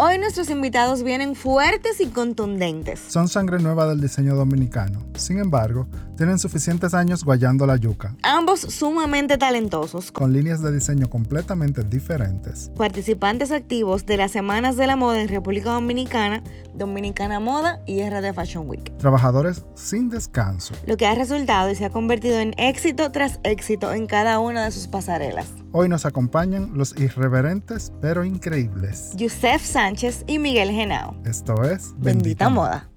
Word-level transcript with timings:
Hoy 0.00 0.16
nuestros 0.16 0.48
invitados 0.48 1.02
vienen 1.02 1.34
fuertes 1.34 2.00
y 2.00 2.06
contundentes. 2.06 3.00
Son 3.08 3.26
sangre 3.26 3.58
nueva 3.58 3.84
del 3.88 4.00
diseño 4.00 4.36
dominicano. 4.36 5.04
Sin 5.16 5.40
embargo, 5.40 5.88
tienen 6.16 6.38
suficientes 6.38 6.94
años 6.94 7.24
guayando 7.24 7.66
la 7.66 7.74
yuca. 7.74 8.14
Ambos 8.22 8.60
sumamente 8.60 9.38
talentosos. 9.38 10.12
Con 10.12 10.32
líneas 10.32 10.62
de 10.62 10.70
diseño 10.70 11.10
completamente 11.10 11.82
diferentes. 11.82 12.70
Participantes 12.76 13.50
activos 13.50 14.06
de 14.06 14.18
las 14.18 14.30
Semanas 14.30 14.76
de 14.76 14.86
la 14.86 14.94
Moda 14.94 15.20
en 15.20 15.26
República 15.26 15.72
Dominicana, 15.72 16.44
Dominicana 16.74 17.40
Moda 17.40 17.80
y 17.84 18.00
RD 18.08 18.32
Fashion 18.34 18.68
Week. 18.68 18.96
Trabajadores 18.98 19.64
sin 19.74 20.10
descanso. 20.10 20.74
Lo 20.86 20.96
que 20.96 21.06
ha 21.06 21.16
resultado 21.16 21.72
y 21.72 21.74
se 21.74 21.84
ha 21.84 21.90
convertido 21.90 22.38
en 22.38 22.54
éxito 22.56 23.10
tras 23.10 23.40
éxito 23.42 23.92
en 23.92 24.06
cada 24.06 24.38
una 24.38 24.64
de 24.64 24.70
sus 24.70 24.86
pasarelas. 24.86 25.48
Hoy 25.72 25.88
nos 25.88 26.06
acompañan 26.06 26.70
los 26.74 26.96
irreverentes 26.96 27.92
pero 28.00 28.24
increíbles. 28.24 29.10
Yusef 29.16 29.64
Sánchez 29.64 29.87
y 30.26 30.38
Miguel 30.38 30.70
Genao. 30.70 31.14
Esto 31.24 31.64
es 31.64 31.94
Bendita, 31.96 32.50
Moda. 32.50 32.90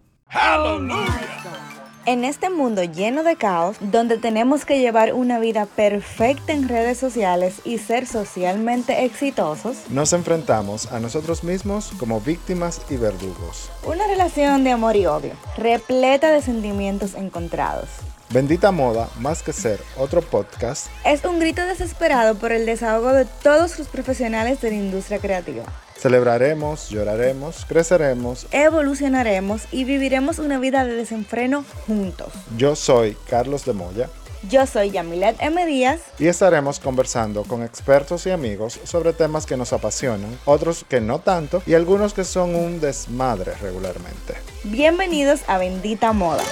En 2.06 2.26
este 2.26 2.50
mundo 2.50 2.84
lleno 2.84 3.24
de 3.24 3.36
caos, 3.36 3.78
donde 3.80 4.18
tenemos 4.18 4.66
que 4.66 4.80
llevar 4.80 5.14
una 5.14 5.40
vida 5.40 5.68
perfecta 5.68 6.52
en 6.52 6.68
redes 6.68 6.98
sociales 6.98 7.62
y 7.64 7.78
ser 7.78 8.08
socialmente 8.08 9.06
exitosos, 9.06 9.90
nos 9.90 10.12
enfrentamos 10.12 10.92
a 10.92 11.00
nosotros 11.00 11.44
mismos 11.44 11.94
como 11.98 12.20
víctimas 12.20 12.82
y 12.90 12.98
verdugos. 12.98 13.70
Una 13.86 14.06
relación 14.08 14.64
de 14.64 14.72
amor 14.72 14.96
y 14.96 15.06
odio, 15.06 15.34
repleta 15.58 16.32
de 16.32 16.42
sentimientos 16.42 17.14
encontrados. 17.14 17.88
Bendita 18.32 18.72
Moda, 18.72 19.10
más 19.20 19.44
que 19.44 19.52
ser 19.52 19.82
otro 19.98 20.22
podcast, 20.22 20.88
es 21.04 21.26
un 21.26 21.38
grito 21.40 21.66
desesperado 21.66 22.36
por 22.36 22.54
el 22.54 22.66
desahogo 22.66 23.12
de 23.12 23.26
todos 23.26 23.78
los 23.78 23.90
profesionales 23.90 24.62
de 24.62 24.70
la 24.70 24.78
industria 24.78 25.20
creativa. 25.20 25.64
Celebraremos, 25.98 26.90
lloraremos, 26.90 27.66
creceremos, 27.66 28.48
evolucionaremos 28.52 29.64
y 29.70 29.84
viviremos 29.84 30.40
una 30.40 30.60
vida 30.60 30.86
de 30.86 30.96
desenfreno 30.96 31.66
juntos. 31.86 32.32
Yo 32.56 32.78
soy 32.78 33.18
Carlos 33.30 33.66
de 33.66 33.74
Moya. 33.74 34.10
Yo 34.50 34.66
soy 34.66 34.92
Yamilet 34.92 35.36
M. 35.40 35.66
Díaz. 35.66 36.00
Y 36.18 36.28
estaremos 36.28 36.80
conversando 36.80 37.44
con 37.44 37.64
expertos 37.64 38.26
y 38.28 38.32
amigos 38.32 38.80
sobre 38.86 39.12
temas 39.12 39.46
que 39.46 39.58
nos 39.58 39.74
apasionan, 39.74 40.40
otros 40.46 40.86
que 40.88 41.02
no 41.02 41.20
tanto 41.20 41.62
y 41.68 41.74
algunos 41.74 42.14
que 42.14 42.24
son 42.24 42.56
un 42.56 42.80
desmadre 42.80 43.54
regularmente. 43.62 44.36
Bienvenidos 44.64 45.42
a 45.48 45.58
Bendita 45.58 46.14
Moda. 46.14 46.46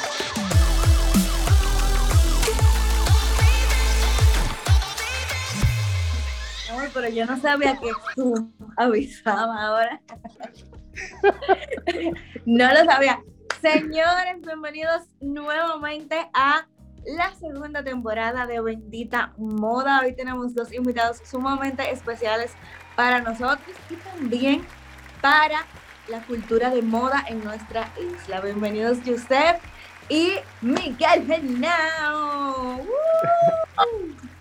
Pero 6.93 7.09
yo 7.09 7.25
no 7.25 7.39
sabía 7.39 7.77
que 7.77 7.89
tú 8.15 8.51
avisabas 8.77 9.59
ahora. 9.59 10.01
no 12.45 12.73
lo 12.73 12.85
sabía. 12.85 13.21
Señores, 13.61 14.41
bienvenidos 14.41 15.03
nuevamente 15.19 16.29
a 16.33 16.67
la 17.05 17.33
segunda 17.35 17.83
temporada 17.83 18.47
de 18.47 18.61
Bendita 18.61 19.33
Moda. 19.37 20.01
Hoy 20.01 20.15
tenemos 20.15 20.53
dos 20.53 20.73
invitados 20.73 21.21
sumamente 21.25 21.91
especiales 21.91 22.51
para 22.95 23.21
nosotros 23.21 23.75
y 23.89 23.95
también 23.95 24.65
para 25.21 25.65
la 26.07 26.21
cultura 26.21 26.69
de 26.69 26.81
moda 26.81 27.23
en 27.27 27.43
nuestra 27.43 27.91
isla. 27.99 28.41
Bienvenidos, 28.41 28.99
Josep 29.05 29.61
y 30.09 30.33
Miguel 30.61 31.25
Genao. 31.27 32.79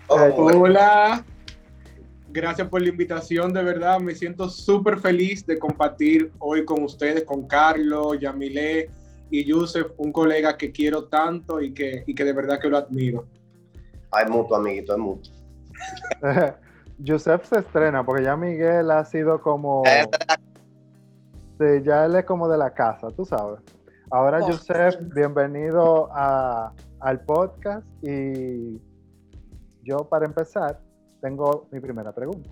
Hola. 0.07 1.23
Gracias 2.31 2.67
por 2.67 2.81
la 2.81 2.89
invitación, 2.89 3.51
de 3.53 3.63
verdad. 3.63 3.99
Me 3.99 4.13
siento 4.13 4.49
súper 4.49 4.99
feliz 4.99 5.45
de 5.47 5.57
compartir 5.57 6.31
hoy 6.37 6.63
con 6.63 6.83
ustedes, 6.83 7.23
con 7.23 7.47
Carlos, 7.47 8.19
Yamilé 8.19 8.91
y 9.31 9.45
Yusef, 9.45 9.87
un 9.97 10.11
colega 10.11 10.55
que 10.55 10.71
quiero 10.71 11.05
tanto 11.05 11.59
y 11.59 11.73
que, 11.73 12.03
y 12.05 12.13
que 12.13 12.23
de 12.23 12.33
verdad 12.33 12.59
que 12.59 12.69
lo 12.69 12.77
admiro. 12.77 13.25
Hay 14.11 14.29
mutuo, 14.29 14.57
amiguito, 14.57 14.93
hay 14.93 14.99
mutuo. 14.99 15.33
Yusef 16.99 17.45
se 17.47 17.59
estrena 17.59 18.05
porque 18.05 18.23
ya 18.23 18.37
Miguel 18.37 18.91
ha 18.91 19.03
sido 19.05 19.41
como... 19.41 19.83
Sí, 19.85 21.83
ya 21.83 22.05
él 22.05 22.15
es 22.15 22.25
como 22.25 22.47
de 22.47 22.57
la 22.57 22.73
casa, 22.73 23.07
tú 23.09 23.25
sabes. 23.25 23.59
Ahora, 24.11 24.47
Yusef, 24.47 24.95
bienvenido 25.15 26.09
a, 26.11 26.73
al 26.99 27.21
podcast 27.21 27.85
y 28.03 28.79
yo 29.83 30.07
para 30.09 30.25
empezar 30.25 30.79
tengo 31.21 31.67
mi 31.71 31.79
primera 31.79 32.11
pregunta. 32.13 32.49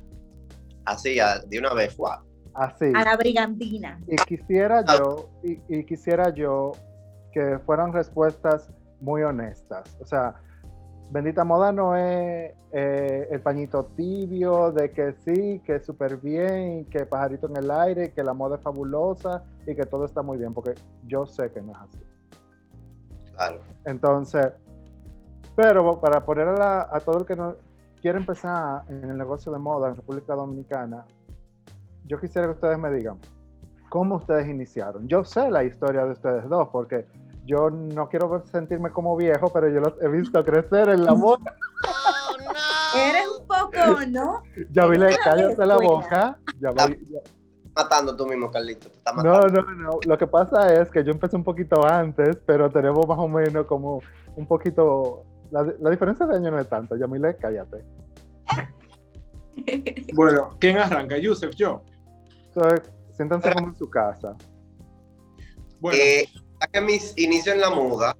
Así, 0.85 1.17
de 1.47 1.59
una 1.59 1.73
vez, 1.73 1.95
fue. 1.95 2.09
Así. 2.53 2.91
A 2.95 3.03
la 3.03 3.17
brigantina. 3.17 3.99
Y 4.07 4.15
quisiera 4.15 4.83
ah. 4.87 4.97
yo, 4.97 5.29
y, 5.43 5.83
quisiera 5.83 6.29
yo 6.33 6.71
que 7.31 7.59
fueran 7.65 7.93
respuestas 7.93 8.69
muy 9.01 9.21
honestas. 9.21 9.95
O 9.99 10.05
sea, 10.05 10.35
Bendita 11.11 11.43
Moda 11.43 11.71
no 11.71 11.95
es 11.95 12.53
eh, 12.71 13.27
el 13.29 13.41
pañito 13.41 13.85
tibio 13.95 14.71
de 14.71 14.91
que 14.91 15.13
sí, 15.25 15.61
que 15.65 15.75
es 15.75 15.85
súper 15.85 16.17
bien, 16.17 16.85
que 16.85 17.05
pajarito 17.05 17.47
en 17.47 17.57
el 17.57 17.69
aire, 17.69 18.11
que 18.11 18.23
la 18.23 18.33
moda 18.33 18.55
es 18.55 18.61
fabulosa 18.61 19.43
y 19.65 19.75
que 19.75 19.83
todo 19.83 20.05
está 20.05 20.21
muy 20.21 20.37
bien, 20.37 20.53
porque 20.53 20.73
yo 21.05 21.25
sé 21.25 21.51
que 21.51 21.61
no 21.61 21.73
es 21.73 21.77
así. 21.77 21.99
Claro. 23.35 23.61
Entonces, 23.85 24.47
pero 25.55 25.99
para 25.99 26.25
poner 26.25 26.47
a, 26.47 26.95
a 26.95 26.99
todo 26.99 27.19
el 27.19 27.25
que 27.25 27.35
no, 27.35 27.55
quiero 28.07 28.19
empezar 28.19 28.83
en 28.87 29.03
el 29.03 29.17
negocio 29.17 29.51
de 29.51 29.59
moda 29.59 29.89
en 29.89 29.97
República 29.97 30.33
Dominicana, 30.33 31.03
yo 32.05 32.17
quisiera 32.17 32.47
que 32.47 32.53
ustedes 32.53 32.79
me 32.79 32.89
digan 32.89 33.19
cómo 33.89 34.15
ustedes 34.15 34.47
iniciaron. 34.47 35.09
Yo 35.09 35.25
sé 35.25 35.51
la 35.51 35.65
historia 35.65 36.05
de 36.05 36.11
ustedes 36.11 36.47
dos, 36.47 36.69
porque 36.71 37.05
yo 37.43 37.69
no 37.69 38.07
quiero 38.07 38.45
sentirme 38.45 38.91
como 38.91 39.17
viejo, 39.17 39.51
pero 39.51 39.67
yo 39.67 39.81
los 39.81 40.01
he 40.01 40.07
visto 40.07 40.41
crecer 40.45 40.87
en 40.87 41.03
la 41.03 41.13
moda. 41.15 41.53
Eres 42.95 43.27
un 43.27 43.45
poco, 43.45 43.99
¿no? 44.07 44.41
Ya 44.71 44.85
vi 44.85 44.97
la 44.97 45.09
cállate 45.21 45.65
la 45.65 45.75
boca. 45.75 46.39
Ya 46.61 46.73
matando 47.75 48.15
tú 48.15 48.25
mismo, 48.25 48.49
Carlito. 48.49 48.87
no, 49.17 49.41
no, 49.41 49.61
no. 49.73 49.99
Lo 50.05 50.17
que 50.17 50.27
pasa 50.27 50.81
es 50.81 50.89
que 50.89 51.03
yo 51.03 51.11
empecé 51.11 51.35
un 51.35 51.43
poquito 51.43 51.85
antes, 51.85 52.37
pero 52.45 52.69
tenemos 52.69 53.05
más 53.05 53.19
o 53.19 53.27
menos 53.27 53.65
como 53.65 54.01
un 54.37 54.47
poquito 54.47 55.25
la, 55.51 55.89
diferencia 55.89 56.25
de 56.25 56.35
año 56.35 56.51
no 56.51 56.59
es 56.59 56.69
tanto, 56.69 56.95
Yamile, 56.95 57.35
cállate. 57.35 57.83
Bueno, 60.13 60.55
¿quién 60.59 60.77
arranca? 60.77 61.17
Yusef, 61.17 61.55
yo. 61.55 61.81
Entonces, 62.45 62.91
siéntanse 63.15 63.51
como 63.51 63.69
en 63.69 63.75
su 63.75 63.89
casa. 63.89 64.35
Bueno. 65.79 65.97
Eh, 65.99 66.29
que 66.71 66.81
mis 66.81 67.17
inicios 67.17 67.55
en 67.55 67.61
la 67.61 67.71
moda 67.71 68.15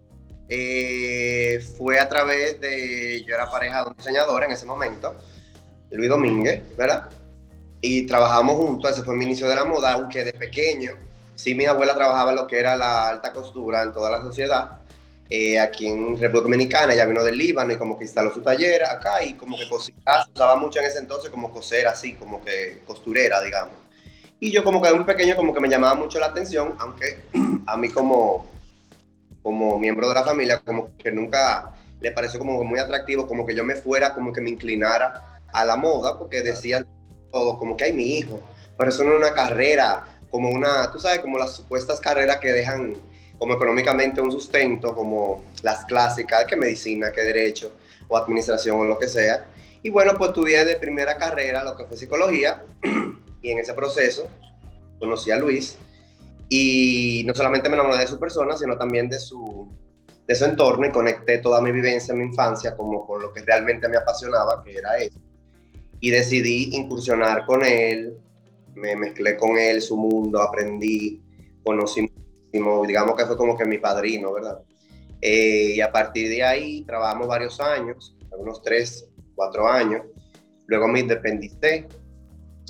eh, 0.50 1.60
fue 1.78 2.00
a 2.00 2.10
través 2.10 2.60
de. 2.60 3.24
Yo 3.26 3.36
era 3.36 3.50
pareja 3.50 3.84
de 3.84 3.90
un 3.90 3.96
diseñador 3.96 4.44
en 4.44 4.52
ese 4.52 4.66
momento, 4.66 5.16
Luis 5.92 6.10
Domínguez, 6.10 6.64
¿verdad? 6.76 7.10
Y 7.82 8.06
trabajamos 8.06 8.56
juntos, 8.56 8.92
ese 8.92 9.04
fue 9.04 9.16
mi 9.16 9.26
inicio 9.26 9.48
de 9.48 9.56
la 9.56 9.66
moda, 9.66 9.94
aunque 9.94 10.24
de 10.24 10.34
pequeño, 10.34 10.94
sí, 11.36 11.54
mi 11.54 11.66
abuela 11.66 11.94
trabajaba 11.94 12.32
en 12.32 12.38
lo 12.38 12.48
que 12.48 12.60
era 12.60 12.76
la 12.76 13.10
alta 13.10 13.32
costura 13.34 13.84
en 13.84 13.94
toda 13.94 14.10
la 14.10 14.22
sociedad. 14.22 14.82
Eh, 15.30 15.60
aquí 15.60 15.88
en 15.88 16.18
República 16.18 16.44
Dominicana, 16.44 16.94
ella 16.94 17.06
vino 17.06 17.22
del 17.22 17.38
Líbano 17.38 17.74
y 17.74 17.78
como 17.78 17.98
que 17.98 18.06
instaló 18.06 18.34
su 18.34 18.42
taller 18.42 18.86
acá 18.86 19.22
y 19.24 19.34
como 19.34 19.58
que 19.58 19.68
cosía, 19.68 19.94
usaba 20.34 20.56
mucho 20.56 20.80
en 20.80 20.86
ese 20.86 21.00
entonces 21.00 21.30
como 21.30 21.52
coser 21.52 21.86
así, 21.88 22.14
como 22.14 22.44
que 22.44 22.82
costurera, 22.86 23.42
digamos. 23.42 23.76
Y 24.40 24.52
yo 24.52 24.64
como 24.64 24.82
que 24.82 24.88
de 24.88 24.94
un 24.94 25.06
pequeño 25.06 25.36
como 25.36 25.54
que 25.54 25.60
me 25.60 25.68
llamaba 25.68 25.96
mucho 25.96 26.20
la 26.20 26.28
atención, 26.28 26.76
aunque 26.80 27.24
a 27.68 27.76
mí 27.76 27.90
como, 27.90 28.46
como 29.42 29.78
miembro 29.78 30.08
de 30.08 30.16
la 30.16 30.24
familia 30.24 30.60
como 30.60 30.96
que 30.98 31.12
nunca 31.12 31.74
le 32.00 32.12
pareció 32.12 32.40
como 32.40 32.64
muy 32.64 32.80
atractivo, 32.80 33.28
como 33.28 33.46
que 33.46 33.56
yo 33.56 33.66
me 33.66 33.76
fuera, 33.76 34.14
como 34.14 34.32
que 34.32 34.40
me 34.40 34.52
inclinara 34.52 35.42
a 35.52 35.66
la 35.66 35.76
moda, 35.76 36.18
porque 36.18 36.42
decían 36.42 36.88
todo, 37.32 37.58
como 37.58 37.76
que 37.76 37.86
hay 37.86 37.94
mi 37.94 38.18
hijo, 38.18 38.40
pero 38.78 38.92
eso 38.92 39.04
no 39.04 39.12
es 39.12 39.18
una 39.18 39.34
carrera, 39.34 40.06
como 40.30 40.50
una, 40.50 40.90
tú 40.92 41.00
sabes, 41.00 41.20
como 41.20 41.38
las 41.38 41.56
supuestas 41.56 42.00
carreras 42.00 42.38
que 42.38 42.54
dejan 42.54 42.96
como 43.38 43.54
económicamente 43.54 44.22
un 44.22 44.32
sustento, 44.32 44.96
como 44.96 45.44
las 45.62 45.86
clásicas, 45.86 46.46
que 46.46 46.56
medicina, 46.56 47.12
que 47.12 47.22
derecho, 47.22 47.74
o 48.08 48.18
administración, 48.18 48.80
o 48.80 48.84
lo 48.84 48.98
que 48.98 49.08
sea. 49.08 49.46
Y 49.84 49.90
bueno, 49.90 50.14
pues 50.18 50.30
estudié 50.30 50.66
de 50.66 50.76
primera 50.78 51.18
carrera 51.18 51.64
lo 51.64 51.76
que 51.76 51.86
fue 51.86 51.98
psicología, 51.98 52.64
y 53.42 53.52
en 53.52 53.60
ese 53.60 53.74
proceso 53.74 54.28
conocí 55.00 55.30
a 55.32 55.38
Luis, 55.38 55.78
y 56.50 57.24
no 57.28 57.36
solamente 57.36 57.70
me 57.70 57.76
enamoré 57.76 58.00
de 58.00 58.08
su 58.08 58.20
persona, 58.20 58.58
sino 58.58 58.78
también 58.78 59.10
de 59.10 59.20
su, 59.20 59.70
de 60.26 60.36
su 60.36 60.46
entorno, 60.46 60.88
y 60.88 60.92
conecté 60.92 61.38
toda 61.38 61.62
mi 61.62 61.72
vivencia 61.72 62.14
en 62.14 62.20
mi 62.20 62.26
infancia 62.26 62.76
como 62.76 63.06
con 63.06 63.22
lo 63.22 63.34
que 63.34 63.42
realmente 63.42 63.88
me 63.88 63.98
apasionaba, 63.98 64.64
que 64.64 64.76
era 64.78 64.98
eso. 64.98 65.20
Y 66.00 66.10
decidí 66.10 66.76
incursionar 66.76 67.46
con 67.46 67.64
él, 67.64 68.18
me 68.74 68.96
mezclé 68.96 69.36
con 69.38 69.58
él, 69.58 69.82
su 69.82 69.98
mundo, 69.98 70.42
aprendí, 70.42 71.22
conocí 71.64 72.10
digamos 72.86 73.16
que 73.16 73.26
fue 73.26 73.38
como 73.38 73.58
que 73.58 73.66
mi 73.66 73.78
padrino, 73.78 74.34
¿verdad? 74.34 74.60
Eh, 75.22 75.74
y 75.76 75.82
a 75.82 75.92
partir 75.92 76.30
de 76.30 76.44
ahí 76.44 76.84
trabajamos 76.84 77.28
varios 77.28 77.60
años, 77.60 78.16
algunos 78.32 78.62
tres, 78.62 79.10
cuatro 79.36 79.68
años. 79.68 80.04
Luego 80.68 80.88
me 80.88 81.00
independicé 81.00 81.88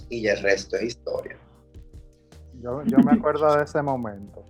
y 0.09 0.21
ya 0.21 0.33
el 0.33 0.43
resto 0.43 0.77
es 0.77 0.83
historia. 0.83 1.37
Yo, 2.61 2.83
yo 2.85 2.97
me 2.99 3.13
acuerdo 3.13 3.55
de 3.55 3.63
ese 3.63 3.81
momento. 3.81 4.43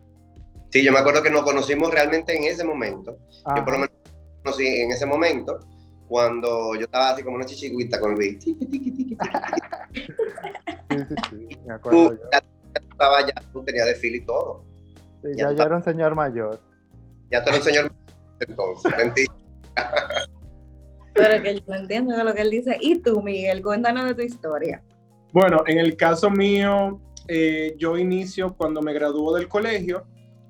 Sí, 0.72 0.84
yo 0.84 0.92
me 0.92 1.00
acuerdo 1.00 1.24
que 1.24 1.30
nos 1.30 1.44
conocimos 1.44 1.92
realmente 1.92 2.36
en 2.36 2.44
ese 2.44 2.63
momento. 2.63 3.18
Yo 3.56 3.63
por 3.63 3.74
lo 3.74 3.80
menos 3.80 3.95
conocí 4.44 4.68
en 4.68 4.92
ese 4.92 5.06
momento, 5.06 5.60
cuando 6.07 6.75
yo 6.75 6.81
estaba 6.81 7.12
así 7.12 7.24
como 7.24 7.38
una 7.38 7.45
chichiguita 7.45 8.00
con 8.00 8.16
Luis. 8.16 8.44
sí, 8.44 8.57
sí, 8.60 8.75
sí, 11.30 11.60
me 11.66 11.74
acuerdo. 11.74 12.10
Tú, 12.10 12.19
ya, 12.31 12.42
estaba, 12.74 13.22
ya 13.25 13.34
tú 13.51 13.63
tenías 13.63 13.88
desfile 13.88 14.18
y 14.18 14.25
todo. 14.25 14.63
Sí, 15.24 15.30
ya, 15.36 15.52
ya, 15.52 15.64
era 15.64 15.75
un 15.75 15.84
señor 15.84 16.16
mayor. 16.16 16.60
Ya 17.31 17.44
tú 17.44 17.50
eres 17.50 17.62
un 17.62 17.66
señor 17.66 17.84
mayor 17.84 18.08
entonces, 18.40 18.94
mentira. 18.98 19.34
Pero 21.14 21.44
que 21.44 21.56
yo 21.56 21.62
no 21.68 21.75
entiendo 21.75 22.24
lo 22.24 22.34
que 22.34 22.42
él 22.42 22.52
dice. 22.52 22.78
Y 22.80 23.00
tú, 23.00 23.22
Miguel, 23.22 23.62
cuéntanos 23.62 24.06
de 24.06 24.16
tu 24.16 24.22
historia. 24.22 24.84
Bueno, 25.34 25.64
en 25.66 25.80
el 25.80 25.98
caso 25.98 26.30
mío, 26.30 27.02
eh, 27.28 27.75
yo 27.78 27.98
inicio 27.98 28.56
cuando 28.56 28.81
me 28.81 28.94
graduó 28.94 29.36
del 29.36 29.48
colegio, 29.48 30.06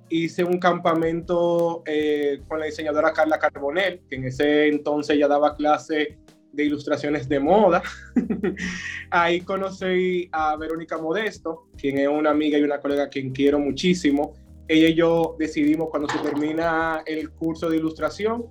hice 0.10 0.44
un 0.44 0.60
campamento 0.60 1.84
eh, 1.86 2.42
con 2.48 2.60
la 2.60 2.66
diseñadora 2.66 3.14
Carla 3.14 3.40
Carbonell, 3.40 4.02
que 4.10 4.16
en 4.16 4.26
ese 4.26 4.68
entonces 4.68 5.18
ya 5.18 5.28
daba 5.28 5.56
clase 5.56 6.20
de 6.52 6.64
ilustraciones 6.64 7.28
de 7.28 7.40
moda. 7.40 7.82
Ahí 9.10 9.42
conocí 9.42 10.30
a 10.32 10.56
Verónica 10.58 10.98
Modesto, 10.98 11.68
quien 11.78 12.00
es 12.00 12.08
una 12.08 12.32
amiga 12.32 12.58
y 12.58 12.64
una 12.64 12.80
colega 12.80 13.10
quien 13.10 13.32
quiero 13.32 13.60
muchísimo. 13.60 14.34
Ella 14.68 14.88
y 14.90 14.96
yo 14.96 15.36
decidimos 15.40 15.90
cuando 15.90 16.10
se 16.10 16.20
termina 16.20 17.04
el 17.06 17.32
curso 17.32 17.70
de 17.70 17.78
ilustración 17.78 18.46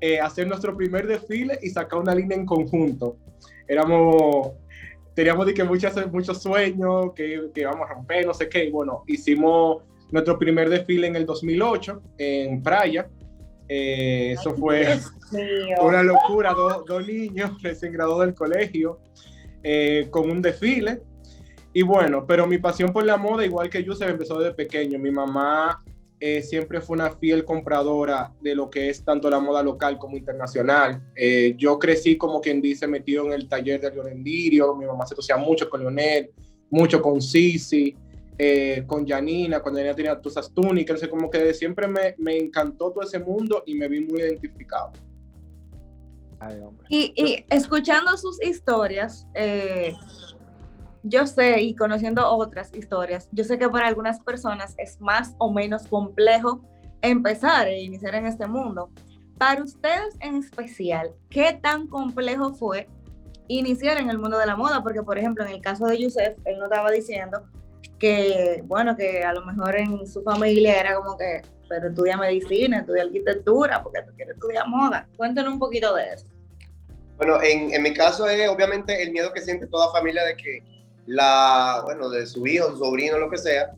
eh, 0.00 0.20
hacer 0.20 0.46
nuestro 0.46 0.76
primer 0.76 1.06
desfile 1.06 1.58
y 1.62 1.70
sacar 1.70 1.98
una 1.98 2.14
línea 2.14 2.36
en 2.36 2.46
conjunto. 2.46 3.16
Éramos 3.66 4.52
teníamos 5.18 5.46
de 5.46 5.54
que 5.54 5.64
muchos, 5.64 5.92
muchos 6.12 6.40
sueños, 6.40 7.12
que, 7.12 7.50
que 7.52 7.66
vamos 7.66 7.90
a 7.90 7.94
romper, 7.94 8.24
no 8.24 8.32
sé 8.32 8.48
qué. 8.48 8.66
Y 8.66 8.70
bueno, 8.70 9.02
hicimos 9.08 9.82
nuestro 10.12 10.38
primer 10.38 10.70
desfile 10.70 11.08
en 11.08 11.16
el 11.16 11.26
2008 11.26 12.02
en 12.18 12.62
Praia. 12.62 13.10
Eh, 13.68 14.36
eso 14.38 14.54
fue 14.54 14.96
una 15.82 16.04
locura, 16.04 16.54
dos 16.54 17.04
niños 17.04 17.60
recién 17.60 17.92
graduados 17.92 18.26
del 18.26 18.34
colegio 18.36 19.00
eh, 19.64 20.06
con 20.10 20.30
un 20.30 20.40
desfile. 20.40 21.02
Y 21.72 21.82
bueno, 21.82 22.26
pero 22.26 22.46
mi 22.46 22.58
pasión 22.58 22.92
por 22.92 23.04
la 23.04 23.16
moda, 23.16 23.44
igual 23.44 23.68
que 23.68 23.84
yo, 23.84 23.94
se 23.94 24.06
empezó 24.06 24.38
desde 24.38 24.54
pequeño. 24.54 24.98
Mi 24.98 25.10
mamá 25.10 25.82
eh, 26.20 26.42
siempre 26.42 26.80
fue 26.80 26.96
una 26.96 27.10
fiel 27.10 27.44
compradora 27.44 28.32
de 28.40 28.54
lo 28.54 28.68
que 28.68 28.88
es 28.90 29.04
tanto 29.04 29.30
la 29.30 29.38
moda 29.38 29.62
local 29.62 29.98
como 29.98 30.16
internacional. 30.16 31.00
Eh, 31.14 31.54
yo 31.56 31.78
crecí, 31.78 32.16
como 32.16 32.40
quien 32.40 32.60
dice, 32.60 32.86
metido 32.88 33.26
en 33.26 33.34
el 33.34 33.48
taller 33.48 33.80
de 33.80 33.90
Leonel 33.90 34.24
Lirio. 34.24 34.74
Mi 34.74 34.86
mamá 34.86 35.06
se 35.06 35.14
asociaba 35.14 35.42
mucho 35.42 35.70
con 35.70 35.80
Leonel, 35.80 36.30
mucho 36.70 37.00
con 37.00 37.20
Sisi, 37.20 37.94
eh, 38.36 38.82
con 38.86 39.06
Janina, 39.06 39.60
cuando 39.60 39.78
Janina 39.78 39.94
tenía 39.94 40.20
todas 40.20 40.38
esas 40.38 40.52
túnicas. 40.52 41.06
como 41.06 41.30
que 41.30 41.54
siempre 41.54 41.86
me, 41.86 42.14
me, 42.18 42.36
encantó 42.36 42.90
todo 42.90 43.04
ese 43.04 43.20
mundo 43.20 43.62
y 43.66 43.74
me 43.74 43.86
vi 43.86 44.00
muy 44.00 44.20
identificado. 44.20 44.92
y, 46.88 47.12
y, 47.14 47.44
escuchando 47.50 48.16
sus 48.16 48.42
historias, 48.42 49.26
yo 51.08 51.26
sé, 51.26 51.60
y 51.62 51.74
conociendo 51.74 52.28
otras 52.28 52.74
historias, 52.74 53.28
yo 53.32 53.44
sé 53.44 53.58
que 53.58 53.68
para 53.68 53.88
algunas 53.88 54.20
personas 54.20 54.74
es 54.78 55.00
más 55.00 55.34
o 55.38 55.52
menos 55.52 55.86
complejo 55.86 56.60
empezar 57.02 57.68
e 57.68 57.80
iniciar 57.82 58.14
en 58.14 58.26
este 58.26 58.46
mundo. 58.46 58.90
Para 59.38 59.62
ustedes 59.62 60.16
en 60.20 60.36
especial, 60.36 61.12
¿qué 61.30 61.58
tan 61.60 61.86
complejo 61.86 62.54
fue 62.54 62.88
iniciar 63.46 63.98
en 63.98 64.10
el 64.10 64.18
mundo 64.18 64.38
de 64.38 64.46
la 64.46 64.56
moda? 64.56 64.82
Porque, 64.82 65.02
por 65.02 65.16
ejemplo, 65.16 65.44
en 65.44 65.52
el 65.52 65.60
caso 65.60 65.86
de 65.86 65.98
Yusef, 65.98 66.36
él 66.44 66.58
nos 66.58 66.70
estaba 66.70 66.90
diciendo 66.90 67.42
que, 67.98 68.62
bueno, 68.66 68.96
que 68.96 69.24
a 69.24 69.32
lo 69.32 69.44
mejor 69.44 69.76
en 69.76 70.06
su 70.06 70.22
familia 70.22 70.80
era 70.80 70.96
como 70.96 71.16
que, 71.16 71.42
pero 71.68 71.88
estudia 71.88 72.16
medicina, 72.16 72.80
estudia 72.80 73.04
arquitectura, 73.04 73.82
porque 73.82 74.02
tú 74.02 74.12
quieres 74.16 74.34
estudiar 74.34 74.68
moda. 74.68 75.08
Cuéntanos 75.16 75.52
un 75.52 75.58
poquito 75.58 75.94
de 75.94 76.14
eso. 76.14 76.26
Bueno, 77.16 77.42
en, 77.42 77.72
en 77.72 77.82
mi 77.82 77.94
caso 77.94 78.28
es 78.28 78.48
obviamente 78.48 79.02
el 79.02 79.12
miedo 79.12 79.32
que 79.32 79.40
siente 79.40 79.66
toda 79.66 79.90
familia 79.92 80.24
de 80.24 80.36
que 80.36 80.77
la, 81.08 81.80
bueno, 81.84 82.10
de 82.10 82.26
su 82.26 82.46
hijo, 82.46 82.76
sobrino, 82.76 83.18
lo 83.18 83.30
que 83.30 83.38
sea, 83.38 83.70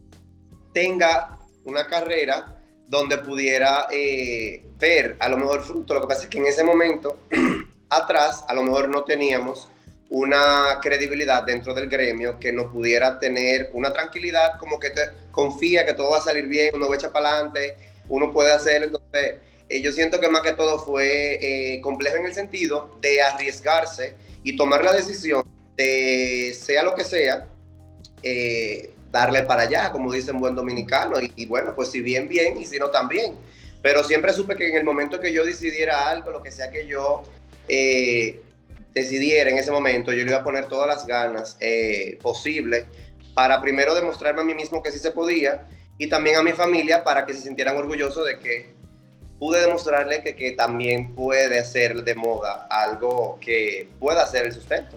tenga 0.75 1.39
una 1.65 1.87
carrera 1.87 2.57
donde 2.89 3.19
pudiera 3.19 3.87
eh, 3.91 4.65
ver 4.79 5.17
a 5.21 5.29
lo 5.29 5.37
mejor 5.39 5.63
fruto. 5.63 5.95
Lo 5.95 6.01
que 6.01 6.09
pasa 6.09 6.25
es 6.25 6.29
que 6.29 6.39
en 6.39 6.47
ese 6.47 6.65
momento, 6.65 7.19
atrás, 7.89 8.45
a 8.49 8.55
lo 8.55 8.65
mejor 8.65 8.89
no 8.89 9.05
teníamos 9.05 9.69
una 10.09 10.81
credibilidad 10.83 11.45
dentro 11.45 11.73
del 11.73 11.89
gremio 11.89 12.37
que 12.41 12.53
nos 12.53 12.73
pudiera 12.73 13.21
tener 13.21 13.71
una 13.75 13.93
tranquilidad, 13.93 14.59
como 14.59 14.81
que 14.81 14.91
te 14.91 15.03
confía 15.31 15.87
que 15.87 15.95
todo 15.95 16.11
va 16.11 16.19
a 16.19 16.23
salir 16.23 16.49
bien, 16.49 16.75
uno 16.75 16.89
va 16.89 16.95
a 16.95 16.99
echar 16.99 17.13
para 17.13 17.31
adelante, 17.31 17.77
uno 18.09 18.33
puede 18.33 18.53
hacer. 18.53 18.83
Entonces, 18.83 19.37
eh, 19.69 19.81
yo 19.81 19.93
siento 19.93 20.19
que 20.19 20.29
más 20.29 20.43
que 20.43 20.55
todo 20.55 20.81
fue 20.81 21.39
eh, 21.41 21.81
complejo 21.81 22.17
en 22.17 22.27
el 22.27 22.35
sentido 22.35 22.99
de 23.01 23.23
arriesgarse 23.23 24.17
y 24.43 24.57
tomar 24.57 24.85
la 24.85 24.95
decisión 24.95 25.45
sea 26.55 26.83
lo 26.83 26.95
que 26.95 27.05
sea, 27.05 27.47
eh, 28.23 28.93
darle 29.11 29.43
para 29.43 29.63
allá, 29.63 29.91
como 29.91 30.13
dicen 30.13 30.39
buen 30.39 30.55
dominicano, 30.55 31.17
y, 31.21 31.47
bueno, 31.47 31.75
pues 31.75 31.91
si 31.91 32.01
bien, 32.01 32.29
bien, 32.29 32.61
y 32.61 32.67
si 32.67 32.79
no, 32.79 32.91
también. 32.91 33.35
Pero 33.83 34.05
siempre 34.05 34.33
supe 34.33 34.57
que 34.57 34.69
en 34.69 34.77
el 34.77 34.85
momento 34.85 35.21
que 35.21 35.33
yo 35.33 35.45
decidiera 35.45 36.09
algo, 36.09 36.31
lo 36.31 36.43
que 36.43 36.51
sea 36.51 36.71
que 36.71 36.87
yo 36.87 37.23
eh, 37.69 38.41
decidiera 38.93 39.51
en 39.51 39.59
ese 39.59 39.71
momento, 39.71 40.13
yo 40.13 40.25
le 40.25 40.31
iba 40.31 40.41
a 40.41 40.45
poner 40.45 40.67
todas 40.67 40.87
las 40.87 41.07
ganas 41.07 41.57
eh, 41.61 42.19
posibles 42.23 42.85
para 43.35 43.61
primero 43.61 43.95
demostrarme 43.95 44.43
a 44.43 44.45
mí 44.45 44.55
mismo 44.55 44.83
que 44.83 44.91
sí 44.91 44.99
se 44.99 45.13
podía 45.13 45.67
y 45.97 46.09
también 46.09 46.37
a 46.37 46.43
mi 46.43 46.53
familia 46.53 47.05
para 47.05 47.25
que 47.25 47.33
se 47.33 47.43
sintieran 47.43 47.77
orgullosos 47.77 48.27
de 48.27 48.39
que 48.39 48.75
pude 49.39 49.61
demostrarle 49.61 50.23
que, 50.23 50.37
que 50.37 50.53
también 50.53 51.15
puede 51.15 51.65
ser 51.65 52.05
de 52.05 52.15
moda 52.15 52.67
algo 52.71 53.39
que 53.41 53.89
pueda 53.99 54.27
ser 54.27 54.47
el 54.47 54.53
sustento. 54.53 54.97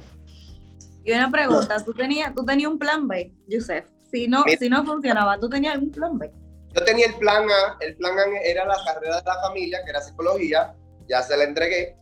Y 1.04 1.12
una 1.12 1.30
pregunta, 1.30 1.84
¿tú 1.84 1.94
tenías, 1.94 2.34
tú 2.34 2.46
tenías 2.46 2.72
un 2.72 2.80
plan 2.80 3.08
B, 3.08 3.32
Yusef? 3.48 3.86
Si 4.12 4.28
no, 4.28 4.44
si 4.60 4.70
no 4.70 4.86
funcionaba, 4.86 5.40
¿tú 5.40 5.50
tenías 5.50 5.74
algún 5.74 5.92
plan 5.92 6.18
B? 6.18 6.32
Yo 6.74 6.84
tenía 6.86 7.08
el 7.08 7.16
plan 7.16 7.46
A, 7.50 7.78
el 7.82 7.96
plan 7.96 8.18
A 8.18 8.24
era 8.44 8.66
la 8.66 8.78
carrera 8.86 9.18
de 9.18 9.24
la 9.26 9.42
familia, 9.42 9.84
que 9.84 9.90
era 9.90 10.02
psicología, 10.02 10.74
ya 11.08 11.22
se 11.22 11.36
la 11.36 11.44
entregué. 11.44 11.96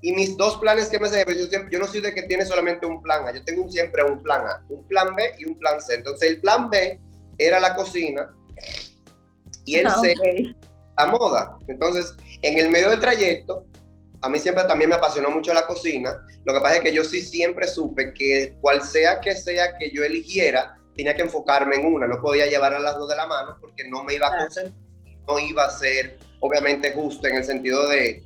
Y 0.00 0.12
mis 0.12 0.36
dos 0.36 0.56
planes 0.58 0.88
que 0.88 0.98
me 0.98 1.08
se 1.08 1.24
yo, 1.26 1.68
yo 1.70 1.78
no 1.78 1.86
soy 1.86 2.00
de 2.00 2.14
que 2.14 2.22
tiene 2.22 2.44
solamente 2.44 2.86
un 2.86 3.02
plan 3.02 3.26
A, 3.26 3.32
yo 3.32 3.44
tengo 3.44 3.68
siempre 3.70 4.02
un 4.04 4.22
plan 4.22 4.46
A, 4.46 4.64
un 4.68 4.86
plan 4.86 5.14
B 5.14 5.34
y 5.38 5.44
un 5.44 5.58
plan 5.58 5.80
C. 5.80 5.94
Entonces 5.94 6.30
el 6.30 6.40
plan 6.40 6.70
B 6.70 7.00
era 7.38 7.60
la 7.60 7.74
cocina 7.74 8.30
y 9.64 9.76
el 9.76 9.86
ah, 9.86 9.98
C, 10.00 10.14
la 10.96 11.06
moda. 11.06 11.58
Entonces, 11.68 12.14
en 12.42 12.58
el 12.58 12.70
medio 12.70 12.90
del 12.90 13.00
trayecto, 13.00 13.66
a 14.20 14.28
mí 14.28 14.38
siempre 14.38 14.64
también 14.64 14.90
me 14.90 14.96
apasionó 14.96 15.30
mucho 15.30 15.54
la 15.54 15.66
cocina. 15.66 16.26
Lo 16.44 16.52
que 16.52 16.60
pasa 16.60 16.76
es 16.76 16.82
que 16.82 16.92
yo 16.92 17.04
sí 17.04 17.22
siempre 17.22 17.68
supe 17.68 18.12
que 18.12 18.56
cual 18.60 18.82
sea 18.82 19.20
que 19.20 19.34
sea 19.34 19.76
que 19.78 19.90
yo 19.90 20.04
eligiera, 20.04 20.76
tenía 20.96 21.14
que 21.14 21.22
enfocarme 21.22 21.76
en 21.76 21.86
una. 21.86 22.06
No 22.06 22.20
podía 22.20 22.46
llevar 22.46 22.74
a 22.74 22.80
las 22.80 22.96
dos 22.96 23.08
de 23.08 23.16
la 23.16 23.26
mano 23.26 23.56
porque 23.60 23.88
no 23.88 24.02
me 24.04 24.14
iba 24.14 24.26
a 24.26 24.48
no 25.26 25.38
iba 25.38 25.64
a 25.64 25.70
ser 25.70 26.18
obviamente 26.40 26.92
justo 26.92 27.26
en 27.28 27.36
el 27.36 27.44
sentido 27.44 27.86
de, 27.88 28.24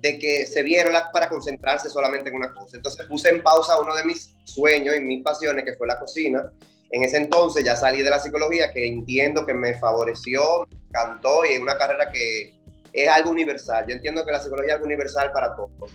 de 0.00 0.18
que 0.18 0.46
se 0.46 0.62
viera 0.62 1.10
para 1.12 1.28
concentrarse 1.28 1.90
solamente 1.90 2.30
en 2.30 2.36
una 2.36 2.54
cosa. 2.54 2.76
Entonces 2.76 3.06
puse 3.06 3.28
en 3.30 3.42
pausa 3.42 3.80
uno 3.80 3.94
de 3.94 4.04
mis 4.04 4.34
sueños 4.44 4.96
y 4.96 5.00
mis 5.00 5.22
pasiones, 5.22 5.64
que 5.64 5.74
fue 5.76 5.86
la 5.86 5.98
cocina. 5.98 6.50
En 6.90 7.04
ese 7.04 7.18
entonces 7.18 7.64
ya 7.64 7.76
salí 7.76 8.02
de 8.02 8.10
la 8.10 8.18
psicología, 8.18 8.72
que 8.72 8.86
entiendo 8.86 9.44
que 9.44 9.52
me 9.52 9.78
favoreció, 9.78 10.66
me 10.70 10.78
encantó 10.88 11.44
y 11.44 11.54
es 11.54 11.60
una 11.60 11.76
carrera 11.76 12.10
que 12.10 12.57
es 12.92 13.08
algo 13.08 13.30
universal. 13.30 13.84
Yo 13.88 13.94
entiendo 13.94 14.24
que 14.24 14.32
la 14.32 14.40
psicología 14.40 14.72
es 14.72 14.74
algo 14.74 14.86
universal 14.86 15.32
para 15.32 15.54
todos. 15.56 15.90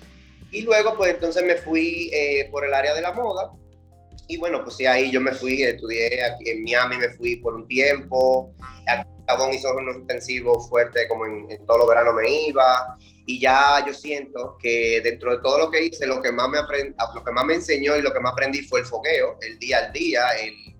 Y 0.51 0.61
luego, 0.61 0.95
pues 0.95 1.13
entonces 1.13 1.43
me 1.43 1.55
fui 1.55 2.09
eh, 2.13 2.47
por 2.51 2.65
el 2.65 2.73
área 2.73 2.93
de 2.93 3.01
la 3.01 3.11
moda. 3.11 3.51
Y 4.27 4.37
bueno, 4.37 4.63
pues 4.63 4.77
sí, 4.77 4.85
ahí 4.85 5.11
yo 5.11 5.19
me 5.19 5.31
fui, 5.31 5.63
estudié 5.63 6.23
aquí 6.23 6.49
en 6.49 6.63
Miami, 6.63 6.97
me 6.97 7.09
fui 7.09 7.37
por 7.37 7.55
un 7.55 7.67
tiempo. 7.67 8.53
Gabón 9.27 9.53
hizo 9.53 9.73
unos 9.75 9.95
intensivos 9.95 10.69
fuertes, 10.69 11.07
como 11.07 11.25
en, 11.25 11.49
en 11.49 11.65
todos 11.65 11.79
los 11.79 11.89
veranos 11.89 12.13
me 12.13 12.47
iba. 12.47 12.97
Y 13.25 13.39
ya 13.39 13.83
yo 13.85 13.93
siento 13.93 14.57
que 14.61 15.01
dentro 15.01 15.31
de 15.31 15.41
todo 15.41 15.57
lo 15.57 15.71
que 15.71 15.85
hice, 15.85 16.05
lo 16.05 16.21
que 16.21 16.31
más 16.31 16.49
me, 16.49 16.57
aprend, 16.57 16.95
lo 17.15 17.23
que 17.23 17.31
más 17.31 17.45
me 17.45 17.55
enseñó 17.55 17.95
y 17.95 18.01
lo 18.01 18.13
que 18.13 18.19
más 18.19 18.33
aprendí 18.33 18.61
fue 18.63 18.81
el 18.81 18.85
fogueo, 18.85 19.37
el 19.41 19.57
día 19.59 19.85
al 19.85 19.93
día, 19.93 20.21
el, 20.41 20.72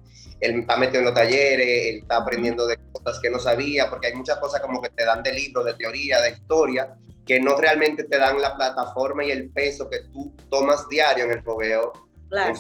él 0.44 0.60
está 0.60 0.76
metido 0.76 1.00
en 1.00 1.06
los 1.06 1.14
talleres, 1.14 1.68
él 1.88 2.00
está 2.02 2.18
aprendiendo 2.18 2.68
de 2.68 2.78
cosas 2.92 3.20
que 3.22 3.30
no 3.30 3.40
sabía, 3.40 3.90
porque 3.90 4.08
hay 4.08 4.14
muchas 4.14 4.38
cosas 4.38 4.60
como 4.60 4.82
que 4.82 4.90
te 4.90 5.06
dan 5.06 5.24
de 5.24 5.34
libros, 5.34 5.66
de 5.66 5.74
teoría, 5.76 6.22
de 6.22 6.32
historia, 6.32 6.96
que 7.26 7.40
no 7.40 7.56
realmente 7.56 8.04
te 8.04 8.18
dan 8.18 8.42
la 8.42 8.56
plataforma 8.56 9.24
y 9.24 9.32
el 9.32 9.50
peso 9.52 9.90
que 9.90 10.00
tú 10.12 10.36
tomas 10.50 10.88
diario 10.90 11.26
en 11.26 11.32
el 11.32 11.44
fogueo. 11.44 11.94
Claro. 12.30 12.54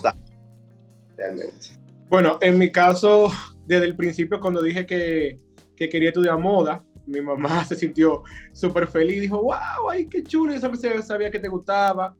Realmente. 1.17 1.67
Bueno, 2.07 2.37
en 2.41 2.57
mi 2.57 2.71
caso, 2.71 3.29
desde 3.65 3.85
el 3.85 3.97
principio, 3.97 4.39
cuando 4.39 4.61
dije 4.61 4.85
que, 4.85 5.39
que 5.75 5.89
quería 5.89 6.09
estudiar 6.09 6.37
moda, 6.39 6.81
mi 7.05 7.19
mamá 7.19 7.65
se 7.67 7.75
sintió 7.75 8.23
súper 8.53 8.87
feliz, 8.87 9.21
dijo, 9.21 9.41
wow, 9.41 9.89
ay, 9.91 10.07
qué 10.07 10.23
chulo, 10.23 10.53
yo 10.55 11.01
sabía 11.01 11.29
que 11.29 11.39
te 11.39 11.49
gustaba. 11.49 12.15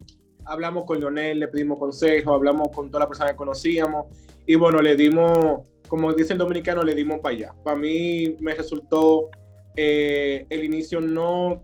Hablamos 0.46 0.84
con 0.84 1.00
Leonel, 1.00 1.39
le 1.39 1.48
pedimos 1.48 1.79
consejo, 1.79 2.34
hablamos 2.34 2.67
con 2.75 2.89
toda 2.89 3.05
la 3.05 3.08
persona 3.08 3.29
que 3.29 3.38
conocíamos 3.38 4.08
y 4.46 4.56
bueno, 4.56 4.82
le 4.82 4.96
dimos 4.96 5.62
como 5.94 6.12
dice 6.12 6.34
el 6.34 6.40
dominicano, 6.40 6.82
le 6.82 6.96
dimos 6.96 7.20
para 7.20 7.36
allá. 7.36 7.54
Para 7.64 7.78
mí 7.78 8.36
me 8.40 8.56
resultó 8.56 9.30
eh, 9.76 10.44
el 10.50 10.64
inicio 10.64 11.00
no 11.00 11.62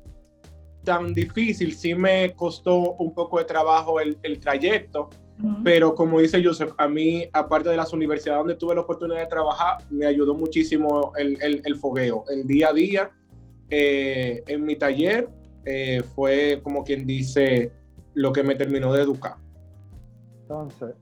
tan 0.84 1.16
difícil, 1.16 1.74
sí 1.74 1.96
me 1.96 2.36
costó 2.36 2.94
un 2.94 3.16
poco 3.16 3.40
de 3.40 3.46
trabajo 3.46 4.00
el, 4.00 4.20
el 4.22 4.40
trayecto, 4.40 5.10
pero 5.64 5.96
como 5.96 6.20
dice 6.20 6.44
Joseph, 6.44 6.74
a 6.78 6.88
mí, 6.88 7.28
aparte 7.34 7.70
de 7.70 7.78
las 7.78 7.92
universidades 7.92 8.42
donde 8.42 8.56
tuve 8.56 8.76
la 8.76 8.82
oportunidad 8.82 9.22
de 9.22 9.26
trabajar, 9.26 9.78
me 9.90 10.06
ayudó 10.06 10.36
muchísimo 10.36 11.12
el, 11.18 11.42
el, 11.42 11.64
el 11.66 11.76
fogueo, 11.76 12.24
el 12.30 12.46
día 12.46 12.70
a 12.70 12.74
día. 12.74 13.12
Eh, 13.72 14.44
en 14.46 14.64
mi 14.64 14.76
taller 14.76 15.28
eh, 15.66 16.04
fue 16.14 16.60
como 16.62 16.84
quien 16.84 17.08
dice 17.08 17.72
lo 18.14 18.32
que 18.32 18.44
me 18.44 18.54
terminó 18.54 18.94
de 18.94 19.02
educar. 19.02 19.38
Entonces, 20.42 20.94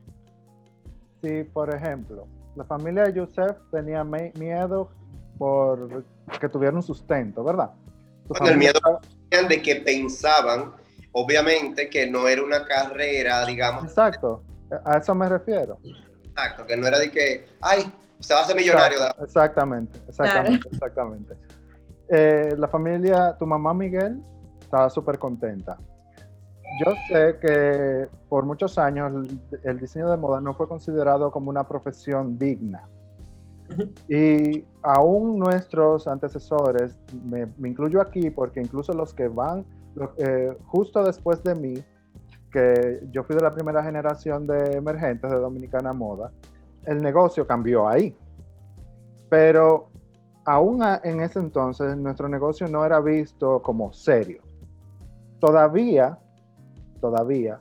si 1.21 1.43
por 1.43 1.73
ejemplo, 1.73 2.27
la 2.55 2.63
familia 2.63 3.03
de 3.03 3.19
Joseph 3.19 3.57
tenía 3.71 4.03
miedo 4.03 4.89
por 5.37 6.03
que 6.39 6.49
tuvieran 6.49 6.77
un 6.77 6.83
sustento, 6.83 7.43
¿verdad? 7.43 7.71
el 8.45 8.57
miedo 8.57 8.79
de 9.29 9.61
que 9.61 9.77
pensaban, 9.77 10.73
obviamente, 11.13 11.89
que 11.89 12.09
no 12.09 12.27
era 12.27 12.43
una 12.43 12.65
carrera, 12.65 13.45
digamos. 13.45 13.85
Exacto, 13.85 14.43
a 14.83 14.97
eso 14.97 15.15
me 15.15 15.29
refiero. 15.29 15.77
Exacto, 16.25 16.65
que 16.65 16.75
no 16.75 16.87
era 16.87 16.99
de 16.99 17.09
que, 17.09 17.47
ay, 17.61 17.91
se 18.19 18.33
va 18.33 18.41
a 18.41 18.43
hacer 18.43 18.55
millonario. 18.55 18.97
Exactamente, 19.21 19.99
exactamente, 20.07 20.67
exactamente. 20.71 21.35
Eh, 22.09 22.55
la 22.57 22.67
familia, 22.67 23.35
tu 23.37 23.45
mamá 23.45 23.73
Miguel, 23.73 24.21
estaba 24.59 24.89
súper 24.89 25.17
contenta. 25.17 25.77
Yo 26.85 26.93
sé 27.07 27.37
que 27.39 28.07
por 28.29 28.45
muchos 28.45 28.77
años 28.77 29.27
el 29.63 29.79
diseño 29.79 30.09
de 30.09 30.17
moda 30.17 30.41
no 30.41 30.53
fue 30.53 30.67
considerado 30.67 31.31
como 31.31 31.49
una 31.49 31.67
profesión 31.67 32.37
digna. 32.37 32.87
Y 34.07 34.63
aún 34.81 35.39
nuestros 35.39 36.07
antecesores, 36.07 36.97
me, 37.25 37.47
incluyo 37.67 38.01
aquí 38.01 38.29
porque 38.29 38.61
incluso 38.61 38.93
los 38.93 39.13
que 39.13 39.27
van 39.27 39.65
eh, 40.17 40.55
justo 40.67 41.03
después 41.03 41.43
de 41.43 41.55
mí, 41.55 41.83
que 42.51 43.01
yo 43.11 43.23
fui 43.23 43.35
de 43.35 43.41
la 43.41 43.53
primera 43.53 43.83
generación 43.83 44.47
de 44.47 44.77
emergentes 44.77 45.29
de 45.29 45.37
Dominicana 45.37 45.91
Moda, 45.93 46.31
el 46.85 47.01
negocio 47.01 47.45
cambió 47.45 47.87
ahí. 47.87 48.15
Pero 49.29 49.89
aún 50.45 50.81
en 51.03 51.19
ese 51.21 51.39
entonces 51.39 51.97
nuestro 51.97 52.29
negocio 52.29 52.67
no 52.67 52.85
era 52.85 53.01
visto 53.01 53.61
como 53.61 53.91
serio. 53.91 54.41
Todavía, 55.39 56.17
todavía, 56.99 57.59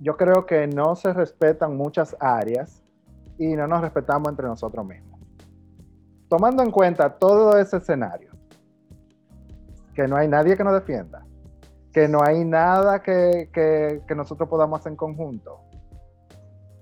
yo 0.00 0.16
creo 0.16 0.46
que 0.46 0.66
no 0.66 0.96
se 0.96 1.12
respetan 1.12 1.76
muchas 1.76 2.16
áreas 2.20 2.82
y 3.38 3.54
no 3.56 3.66
nos 3.66 3.80
respetamos 3.80 4.28
entre 4.28 4.46
nosotros 4.46 4.84
mismos. 4.86 5.20
Tomando 6.28 6.62
en 6.62 6.70
cuenta 6.70 7.10
todo 7.10 7.58
ese 7.58 7.78
escenario, 7.78 8.30
que 9.94 10.08
no 10.08 10.16
hay 10.16 10.28
nadie 10.28 10.56
que 10.56 10.64
nos 10.64 10.74
defienda, 10.74 11.24
que 11.92 12.08
no 12.08 12.22
hay 12.22 12.44
nada 12.44 13.02
que, 13.02 13.48
que, 13.52 14.14
nosotros 14.14 14.48
podamos 14.48 14.80
hacer 14.80 14.92
en 14.92 14.96
conjunto. 14.96 15.60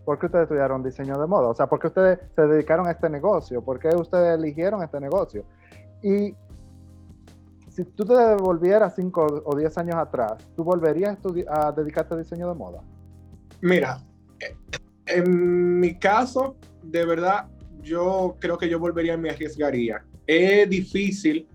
¿Por 0.04 0.18
qué 0.18 0.26
ustedes 0.26 0.44
estudiaron 0.44 0.82
diseño 0.82 1.18
de 1.18 1.26
moda? 1.26 1.48
O 1.48 1.54
sea, 1.54 1.66
¿por 1.66 1.78
qué 1.78 1.88
ustedes 1.88 2.18
se 2.34 2.42
dedicaron 2.42 2.86
a 2.88 2.92
este 2.92 3.08
negocio? 3.08 3.62
¿Por 3.62 3.78
qué 3.78 3.88
ustedes 3.94 4.38
eligieron 4.38 4.82
este 4.82 4.98
negocio? 4.98 5.44
Y 6.02 6.34
si 7.74 7.84
tú 7.84 8.04
te 8.04 8.14
devolvieras 8.14 8.94
5 8.96 9.42
o 9.44 9.56
10 9.56 9.78
años 9.78 9.96
atrás, 9.96 10.34
¿tú 10.54 10.62
volverías 10.62 11.16
a, 11.48 11.68
a 11.68 11.72
dedicarte 11.72 12.14
a 12.14 12.18
diseño 12.18 12.48
de 12.48 12.54
moda? 12.54 12.82
Mira, 13.62 13.98
en 15.06 15.80
mi 15.80 15.98
caso, 15.98 16.56
de 16.82 17.06
verdad, 17.06 17.46
yo 17.82 18.36
creo 18.38 18.58
que 18.58 18.68
yo 18.68 18.78
volvería 18.78 19.14
y 19.14 19.18
me 19.18 19.30
arriesgaría. 19.30 20.04
Es 20.26 20.68
difícil, 20.68 21.48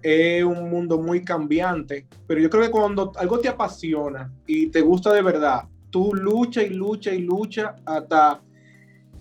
es 0.00 0.44
un 0.44 0.70
mundo 0.70 0.98
muy 0.98 1.24
cambiante, 1.24 2.06
pero 2.26 2.40
yo 2.40 2.48
creo 2.48 2.62
que 2.62 2.70
cuando 2.70 3.12
algo 3.16 3.40
te 3.40 3.48
apasiona 3.48 4.32
y 4.46 4.68
te 4.68 4.80
gusta 4.80 5.12
de 5.12 5.22
verdad, 5.22 5.62
tú 5.90 6.14
lucha 6.14 6.62
y 6.62 6.70
lucha 6.70 7.12
y 7.12 7.20
lucha 7.22 7.76
hasta, 7.84 8.40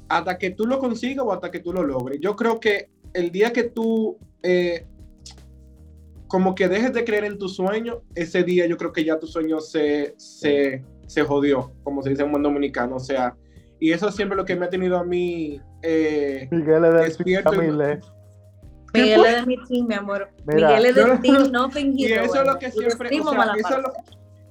hasta 0.08 0.38
que 0.38 0.52
tú 0.52 0.68
lo 0.68 0.78
consigas 0.78 1.26
o 1.26 1.34
hasta 1.34 1.50
que 1.50 1.60
tú 1.60 1.74
lo 1.74 1.84
logres. 1.84 2.20
Yo 2.22 2.36
creo 2.36 2.60
que 2.60 2.90
el 3.14 3.32
día 3.32 3.52
que 3.52 3.64
tú 3.64 4.18
eh, 4.44 4.86
como 6.32 6.56
que 6.56 6.70
dejes 6.70 6.94
de 6.94 7.04
creer 7.04 7.26
en 7.26 7.38
tu 7.38 7.50
sueño, 7.50 8.04
ese 8.16 8.42
día 8.44 8.66
yo 8.66 8.78
creo 8.78 8.94
que 8.94 9.04
ya 9.04 9.20
tu 9.20 9.28
sueño 9.28 9.60
se, 9.60 10.16
se, 10.18 10.82
se 11.06 11.24
jodió, 11.24 11.74
como 11.84 12.02
se 12.02 12.12
dice 12.12 12.24
en 12.24 12.32
buen 12.32 12.42
dominicano. 12.42 12.96
O 12.96 13.00
sea, 13.02 13.36
y 13.82 13.92
eso 13.92 14.08
es 14.08 14.16
siempre 14.16 14.38
lo 14.38 14.46
que 14.46 14.56
me 14.56 14.66
ha 14.66 14.70
tenido 14.70 14.98
a 14.98 15.04
mí 15.04 15.60
eh, 15.82 16.48
Miguel 16.50 16.86
es 16.86 16.94
de 16.94 17.00
despierto. 17.02 17.52
Miguel 17.52 19.26
es 19.26 19.36
de 19.36 19.46
mi 19.46 19.58
team, 19.68 19.88
mi 19.88 19.94
amor. 19.94 20.30
Miguel 20.46 20.86
es 20.86 20.96
del 20.96 21.20
team, 21.20 21.52
no 21.52 21.70
fingido. 21.70 22.10
Y 22.24 22.26
eso 22.26 22.42
es 22.42 22.48
lo 22.48 22.58
que 22.58 22.72
siempre, 22.72 23.10
o 23.20 23.30
sea, 23.30 23.54
eso, 23.58 23.76
es 23.76 23.84
lo, 23.84 23.94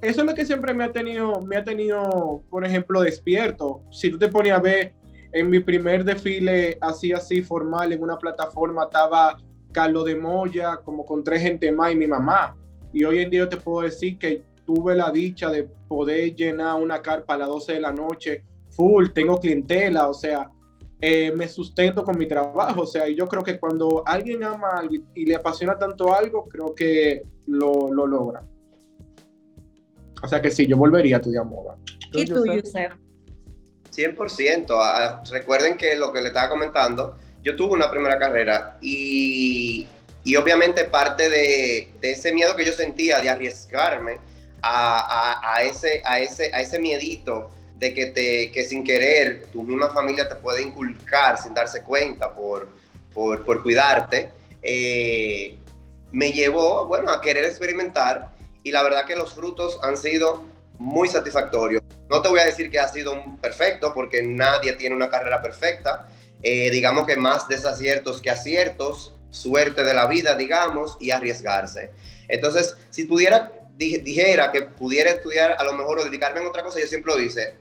eso 0.03 0.21
es 0.21 0.27
lo 0.27 0.35
que 0.35 0.45
siempre 0.45 0.75
me 0.75 0.85
ha 0.85 0.93
tenido, 0.93 1.41
me 1.41 1.57
ha 1.57 1.65
tenido, 1.65 2.43
por 2.51 2.67
ejemplo, 2.67 3.01
despierto. 3.01 3.81
Si 3.91 4.11
tú 4.11 4.19
te 4.19 4.29
ponías 4.29 4.59
a 4.59 4.63
ver 4.63 4.93
en 5.33 5.49
mi 5.49 5.61
primer 5.61 6.05
desfile 6.05 6.77
así, 6.83 7.15
así, 7.15 7.41
formal, 7.41 7.91
en 7.95 8.03
una 8.03 8.19
plataforma, 8.19 8.85
estaba 8.85 9.39
Carlos 9.73 10.05
de 10.05 10.17
Moya, 10.17 10.79
como 10.85 11.05
con 11.05 11.23
tres 11.23 11.43
gente 11.43 11.71
más 11.73 11.93
y 11.93 11.97
mi 11.97 12.07
mamá. 12.07 12.57
Y 12.93 13.05
hoy 13.05 13.21
en 13.21 13.31
día 13.31 13.49
te 13.49 13.57
puedo 13.57 13.83
decir 13.83 14.19
que 14.19 14.43
tuve 14.65 14.95
la 14.95 15.11
dicha 15.11 15.51
de 15.51 15.65
poder 15.89 16.35
llenar 16.35 16.81
una 16.81 17.03
carpa 17.03 17.35
a 17.35 17.39
las 17.39 17.49
12 17.49 17.73
de 17.75 17.81
la 17.81 17.93
noche 17.93 18.45
full, 18.71 19.09
tengo 19.11 19.39
clientela, 19.39 20.09
o 20.09 20.15
sea, 20.15 20.51
eh, 21.01 21.33
me 21.33 21.49
sustento 21.49 22.05
con 22.05 22.19
mi 22.19 22.27
trabajo, 22.27 22.83
o 22.83 22.87
sea, 22.87 23.09
y 23.09 23.17
yo 23.17 23.27
creo 23.27 23.43
que 23.43 23.59
cuando 23.59 24.03
alguien 24.07 24.45
ama 24.45 24.71
algo 24.77 24.95
y, 25.15 25.25
le 25.25 25.35
apasiona 25.35 25.79
tanto 25.79 26.15
algo, 26.15 26.47
creo 26.49 26.75
que 26.75 27.23
lo, 27.47 27.93
lo, 27.93 28.07
logra. 28.07 28.43
O 30.23 30.29
sea 30.29 30.41
que 30.41 30.51
sí, 30.51 30.67
yo 30.67 30.77
volvería 30.77 31.17
a 31.17 31.19
estudiar 31.19 31.47
moda. 31.47 31.77
¿Y 32.13 32.25
tú, 32.27 32.45
Yusef? 32.45 32.93
100%. 33.91 34.67
Ah, 34.71 35.23
recuerden 35.31 35.77
que 35.77 35.97
lo 35.97 36.13
que 36.13 36.21
le 36.21 36.29
estaba 36.29 36.49
comentando, 36.49 37.17
yo 37.43 37.57
tuve 37.57 37.73
una 37.73 37.91
primera 37.91 38.19
carrera 38.19 38.77
y, 38.81 39.87
y 40.25 40.37
obviamente 40.37 40.85
parte 40.85 41.29
de, 41.29 41.89
ese 42.03 42.33
miedo 42.33 42.55
que 42.57 42.65
yo 42.65 42.73
sentía 42.73 43.21
de 43.21 43.31
arriesgarme 43.31 44.19
a, 44.63 44.99
a, 45.41 45.55
a, 45.57 45.63
ese, 45.63 46.03
a, 46.05 46.21
ese, 46.21 46.51
a 46.55 46.61
ese 46.61 46.79
miedito 46.79 47.51
de 47.77 47.95
que, 47.95 48.07
te, 48.07 48.53
que 48.53 48.65
sin 48.65 48.85
querer 48.85 49.47
tu 49.47 49.63
misma 49.63 49.89
familia 49.91 50.29
te 50.29 50.35
puede 50.35 50.63
inculcar 50.63 51.41
sin 51.41 51.55
darse 51.55 51.83
cuenta 51.83 52.35
por, 52.35 52.69
por, 53.15 53.43
por 53.45 53.63
cuidarte, 53.63 54.31
eh, 54.63 55.57
me 56.13 56.33
llevó, 56.33 56.87
bueno, 56.87 57.11
a 57.11 57.21
querer 57.21 57.45
experimentar 57.45 58.29
y 58.63 58.71
la 58.71 58.83
verdad 58.83 59.07
que 59.07 59.17
los 59.17 59.33
frutos 59.33 59.79
han 59.83 59.97
sido 59.97 60.45
muy 60.79 61.09
satisfactorios. 61.09 61.83
No 62.11 62.21
te 62.21 62.29
voy 62.29 62.41
a 62.41 62.45
decir 62.45 62.71
que 62.71 62.79
ha 62.79 62.89
sido 62.89 63.15
perfecto 63.41 63.95
porque 63.95 64.23
nadie 64.23 64.75
tiene 64.75 64.97
una 64.97 65.09
carrera 65.09 65.41
perfecta. 65.41 66.09
Eh, 66.43 66.71
digamos 66.71 67.07
que 67.07 67.17
más 67.17 67.49
desaciertos 67.49 68.21
que 68.21 68.31
aciertos, 68.31 69.15
suerte 69.31 69.85
de 69.85 69.95
la 69.95 70.07
vida, 70.07 70.35
digamos, 70.35 70.97
y 71.01 71.11
arriesgarse. 71.11 71.91
Entonces, 72.29 72.77
si 72.91 73.05
pudiera, 73.05 73.53
dijera 73.77 74.53
que 74.53 74.63
pudiera 74.63 75.11
estudiar 75.11 75.57
a 75.59 75.65
lo 75.65 75.75
mejor 75.75 75.99
o 75.99 76.05
dedicarme 76.05 76.41
a 76.41 76.49
otra 76.49 76.63
cosa, 76.63 76.81
yo 76.81 76.87
siempre 76.87 77.13
lo 77.13 77.19
dice, 77.19 77.55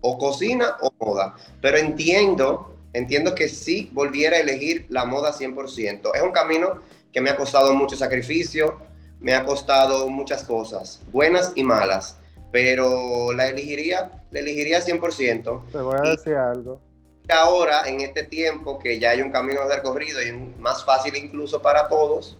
o 0.00 0.18
cocina 0.18 0.76
o 0.80 0.92
moda. 0.98 1.34
Pero 1.60 1.78
entiendo, 1.78 2.76
entiendo 2.92 3.34
que 3.34 3.48
sí 3.48 3.90
volviera 3.92 4.36
a 4.36 4.40
elegir 4.40 4.86
la 4.88 5.04
moda 5.04 5.32
100%. 5.32 6.10
Es 6.14 6.22
un 6.22 6.32
camino 6.32 6.80
que 7.12 7.20
me 7.20 7.30
ha 7.30 7.36
costado 7.36 7.74
mucho 7.74 7.96
sacrificio, 7.96 8.78
me 9.20 9.34
ha 9.34 9.44
costado 9.44 10.08
muchas 10.08 10.44
cosas, 10.44 11.00
buenas 11.10 11.52
y 11.54 11.64
malas, 11.64 12.18
pero 12.52 13.32
la 13.32 13.48
elegiría, 13.48 14.10
la 14.30 14.40
elegiría 14.40 14.80
100%. 14.80 15.70
Te 15.72 15.78
voy 15.78 15.96
a 15.96 16.10
decir 16.10 16.34
algo. 16.34 16.80
Ahora, 17.28 17.88
en 17.88 18.00
este 18.00 18.24
tiempo 18.24 18.78
que 18.78 18.98
ya 19.00 19.10
hay 19.10 19.22
un 19.22 19.30
camino 19.30 19.60
recorrido 19.68 20.20
y 20.22 20.32
más 20.58 20.84
fácil 20.84 21.16
incluso 21.16 21.62
para 21.62 21.88
todos, 21.88 22.38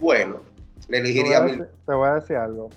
bueno, 0.00 0.40
le 0.88 0.98
elegiría... 0.98 1.44
Te 1.44 1.56
voy 1.56 1.66
te 1.86 1.94
voy 1.94 2.08
a 2.08 2.14
decir 2.14 2.36
algo. 2.36 2.68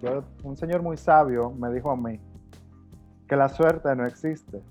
Yo, 0.00 0.24
un 0.42 0.56
señor 0.56 0.82
muy 0.82 0.96
sabio 0.96 1.50
me 1.50 1.70
dijo 1.72 1.90
a 1.90 1.96
mí, 1.96 2.18
que 3.28 3.36
la 3.36 3.48
suerte 3.48 3.94
no 3.94 4.06
existe. 4.06 4.62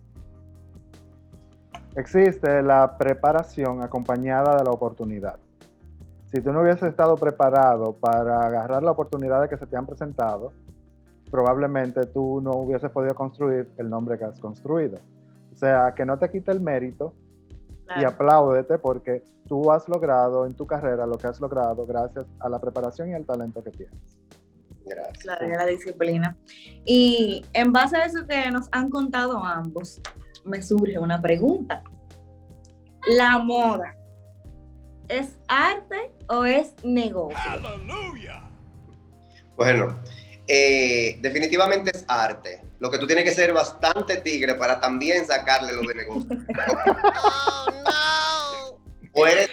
Existe 1.95 2.63
la 2.63 2.97
preparación 2.97 3.83
acompañada 3.83 4.57
de 4.57 4.63
la 4.63 4.71
oportunidad. 4.71 5.37
Si 6.31 6.41
tú 6.41 6.51
no 6.51 6.61
hubieses 6.61 6.89
estado 6.89 7.15
preparado 7.15 7.93
para 7.93 8.39
agarrar 8.39 8.81
la 8.81 8.89
oportunidad 8.89 9.47
que 9.47 9.57
se 9.57 9.67
te 9.67 9.77
han 9.77 9.85
presentado, 9.85 10.51
probablemente 11.29 12.07
tú 12.07 12.41
no 12.41 12.51
hubieses 12.53 12.89
podido 12.89 13.13
construir 13.13 13.69
el 13.77 13.87
nombre 13.87 14.17
que 14.17 14.25
has 14.25 14.39
construido. 14.39 14.97
O 15.53 15.55
sea, 15.55 15.93
que 15.95 16.05
no 16.05 16.17
te 16.17 16.29
quite 16.31 16.51
el 16.51 16.59
mérito 16.59 17.13
y 17.99 18.03
apláudete 18.03 18.79
porque 18.79 19.23
tú 19.47 19.71
has 19.71 19.87
logrado 19.87 20.45
en 20.45 20.55
tu 20.55 20.65
carrera 20.65 21.05
lo 21.05 21.17
que 21.17 21.27
has 21.27 21.39
logrado 21.39 21.85
gracias 21.85 22.25
a 22.39 22.49
la 22.49 22.59
preparación 22.59 23.09
y 23.09 23.13
al 23.13 23.25
talento 23.25 23.63
que 23.63 23.71
tienes. 23.71 24.17
Gracias. 24.85 25.25
La, 25.25 25.39
la 25.39 25.65
disciplina. 25.65 26.35
Y 26.85 27.45
en 27.53 27.71
base 27.71 27.97
a 27.97 28.05
eso 28.05 28.25
que 28.27 28.49
nos 28.51 28.67
han 28.71 28.89
contado 28.89 29.37
ambos, 29.37 30.01
me 30.43 30.61
surge 30.61 30.97
una 30.97 31.21
pregunta. 31.21 31.83
¿La 33.05 33.37
moda 33.37 33.95
es 35.07 35.37
arte 35.47 36.11
o 36.29 36.45
es 36.45 36.73
negocio? 36.83 37.37
Bueno, 39.55 39.99
eh, 40.47 41.19
definitivamente 41.21 41.91
es 41.93 42.05
arte. 42.07 42.61
Lo 42.83 42.91
que 42.91 42.97
tú 42.97 43.07
tienes 43.07 43.23
que 43.23 43.33
ser 43.33 43.53
bastante 43.53 44.17
tigre 44.17 44.55
para 44.55 44.77
también 44.77 45.25
sacarle 45.25 45.71
lo 45.71 45.83
de 45.83 45.95
negocio. 45.95 46.27
oh, 46.35 47.65
no. 47.71 48.81
O 49.13 49.25
eres 49.25 49.47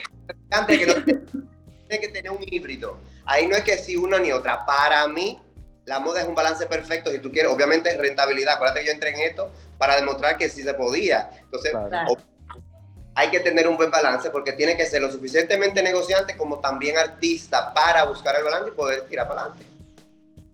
que 0.67 0.87
no 0.87 1.05
tiene 1.05 2.01
que 2.01 2.09
tener 2.09 2.33
un 2.33 2.41
híbrido. 2.41 2.99
Ahí 3.25 3.47
no 3.47 3.55
es 3.55 3.63
que 3.63 3.79
si 3.79 3.95
una 3.95 4.19
ni 4.19 4.33
otra. 4.33 4.67
Para 4.67 5.07
mí, 5.07 5.41
la 5.85 6.01
moda 6.01 6.23
es 6.23 6.27
un 6.27 6.35
balance 6.35 6.67
perfecto. 6.67 7.13
Si 7.13 7.21
tú 7.21 7.31
quieres, 7.31 7.53
obviamente, 7.53 7.97
rentabilidad. 7.97 8.55
Acuérdate 8.55 8.81
que 8.81 8.87
yo 8.87 8.93
entré 8.95 9.11
en 9.11 9.21
esto 9.21 9.53
para 9.79 9.95
demostrar 9.95 10.37
que 10.37 10.49
sí 10.49 10.65
se 10.65 10.75
podía. 10.75 11.31
Entonces, 11.41 11.73
hay 13.15 13.31
que 13.31 13.39
tener 13.39 13.69
un 13.69 13.77
buen 13.77 13.93
balance 13.93 14.29
porque 14.31 14.55
tiene 14.55 14.77
que 14.77 14.87
ser 14.87 15.03
lo 15.03 15.13
suficientemente 15.13 15.85
negociante 15.85 16.37
como 16.37 16.59
también 16.59 16.99
artista 16.99 17.73
para 17.73 18.03
buscar 18.07 18.35
el 18.35 18.43
balance 18.43 18.71
y 18.71 18.73
poder 18.73 19.03
tirar 19.03 19.29
para 19.29 19.43
adelante. 19.43 19.67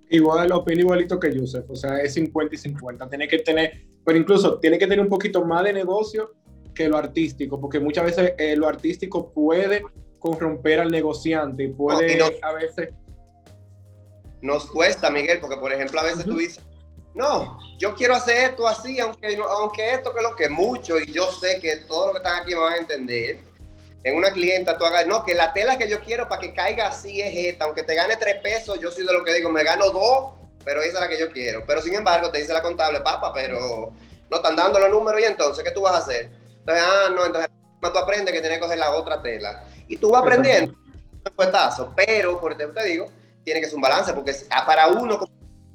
Igual, 0.08 0.52
opino 0.52 0.80
igualito 0.80 1.18
que 1.18 1.34
Yusef, 1.34 1.68
o 1.68 1.74
sea, 1.74 1.98
es 1.98 2.14
50 2.14 2.54
y 2.54 2.58
50. 2.58 3.08
Tiene 3.08 3.26
que 3.26 3.38
tener, 3.40 3.86
pero 4.04 4.18
incluso 4.18 4.58
tiene 4.58 4.78
que 4.78 4.86
tener 4.86 5.00
un 5.00 5.08
poquito 5.08 5.44
más 5.44 5.64
de 5.64 5.72
negocio 5.72 6.32
que 6.74 6.88
lo 6.88 6.96
artístico, 6.96 7.60
porque 7.60 7.80
muchas 7.80 8.04
veces 8.04 8.34
eh, 8.38 8.54
lo 8.54 8.68
artístico 8.68 9.32
puede 9.32 9.82
corromper 10.18 10.80
al 10.80 10.90
negociante 10.90 11.64
y 11.64 11.68
puede 11.68 12.22
a 12.42 12.52
veces... 12.52 12.90
Nos 14.42 14.66
cuesta, 14.66 15.10
Miguel, 15.10 15.40
porque 15.40 15.56
por 15.56 15.72
ejemplo 15.72 15.98
a 15.98 16.04
veces 16.04 16.24
tú 16.24 16.36
dices, 16.36 16.62
no, 17.14 17.58
yo 17.78 17.94
quiero 17.94 18.14
hacer 18.14 18.50
esto 18.50 18.68
así, 18.68 19.00
aunque, 19.00 19.36
aunque 19.36 19.94
esto 19.94 20.12
que 20.14 20.22
lo 20.22 20.36
que 20.36 20.48
mucho, 20.50 21.00
y 21.00 21.10
yo 21.10 21.32
sé 21.32 21.58
que 21.60 21.78
todos 21.88 22.08
los 22.08 22.12
que 22.12 22.18
están 22.18 22.42
aquí 22.42 22.54
me 22.54 22.60
van 22.60 22.72
a 22.74 22.76
entender, 22.76 23.40
en 24.06 24.14
una 24.14 24.30
clienta 24.30 24.78
tú 24.78 24.84
hagas, 24.84 25.04
no, 25.04 25.24
que 25.24 25.34
la 25.34 25.52
tela 25.52 25.76
que 25.76 25.88
yo 25.88 25.98
quiero 25.98 26.28
para 26.28 26.40
que 26.40 26.54
caiga 26.54 26.86
así 26.86 27.20
es 27.20 27.52
esta, 27.52 27.64
aunque 27.64 27.82
te 27.82 27.96
gane 27.96 28.16
tres 28.16 28.36
pesos, 28.36 28.78
yo 28.78 28.92
soy 28.92 29.04
de 29.04 29.12
lo 29.12 29.24
que 29.24 29.34
digo, 29.34 29.50
me 29.50 29.64
gano 29.64 29.90
dos, 29.90 30.34
pero 30.64 30.80
esa 30.80 30.98
es 30.98 31.00
la 31.00 31.08
que 31.08 31.18
yo 31.18 31.32
quiero. 31.32 31.64
Pero 31.66 31.82
sin 31.82 31.92
embargo, 31.92 32.30
te 32.30 32.38
dice 32.38 32.52
la 32.52 32.62
contable, 32.62 33.00
papá, 33.00 33.32
pero 33.34 33.92
no 34.30 34.36
están 34.36 34.54
dando 34.54 34.78
los 34.78 34.90
números 34.90 35.20
y 35.20 35.24
entonces, 35.24 35.64
¿qué 35.64 35.72
tú 35.72 35.80
vas 35.80 35.94
a 35.94 35.98
hacer? 35.98 36.30
Entonces, 36.60 36.84
ah, 36.86 37.10
no, 37.12 37.26
entonces 37.26 37.50
tú 37.80 37.98
aprendes 37.98 38.32
que 38.32 38.40
tienes 38.40 38.58
que 38.58 38.64
coger 38.64 38.78
la 38.78 38.92
otra 38.92 39.20
tela. 39.20 39.64
Y 39.88 39.96
tú 39.96 40.10
vas 40.10 40.22
aprendiendo, 40.22 40.72
pero, 41.96 42.40
por 42.40 42.56
te 42.56 42.84
digo, 42.84 43.06
tiene 43.42 43.60
que 43.60 43.66
ser 43.66 43.74
un 43.74 43.82
balance, 43.82 44.12
porque 44.12 44.36
para 44.64 44.86
uno 44.86 45.18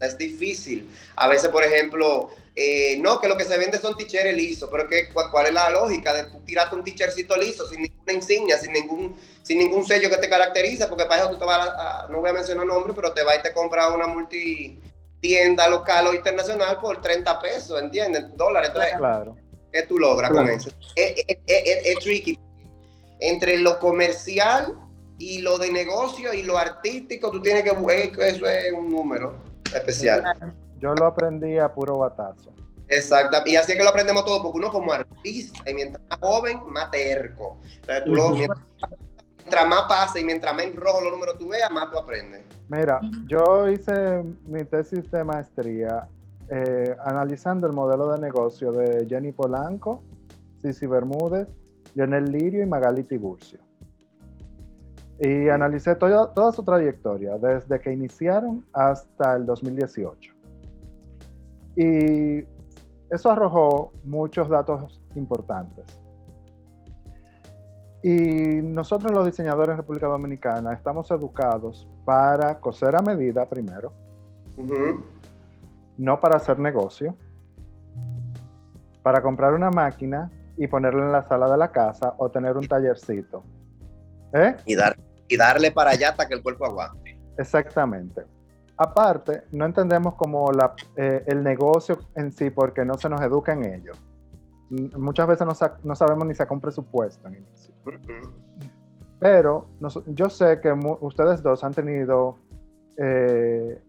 es 0.07 0.17
difícil. 0.17 0.89
A 1.15 1.27
veces, 1.27 1.49
por 1.49 1.63
ejemplo, 1.63 2.31
eh, 2.55 2.97
no, 2.99 3.19
que 3.21 3.29
lo 3.29 3.37
que 3.37 3.45
se 3.45 3.57
vende 3.57 3.77
son 3.77 3.95
t-shirts 3.95 4.35
lisos, 4.35 4.69
pero 4.69 4.87
que, 4.87 5.09
¿cuál 5.09 5.47
es 5.47 5.53
la 5.53 5.69
lógica 5.69 6.13
de 6.13 6.25
tirarte 6.45 6.75
un 6.75 6.83
t-shirtcito 6.83 7.37
liso 7.37 7.67
sin 7.67 7.81
ninguna 7.83 8.13
insignia, 8.13 8.57
sin 8.57 8.73
ningún, 8.73 9.15
sin 9.41 9.59
ningún 9.59 9.85
sello 9.85 10.09
que 10.09 10.17
te 10.17 10.29
caracteriza? 10.29 10.89
Porque 10.89 11.05
para 11.05 11.21
eso 11.21 11.31
tú 11.31 11.37
te 11.37 11.45
vas 11.45 11.69
a, 11.69 12.07
no 12.09 12.19
voy 12.19 12.29
a 12.29 12.33
mencionar 12.33 12.65
nombre, 12.65 12.93
pero 12.93 13.13
te 13.13 13.23
vas 13.23 13.37
y 13.39 13.41
te 13.43 13.53
compras 13.53 13.91
una 13.93 14.07
multi 14.07 14.79
tienda 15.21 15.69
local 15.69 16.07
o 16.07 16.13
internacional 16.13 16.79
por 16.81 17.01
30 17.01 17.39
pesos, 17.39 17.81
¿entiendes? 17.81 18.25
Dólares. 18.35 18.69
Entonces, 18.69 18.97
claro. 18.97 19.37
¿qué 19.71 19.83
tú 19.83 19.97
logras 19.97 20.31
con 20.31 20.49
eso? 20.49 20.71
Es, 20.95 21.99
tricky. 21.99 22.37
Entre 23.19 23.59
lo 23.59 23.79
comercial 23.79 24.75
y 25.19 25.39
lo 25.39 25.59
de 25.59 25.71
negocio 25.71 26.33
y 26.33 26.41
lo 26.41 26.57
artístico, 26.57 27.29
tú 27.29 27.39
tienes 27.39 27.63
que 27.63 27.71
buscar, 27.71 27.97
eso 27.99 28.49
es 28.49 28.73
un 28.73 28.89
número 28.89 29.50
especial. 29.73 30.23
Yo 30.79 30.93
lo 30.95 31.05
aprendí 31.05 31.57
a 31.57 31.71
puro 31.73 31.97
batazo. 31.97 32.53
Exacto, 32.87 33.37
y 33.45 33.55
así 33.55 33.71
es 33.71 33.77
que 33.77 33.83
lo 33.83 33.89
aprendemos 33.89 34.25
todo, 34.25 34.43
porque 34.43 34.57
uno 34.57 34.69
como 34.69 34.91
artista, 34.91 35.69
y 35.69 35.73
mientras 35.73 36.03
más 36.09 36.19
joven, 36.19 36.59
más 36.67 36.91
terco. 36.91 37.57
mientras, 37.87 39.67
más 39.67 39.83
pasa 39.87 40.19
y 40.19 40.25
mientras 40.25 40.53
más 40.53 40.75
rojo 40.75 40.99
los 41.01 41.13
números 41.13 41.37
tú 41.37 41.47
veas, 41.47 41.71
más 41.71 41.89
tú 41.89 41.97
aprendes. 41.97 42.43
Mira, 42.67 42.99
yo 43.27 43.69
hice 43.69 44.23
mi 44.45 44.65
tesis 44.65 45.09
de 45.09 45.23
maestría 45.23 46.07
eh, 46.49 46.95
analizando 47.05 47.65
el 47.65 47.71
modelo 47.71 48.11
de 48.11 48.19
negocio 48.19 48.73
de 48.73 49.07
Jenny 49.07 49.31
Polanco, 49.31 50.03
Cici 50.61 50.85
Bermúdez, 50.85 51.47
Lionel 51.95 52.29
Lirio 52.29 52.61
y 52.61 52.65
Magali 52.65 53.03
Tiburcio. 53.03 53.59
Y 55.23 55.49
analicé 55.49 55.95
toda 55.95 56.51
su 56.51 56.63
trayectoria, 56.63 57.37
desde 57.37 57.79
que 57.79 57.93
iniciaron 57.93 58.65
hasta 58.73 59.35
el 59.35 59.45
2018. 59.45 60.33
Y 61.75 62.43
eso 63.11 63.31
arrojó 63.31 63.91
muchos 64.03 64.49
datos 64.49 64.99
importantes. 65.15 65.85
Y 68.03 68.61
nosotros 68.63 69.11
los 69.11 69.25
diseñadores 69.25 69.73
en 69.73 69.77
República 69.77 70.07
Dominicana 70.07 70.73
estamos 70.73 71.11
educados 71.11 71.87
para 72.03 72.59
coser 72.59 72.95
a 72.95 73.01
medida 73.01 73.47
primero, 73.47 73.93
no 75.97 76.19
para 76.19 76.37
hacer 76.37 76.57
negocio, 76.57 77.15
para 79.03 79.21
comprar 79.21 79.53
una 79.53 79.69
máquina 79.69 80.31
y 80.57 80.65
ponerla 80.67 81.05
en 81.05 81.11
la 81.11 81.27
sala 81.27 81.49
de 81.49 81.57
la 81.57 81.71
casa 81.71 82.15
o 82.17 82.29
tener 82.31 82.57
un 82.57 82.67
tallercito. 82.67 83.43
¿Eh? 84.33 84.55
Y, 84.65 84.75
dar, 84.75 84.95
y 85.31 85.37
darle 85.37 85.71
para 85.71 85.91
allá 85.91 86.09
hasta 86.09 86.27
que 86.27 86.33
el 86.33 86.43
cuerpo 86.43 86.65
aguante. 86.65 87.17
Exactamente. 87.37 88.25
Aparte, 88.75 89.43
no 89.51 89.65
entendemos 89.65 90.15
como 90.15 90.51
la, 90.51 90.73
eh, 90.97 91.23
el 91.25 91.41
negocio 91.41 91.99
en 92.15 92.33
sí 92.33 92.49
porque 92.49 92.83
no 92.83 92.95
se 92.95 93.07
nos 93.07 93.21
educa 93.21 93.53
en 93.53 93.63
ello. 93.63 93.93
Muchas 94.97 95.27
veces 95.27 95.47
no, 95.83 95.95
sabemos 95.95 96.27
ni 96.27 96.35
sacar 96.35 96.53
un 96.53 96.61
presupuesto 96.61 97.27
en. 97.29 97.45
Pero 99.19 99.67
yo 100.07 100.29
sé 100.29 100.59
que 100.59 100.71
ustedes 100.99 101.41
dos 101.41 101.63
han 101.63 101.73
tenido 101.73 102.37
eh, 102.97 103.81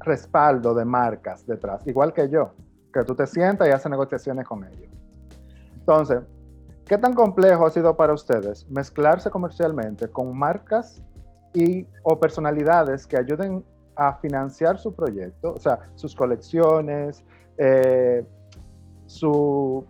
respaldo 0.00 0.74
de 0.74 0.84
marcas 0.84 1.46
detrás, 1.46 1.86
igual 1.86 2.12
que 2.12 2.28
yo, 2.28 2.54
que 2.92 3.04
tú 3.04 3.14
te 3.14 3.26
sientas 3.26 3.68
y 3.68 3.70
haces 3.70 3.90
negociaciones 3.90 4.46
con 4.46 4.64
ellos. 4.64 4.90
Entonces, 5.74 6.20
¿qué 6.86 6.98
tan 6.98 7.14
complejo 7.14 7.66
ha 7.66 7.70
sido 7.70 7.96
para 7.96 8.12
ustedes 8.12 8.68
mezclarse 8.68 9.30
comercialmente 9.30 10.08
con 10.08 10.36
marcas 10.36 11.02
y 11.52 11.86
o 12.02 12.18
personalidades 12.18 13.06
que 13.06 13.16
ayuden 13.16 13.64
a 13.96 14.14
financiar 14.14 14.78
su 14.78 14.92
proyecto, 14.92 15.54
o 15.54 15.60
sea, 15.60 15.78
sus 15.94 16.14
colecciones, 16.14 17.24
eh, 17.58 18.26
sus 19.06 19.84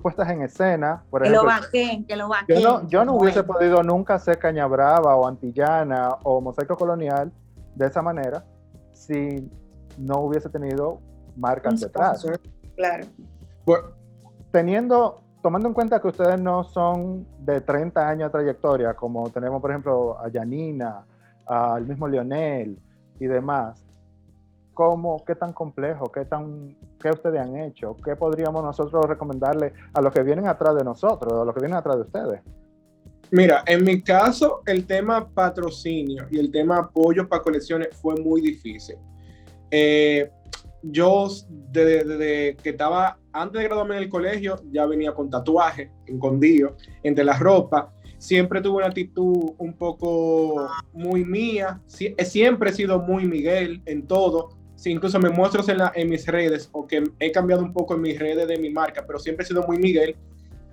puestas 0.00 0.30
en 0.30 0.42
escena. 0.42 1.04
Por 1.10 1.22
que 1.22 1.30
lo 1.30 1.44
bajeen, 1.44 2.06
que 2.06 2.16
lo 2.16 2.28
bajeen. 2.28 2.60
Yo 2.60 2.80
no, 2.80 2.88
yo 2.88 3.04
no 3.04 3.14
hubiese 3.14 3.42
podido 3.42 3.82
nunca 3.82 4.14
hacer 4.14 4.38
Caña 4.38 4.66
Brava 4.66 5.14
o 5.16 5.26
Antillana 5.26 6.16
o 6.22 6.40
Mosaico 6.40 6.76
Colonial 6.76 7.30
de 7.74 7.86
esa 7.86 8.00
manera 8.00 8.44
si 8.92 9.50
no 9.98 10.20
hubiese 10.20 10.48
tenido 10.48 11.00
marcas 11.36 11.80
detrás. 11.80 12.26
Claro. 12.76 13.06
teniendo 14.50 15.22
tomando 15.42 15.68
en 15.68 15.74
cuenta 15.74 16.00
que 16.00 16.08
ustedes 16.08 16.40
no 16.40 16.64
son 16.64 17.26
de 17.38 17.60
30 17.60 18.08
años 18.08 18.28
de 18.28 18.38
trayectoria, 18.38 18.94
como 18.94 19.30
tenemos, 19.30 19.60
por 19.60 19.70
ejemplo, 19.70 20.18
a 20.18 20.30
Janina, 20.30 21.04
al 21.46 21.86
mismo 21.86 22.06
Lionel 22.06 22.78
y 23.18 23.26
demás, 23.26 23.84
¿cómo, 24.74 25.24
qué 25.26 25.34
tan 25.34 25.52
complejo, 25.52 26.10
qué, 26.12 26.24
tan, 26.24 26.76
qué 27.00 27.10
ustedes 27.10 27.40
han 27.40 27.56
hecho? 27.56 27.96
¿Qué 28.04 28.16
podríamos 28.16 28.62
nosotros 28.62 29.04
recomendarle 29.06 29.72
a 29.92 30.00
los 30.00 30.12
que 30.12 30.22
vienen 30.22 30.46
atrás 30.46 30.76
de 30.76 30.84
nosotros, 30.84 31.32
a 31.32 31.44
los 31.44 31.54
que 31.54 31.60
vienen 31.60 31.78
atrás 31.78 31.96
de 31.96 32.02
ustedes? 32.02 32.40
Mira, 33.32 33.62
en 33.66 33.84
mi 33.84 34.02
caso, 34.02 34.62
el 34.66 34.86
tema 34.86 35.28
patrocinio 35.28 36.26
y 36.30 36.38
el 36.38 36.50
tema 36.50 36.78
apoyo 36.78 37.28
para 37.28 37.42
colecciones 37.42 37.88
fue 37.96 38.16
muy 38.16 38.40
difícil. 38.40 38.96
Eh, 39.70 40.30
yo, 40.82 41.28
desde, 41.48 42.56
que 42.62 42.70
estaba, 42.70 43.18
antes 43.32 43.60
de 43.60 43.68
graduarme 43.68 43.96
en 43.96 44.02
el 44.04 44.08
colegio, 44.08 44.56
ya 44.70 44.86
venía 44.86 45.12
con 45.12 45.30
tatuaje, 45.30 45.90
escondido, 46.06 46.76
entre 47.02 47.24
la 47.24 47.38
ropa. 47.38 47.92
Siempre 48.18 48.60
tuve 48.60 48.78
una 48.78 48.86
actitud 48.86 49.52
un 49.58 49.74
poco 49.74 50.68
muy 50.92 51.24
mía. 51.24 51.80
Eh, 51.98 52.24
siempre 52.24 52.70
he 52.70 52.72
sido 52.72 52.98
muy 53.00 53.26
Miguel 53.26 53.82
en 53.86 54.06
todo. 54.06 54.50
incluso 54.84 55.18
me 55.18 55.30
muestro 55.30 55.62
en, 55.68 55.78
en 55.94 56.08
mis 56.08 56.26
redes, 56.26 56.68
o 56.72 56.86
que 56.86 57.02
he 57.18 57.32
cambiado 57.32 57.62
un 57.62 57.72
poco 57.72 57.94
en 57.94 58.02
mis 58.02 58.18
redes 58.18 58.46
de 58.48 58.58
mi 58.58 58.70
marca, 58.70 59.04
pero 59.06 59.18
siempre 59.18 59.44
he 59.44 59.48
sido 59.48 59.66
muy 59.66 59.78
Miguel. 59.78 60.16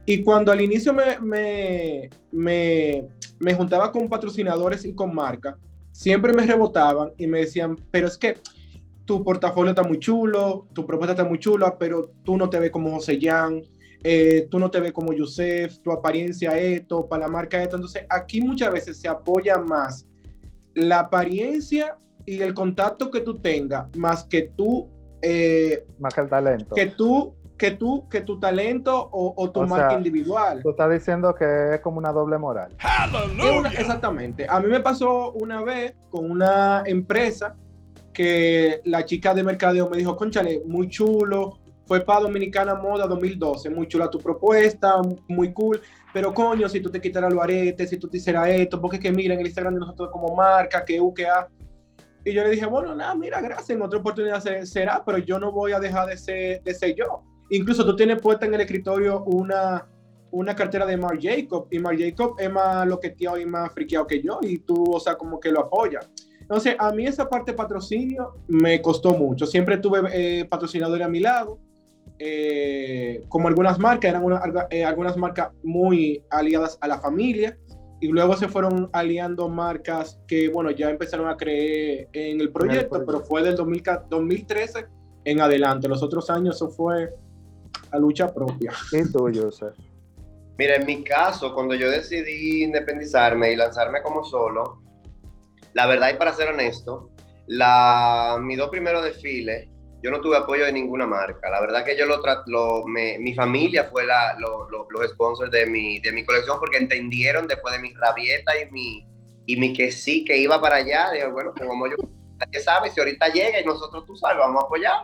Y 0.06 0.24
cuando 0.24 0.54
al 0.54 0.62
inicio 0.62 0.94
me, 0.94 1.20
me, 1.20 2.10
me, 2.32 3.08
me 3.40 3.54
juntaba 3.54 3.92
con 3.92 4.08
patrocinadores 4.08 4.86
y 4.86 4.94
con 4.94 5.14
marcas, 5.14 5.56
siempre 5.92 6.32
me 6.32 6.46
rebotaban 6.46 7.12
y 7.18 7.28
me 7.28 7.40
decían, 7.40 7.76
pero 7.92 8.08
es 8.08 8.18
que 8.18 8.38
tu 9.08 9.24
portafolio 9.24 9.70
está 9.72 9.84
muy 9.84 10.00
chulo, 10.00 10.68
tu 10.74 10.86
propuesta 10.86 11.14
está 11.14 11.24
muy 11.24 11.40
chula, 11.40 11.78
pero 11.80 12.12
tú 12.24 12.36
no 12.38 12.50
te 12.50 12.60
ves 12.60 12.72
como 12.72 12.92
José 12.92 13.18
Jan, 13.20 13.64
eh, 14.04 14.48
tú 14.52 14.60
no 14.60 14.70
te 14.70 14.82
ves 14.82 14.92
como 14.92 15.14
Yusef, 15.14 15.80
tu 15.80 15.94
apariencia 15.94 16.60
esto, 16.60 17.08
para 17.08 17.22
la 17.22 17.32
marca 17.32 17.64
esto. 17.64 17.78
Entonces, 17.78 18.06
aquí 18.10 18.42
muchas 18.42 18.72
veces 18.72 19.00
se 19.00 19.08
apoya 19.08 19.58
más 19.60 20.06
la 20.74 21.00
apariencia 21.00 21.98
y 22.26 22.42
el 22.42 22.54
contacto 22.54 23.10
que 23.10 23.22
tú 23.22 23.40
tengas, 23.40 23.88
más 23.96 24.26
que 24.26 24.52
tú... 24.56 24.90
Eh, 25.22 25.86
más 26.00 26.14
que 26.14 26.22
el 26.22 26.30
talento. 26.30 26.76
Que 26.76 26.88
tú 26.88 27.34
que 27.58 27.72
tú, 27.72 28.08
que 28.08 28.22
tu 28.22 28.40
talento 28.40 29.10
o, 29.12 29.50
tu 29.50 29.66
marca 29.66 29.96
individual. 29.96 30.62
Tú 30.62 30.70
estás 30.70 30.92
diciendo 30.92 31.34
que 31.34 31.74
es 31.74 31.82
como 31.82 31.98
una 31.98 32.12
doble 32.12 32.38
moral. 32.38 32.76
exactamente. 33.76 34.46
A 34.48 34.60
mí 34.60 34.68
me 34.68 34.80
pasó 34.80 35.32
una 35.32 35.64
vez 35.64 35.96
con 36.12 36.30
una 36.30 36.84
empresa 36.86 37.56
que 38.18 38.82
la 38.86 39.06
chica 39.06 39.32
de 39.36 39.44
mercadeo 39.44 39.88
me 39.88 39.98
dijo, 39.98 40.16
conchale, 40.16 40.64
muy 40.66 40.90
chulo, 40.90 41.60
fue 41.86 42.02
para 42.02 42.22
Dominicana 42.22 42.74
Moda 42.74 43.06
2012, 43.06 43.70
muy 43.70 43.88
chula 43.88 44.10
tu 44.10 44.18
propuesta, 44.18 45.00
muy 45.28 45.54
cool, 45.54 45.80
pero 46.12 46.34
coño, 46.34 46.68
si 46.68 46.80
tú 46.80 46.90
te 46.90 47.00
quitaras 47.00 47.32
los 47.32 47.44
aretes, 47.44 47.92
si 47.92 47.98
tú 47.98 48.08
te 48.08 48.18
hicieras 48.18 48.50
esto, 48.50 48.82
porque 48.82 48.98
es 48.98 49.04
que 49.04 49.12
miren 49.12 49.40
el 49.40 49.46
Instagram 49.46 49.76
de 49.76 49.82
nosotros 49.82 50.10
como 50.12 50.36
marca, 50.36 50.84
que 50.84 51.00
U, 51.00 51.14
que 51.14 51.28
A. 51.28 51.48
Y 52.26 52.34
yo 52.34 52.44
le 52.44 52.50
dije, 52.50 52.66
bueno, 52.66 52.96
nada, 52.96 53.14
mira, 53.14 53.40
gracias, 53.40 53.70
en 53.70 53.84
otra 53.84 54.00
oportunidad 54.00 54.44
será, 54.64 55.04
pero 55.06 55.20
yo 55.20 55.38
no 55.38 55.52
voy 55.52 55.74
a 55.74 55.80
dejar 55.80 56.10
de 56.10 56.18
ser, 56.18 56.64
de 56.64 56.74
ser 56.74 56.96
yo. 56.96 57.22
Incluso 57.52 57.86
tú 57.86 57.96
tienes 57.96 58.20
puesta 58.20 58.48
en 58.48 58.56
el 58.56 58.62
escritorio 58.62 59.24
una, 59.26 59.88
una 60.32 60.56
cartera 60.56 60.88
de 60.88 60.98
Marc 60.98 61.20
Jacob, 61.22 61.68
y 61.70 61.78
Marc 61.78 62.00
Jacob 62.00 62.34
es 62.40 62.52
más 62.52 62.88
loqueteado 62.88 63.38
y 63.38 63.46
más 63.46 63.72
friqueado 63.74 64.08
que 64.08 64.24
yo, 64.24 64.40
y 64.42 64.58
tú, 64.58 64.92
o 64.92 65.00
sea, 65.00 65.16
como 65.16 65.40
que 65.40 65.52
lo 65.52 65.60
apoyas. 65.60 66.10
Entonces, 66.48 66.78
a 66.80 66.94
mí 66.94 67.06
esa 67.06 67.28
parte 67.28 67.52
de 67.52 67.58
patrocinio 67.58 68.36
me 68.48 68.82
costó 68.82 69.14
mucho. 69.14 69.46
Siempre 69.46 69.80
tuve 69.80 70.00
eh, 70.14 70.46
patrocinadores 70.46 71.06
a 71.06 71.10
mi 71.10 71.20
lado, 71.20 71.60
eh, 72.20 73.26
como 73.28 73.50
algunas 73.50 73.78
marcas, 73.78 74.12
eran 74.12 74.24
eh, 74.70 74.86
algunas 74.86 75.18
marcas 75.18 75.50
muy 75.62 76.24
aliadas 76.30 76.78
a 76.80 76.88
la 76.88 77.00
familia, 77.00 77.58
y 78.00 78.08
luego 78.08 78.38
se 78.38 78.48
fueron 78.48 78.90
aliando 78.94 79.50
marcas 79.50 80.22
que, 80.26 80.48
bueno, 80.48 80.72
ya 80.72 80.90
empezaron 80.90 81.28
a 81.28 81.36
creer 81.36 82.08
en 82.14 82.40
el 82.40 82.50
proyecto, 82.50 83.04
pero 83.06 83.20
fue 83.20 83.44
del 83.44 83.58
2013 83.58 84.86
en 85.26 85.42
adelante. 85.42 85.90
Los 85.90 86.02
otros 86.02 86.30
años 86.30 86.56
eso 86.56 86.70
fue 86.70 87.14
a 87.92 87.98
lucha 87.98 88.34
propia. 88.34 88.72
¿Y 88.94 89.12
tú, 89.12 89.30
Joseph? 89.34 89.76
Mira, 90.58 90.76
en 90.76 90.86
mi 90.86 91.04
caso, 91.04 91.54
cuando 91.54 91.76
yo 91.76 91.90
decidí 91.92 92.64
independizarme 92.64 93.52
y 93.52 93.58
lanzarme 93.58 94.02
como 94.02 94.24
solo, 94.24 94.80
la 95.74 95.86
verdad 95.86 96.12
y 96.14 96.18
para 96.18 96.34
ser 96.34 96.50
honesto, 96.50 97.10
la, 97.48 98.38
mis 98.42 98.58
dos 98.58 98.70
primeros 98.70 99.04
desfiles, 99.04 99.68
yo 100.02 100.12
no 100.12 100.22
tuve 100.22 100.38
apoyo 100.38 100.66
de 100.66 100.72
ninguna 100.72 101.08
marca. 101.08 101.50
La 101.50 101.60
verdad 101.60 101.84
que 101.84 101.98
yo 101.98 102.06
lo, 102.06 102.22
lo 102.46 102.86
mi 102.86 103.34
familia 103.34 103.86
fue 103.86 104.06
la, 104.06 104.38
los 104.40 105.12
sponsors 105.12 105.52
de 105.52 105.66
mi, 105.66 106.00
de 106.00 106.12
mi 106.12 106.24
colección 106.24 106.60
porque 106.60 106.78
entendieron 106.78 107.48
después 107.48 107.74
de 107.74 107.82
mi 107.82 107.94
rabieta 107.94 108.54
y 108.60 108.72
mi, 108.72 109.08
y 109.46 109.56
mi 109.58 109.74
que 109.74 109.92
sí, 109.92 110.24
que 110.24 110.38
iba 110.38 110.62
para 110.62 110.78
allá. 110.78 111.12
Digo, 111.12 111.32
bueno, 111.32 111.52
pues 111.56 111.68
como 111.68 111.88
yo, 111.88 111.96
nadie 112.38 112.60
sabe, 112.60 112.92
si 112.92 113.00
ahorita 113.00 113.30
llega 113.30 113.60
y 113.60 113.66
nosotros, 113.66 114.06
tú 114.06 114.16
sabes, 114.16 114.38
vamos 114.38 114.64
a 114.64 114.66
apoyar. 114.68 115.02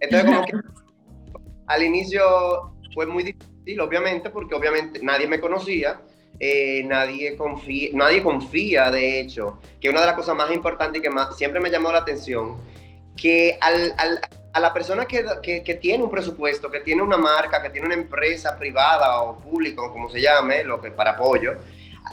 Entonces, 0.00 0.30
como 0.30 0.44
que 0.46 0.52
al 1.66 1.82
inicio 1.82 2.72
fue 2.94 3.06
muy 3.06 3.24
difícil, 3.24 3.80
obviamente, 3.80 4.30
porque 4.30 4.54
obviamente 4.54 5.00
nadie 5.02 5.26
me 5.26 5.40
conocía. 5.40 6.00
Eh, 6.42 6.82
nadie, 6.86 7.36
confía, 7.36 7.90
nadie 7.92 8.22
confía, 8.22 8.90
de 8.90 9.20
hecho, 9.20 9.58
que 9.78 9.90
una 9.90 10.00
de 10.00 10.06
las 10.06 10.16
cosas 10.16 10.34
más 10.34 10.50
importantes 10.50 10.98
y 10.98 11.02
que 11.02 11.10
más, 11.10 11.36
siempre 11.36 11.60
me 11.60 11.70
llamó 11.70 11.92
la 11.92 11.98
atención, 11.98 12.56
que 13.14 13.58
al, 13.60 13.92
al, 13.98 14.20
a 14.54 14.60
la 14.60 14.72
persona 14.72 15.04
que, 15.04 15.22
que, 15.42 15.62
que, 15.62 15.74
tiene 15.74 16.02
un 16.02 16.10
presupuesto, 16.10 16.70
que 16.70 16.80
tiene 16.80 17.02
una 17.02 17.18
marca, 17.18 17.62
que 17.62 17.68
tiene 17.68 17.88
una 17.88 17.94
empresa 17.94 18.58
privada 18.58 19.20
o 19.20 19.38
pública, 19.38 19.82
como 19.92 20.08
se 20.08 20.22
llame, 20.22 20.64
lo 20.64 20.80
que 20.80 20.90
para 20.90 21.10
apoyo, 21.10 21.56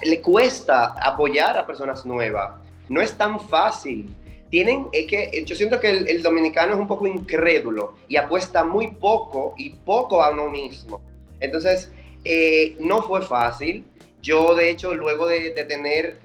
le 0.03 0.21
cuesta 0.21 0.93
apoyar 1.01 1.57
a 1.57 1.65
personas 1.65 2.05
nuevas. 2.05 2.55
No 2.89 3.01
es 3.01 3.17
tan 3.17 3.39
fácil 3.39 4.13
tienen, 4.49 4.87
es 4.93 5.07
que 5.07 5.43
yo 5.45 5.55
siento 5.55 5.79
que 5.79 5.89
el, 5.89 6.23
dominicano 6.23 6.73
es 6.73 6.79
un 6.79 6.87
poco 6.87 7.05
incrédulo 7.05 7.95
y 8.07 8.15
apuesta 8.15 8.63
muy 8.63 8.91
poco 8.91 9.53
y 9.57 9.71
poco 9.71 10.23
a 10.23 10.31
uno 10.31 10.49
mismo. 10.49 11.01
Entonces, 11.39 11.91
eh, 12.23 12.75
no 12.79 13.01
fue 13.03 13.21
fácil. 13.21 13.85
Yo, 14.21 14.55
de 14.55 14.69
hecho, 14.69 14.93
luego 14.93 15.27
de, 15.27 15.51
tener 15.51 16.19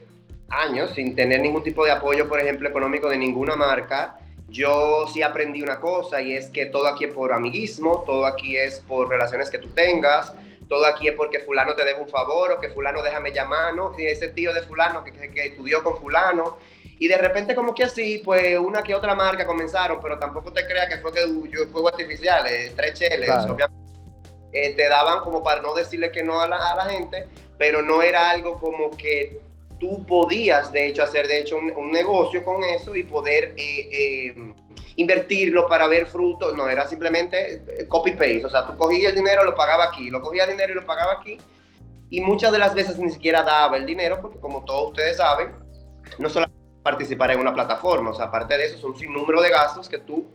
años 0.49 0.93
sin 0.95 1.15
tener 1.15 1.41
ningún 1.41 1.63
tipo 1.63 1.85
de 1.85 1.93
apoyo, 1.93 2.29
por 2.29 2.41
ejemplo, 2.41 2.69
económico 2.69 3.09
de 3.09 3.17
ninguna 3.17 3.57
marca, 3.57 4.19
yo 4.49 5.07
sí 5.13 5.23
aprendí 5.23 5.63
una 5.63 5.81
cosa 5.81 6.21
y 6.21 6.35
es 6.35 6.51
que 6.51 6.67
todo 6.67 6.87
aquí 6.87 7.05
es 7.05 7.15
por 7.15 7.33
amiguismo, 7.33 8.03
todo 8.05 8.27
aquí 8.27 8.57
es 8.57 8.81
por 8.81 9.09
relaciones 9.09 9.49
que 9.49 9.59
tú 9.59 9.69
tengas, 9.69 10.35
todo 10.69 10.85
aquí 10.87 11.09
es 11.09 11.15
porque 11.15 11.41
fulano 11.41 11.75
te 11.75 11.85
debe 11.85 12.01
un 12.01 12.09
favor 12.09 12.53
o 12.53 12.61
que 12.61 12.69
fulano 12.69 13.03
déjame 13.03 13.33
llamar, 13.33 13.75
¿no? 13.75 13.95
Si 13.95 14.07
ese 14.07 14.29
tío 14.29 14.53
de 14.53 14.63
fulano 14.63 15.03
que, 15.05 15.13
que 15.13 15.47
estudió 15.47 15.83
con 15.83 15.97
fulano. 15.99 16.59
Y 16.99 17.09
de 17.09 17.19
repente 17.19 17.55
como 17.55 17.75
que 17.75 17.85
así, 17.85 18.23
pues 18.25 18.59
una 18.59 18.83
que 18.83 18.95
otra 18.95 19.15
marca 19.15 19.47
comenzaron, 19.47 19.99
pero 20.01 20.19
tampoco 20.19 20.53
te 20.53 20.65
creas 20.67 20.89
que 20.89 20.99
fue 20.99 21.13
que 21.13 21.21
yo 21.51 21.67
fuego 21.67 21.89
artificial, 21.89 22.45
tres 22.77 22.95
cheles, 22.95 23.29
eh, 24.53 24.75
te 24.75 24.89
daban 24.89 25.21
como 25.21 25.43
para 25.43 25.63
no 25.63 25.75
decirle 25.75 26.11
que 26.11 26.23
no 26.23 26.41
a 26.41 26.49
la, 26.49 26.87
gente, 26.91 27.27
pero 27.59 27.83
no 27.83 28.03
era 28.03 28.31
algo 28.31 28.59
como 28.59 28.91
que 28.97 29.41
tú 29.81 30.05
podías 30.07 30.71
de 30.73 30.89
hecho 30.89 31.03
hacer 31.03 31.27
de 31.27 31.41
hecho 31.41 31.57
un, 31.57 31.91
negocio 31.91 32.45
con 32.45 32.63
eso 32.63 32.95
y 32.95 33.03
poder 33.05 33.55
eh, 33.57 33.89
eh, 33.91 34.53
invertirlo 34.97 35.67
para 35.69 35.87
ver 35.87 36.07
frutos, 36.07 36.55
no, 36.55 36.69
era 36.69 36.87
simplemente 36.87 37.87
copy-paste, 37.89 38.45
o 38.45 38.51
sea, 38.51 38.67
tú 38.67 38.77
cogías 38.77 39.11
el 39.11 39.17
dinero, 39.17 39.45
lo 39.45 39.55
pagaba 39.55 39.85
aquí, 39.85 40.11
lo 40.11 40.21
cogías 40.21 40.47
el 40.47 40.53
dinero 40.53 40.73
y 40.73 40.77
lo 40.77 40.87
pagaba 40.87 41.15
aquí, 41.15 41.39
y 42.11 42.21
muchas 42.21 42.53
de 42.53 42.59
las 42.59 42.75
veces 42.75 42.99
ni 42.99 43.11
siquiera 43.11 43.43
daba 43.43 43.79
el 43.79 43.87
dinero, 43.87 44.21
porque 44.21 44.39
como 44.39 44.65
todos 44.65 44.89
ustedes 44.89 45.17
saben, 45.17 45.53
no 46.19 46.29
solamente 46.29 46.62
participar 46.83 47.31
en 47.31 47.41
una 47.41 47.55
plataforma. 47.55 48.11
O 48.11 48.15
sea, 48.15 48.27
aparte 48.27 48.57
de 48.57 48.67
eso, 48.67 48.79
son 48.79 48.93
un 48.93 48.99
sinnúmero 48.99 49.41
de 49.41 49.51
gastos 49.51 49.89
que 49.89 49.99
tú, 49.99 50.27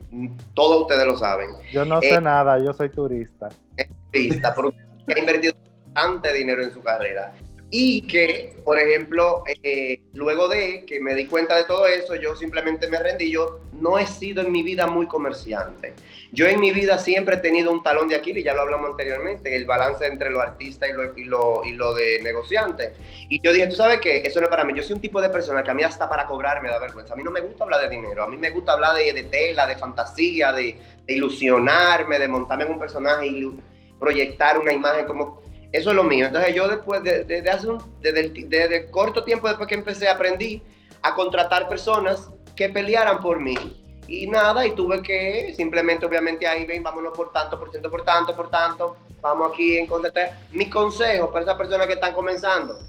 todos 0.53 0.81
ustedes 0.81 1.05
lo 1.05 1.17
saben. 1.17 1.49
Yo 1.71 1.85
no 1.85 2.01
sé 2.01 2.15
eh, 2.15 2.21
nada, 2.21 2.57
yo 2.59 2.73
soy 2.73 2.89
turista. 2.89 3.49
Turista, 4.11 4.53
porque 4.53 4.77
ha 5.15 5.19
invertido 5.19 5.53
bastante 5.93 6.33
dinero 6.33 6.63
en 6.63 6.73
su 6.73 6.81
carrera. 6.81 7.33
Y 7.69 8.07
que, 8.07 8.55
por 8.63 8.79
ejemplo, 8.79 9.43
eh, 9.61 9.99
luego 10.13 10.47
de 10.47 10.85
que 10.85 11.01
me 11.01 11.15
di 11.15 11.25
cuenta 11.25 11.57
de 11.57 11.65
todo 11.65 11.85
eso, 11.85 12.15
yo 12.15 12.35
simplemente 12.35 12.87
me 12.87 12.97
rendí. 12.97 13.29
Yo 13.29 13.59
no 13.73 13.99
he 13.99 14.07
sido 14.07 14.41
en 14.41 14.51
mi 14.51 14.63
vida 14.63 14.87
muy 14.87 15.05
comerciante. 15.07 15.93
Yo 16.31 16.45
en 16.45 16.59
mi 16.59 16.71
vida 16.71 16.97
siempre 16.97 17.35
he 17.35 17.39
tenido 17.39 17.71
un 17.71 17.83
talón 17.83 18.07
de 18.07 18.15
Aquiles, 18.15 18.43
ya 18.43 18.53
lo 18.53 18.61
hablamos 18.61 18.91
anteriormente, 18.91 19.55
el 19.55 19.65
balance 19.65 20.05
entre 20.05 20.29
lo 20.29 20.41
artista 20.41 20.87
y 20.87 20.93
lo, 20.93 21.17
y 21.17 21.23
lo, 21.23 21.63
y 21.63 21.71
lo 21.73 21.93
de 21.93 22.21
negociante. 22.21 22.93
Y 23.29 23.41
yo 23.41 23.53
dije, 23.53 23.67
tú 23.67 23.75
sabes 23.75 23.99
qué, 24.01 24.17
eso 24.25 24.39
no 24.39 24.45
es 24.45 24.49
para 24.49 24.65
mí. 24.65 24.73
Yo 24.75 24.83
soy 24.83 24.95
un 24.95 25.01
tipo 25.01 25.21
de 25.21 25.29
persona 25.29 25.63
que 25.63 25.71
a 25.71 25.73
mí 25.73 25.83
hasta 25.83 26.09
para 26.09 26.25
cobrar 26.25 26.61
me 26.61 26.69
da 26.69 26.79
vergüenza. 26.79 27.13
A 27.13 27.17
mí 27.17 27.23
no 27.23 27.31
me 27.31 27.41
gusta 27.41 27.63
hablar 27.63 27.81
de 27.81 27.89
dinero, 27.89 28.23
a 28.23 28.27
mí 28.27 28.37
me 28.37 28.49
gusta 28.49 28.73
hablar 28.73 28.95
de, 28.95 29.13
de 29.13 29.23
tela, 29.23 29.67
de 29.67 29.77
fantasía, 29.77 30.51
de, 30.51 30.77
de, 31.05 31.13
ilusionarme, 31.13 32.19
de 32.19 32.27
montarme 32.27 32.65
en 32.65 32.71
un 32.71 32.79
personaje 32.79 33.27
y 33.27 33.51
proyectar 33.99 34.57
una 34.57 34.73
imagen 34.73 35.05
como... 35.05 35.46
Eso 35.71 35.89
es 35.89 35.95
lo 35.95 36.03
mío. 36.03 36.27
Entonces 36.27 36.55
yo 36.55 36.67
después, 36.67 37.03
de, 37.03 37.23
de 37.23 37.49
hace 37.49 37.67
un, 37.67 37.81
desde, 38.01 38.29
desde 38.29 38.89
corto 38.89 39.23
tiempo 39.23 39.47
después 39.47 39.67
que 39.67 39.75
empecé, 39.75 40.07
aprendí 40.07 40.61
a 41.01 41.13
contratar 41.13 41.67
personas 41.67 42.29
que 42.55 42.69
pelearan 42.69 43.21
por 43.21 43.39
mí 43.39 43.55
y 44.07 44.25
nada, 44.27 44.65
y 44.65 44.71
tuve 44.71 45.01
que 45.01 45.53
simplemente, 45.55 46.05
obviamente, 46.05 46.47
ahí 46.47 46.65
ven, 46.65 46.81
vámonos 46.81 47.13
por 47.15 47.31
tanto, 47.33 47.59
por 47.59 47.69
ciento, 47.71 47.91
por 47.91 48.03
tanto, 48.03 48.35
por 48.35 48.49
tanto, 48.49 48.95
vamos 49.21 49.51
aquí 49.51 49.77
en 49.77 49.85
contestar. 49.85 50.31
Mi 50.51 50.69
consejo 50.69 51.29
para 51.29 51.43
esas 51.43 51.57
personas 51.57 51.87
que 51.87 51.93
están 51.93 52.13
comenzando, 52.13 52.79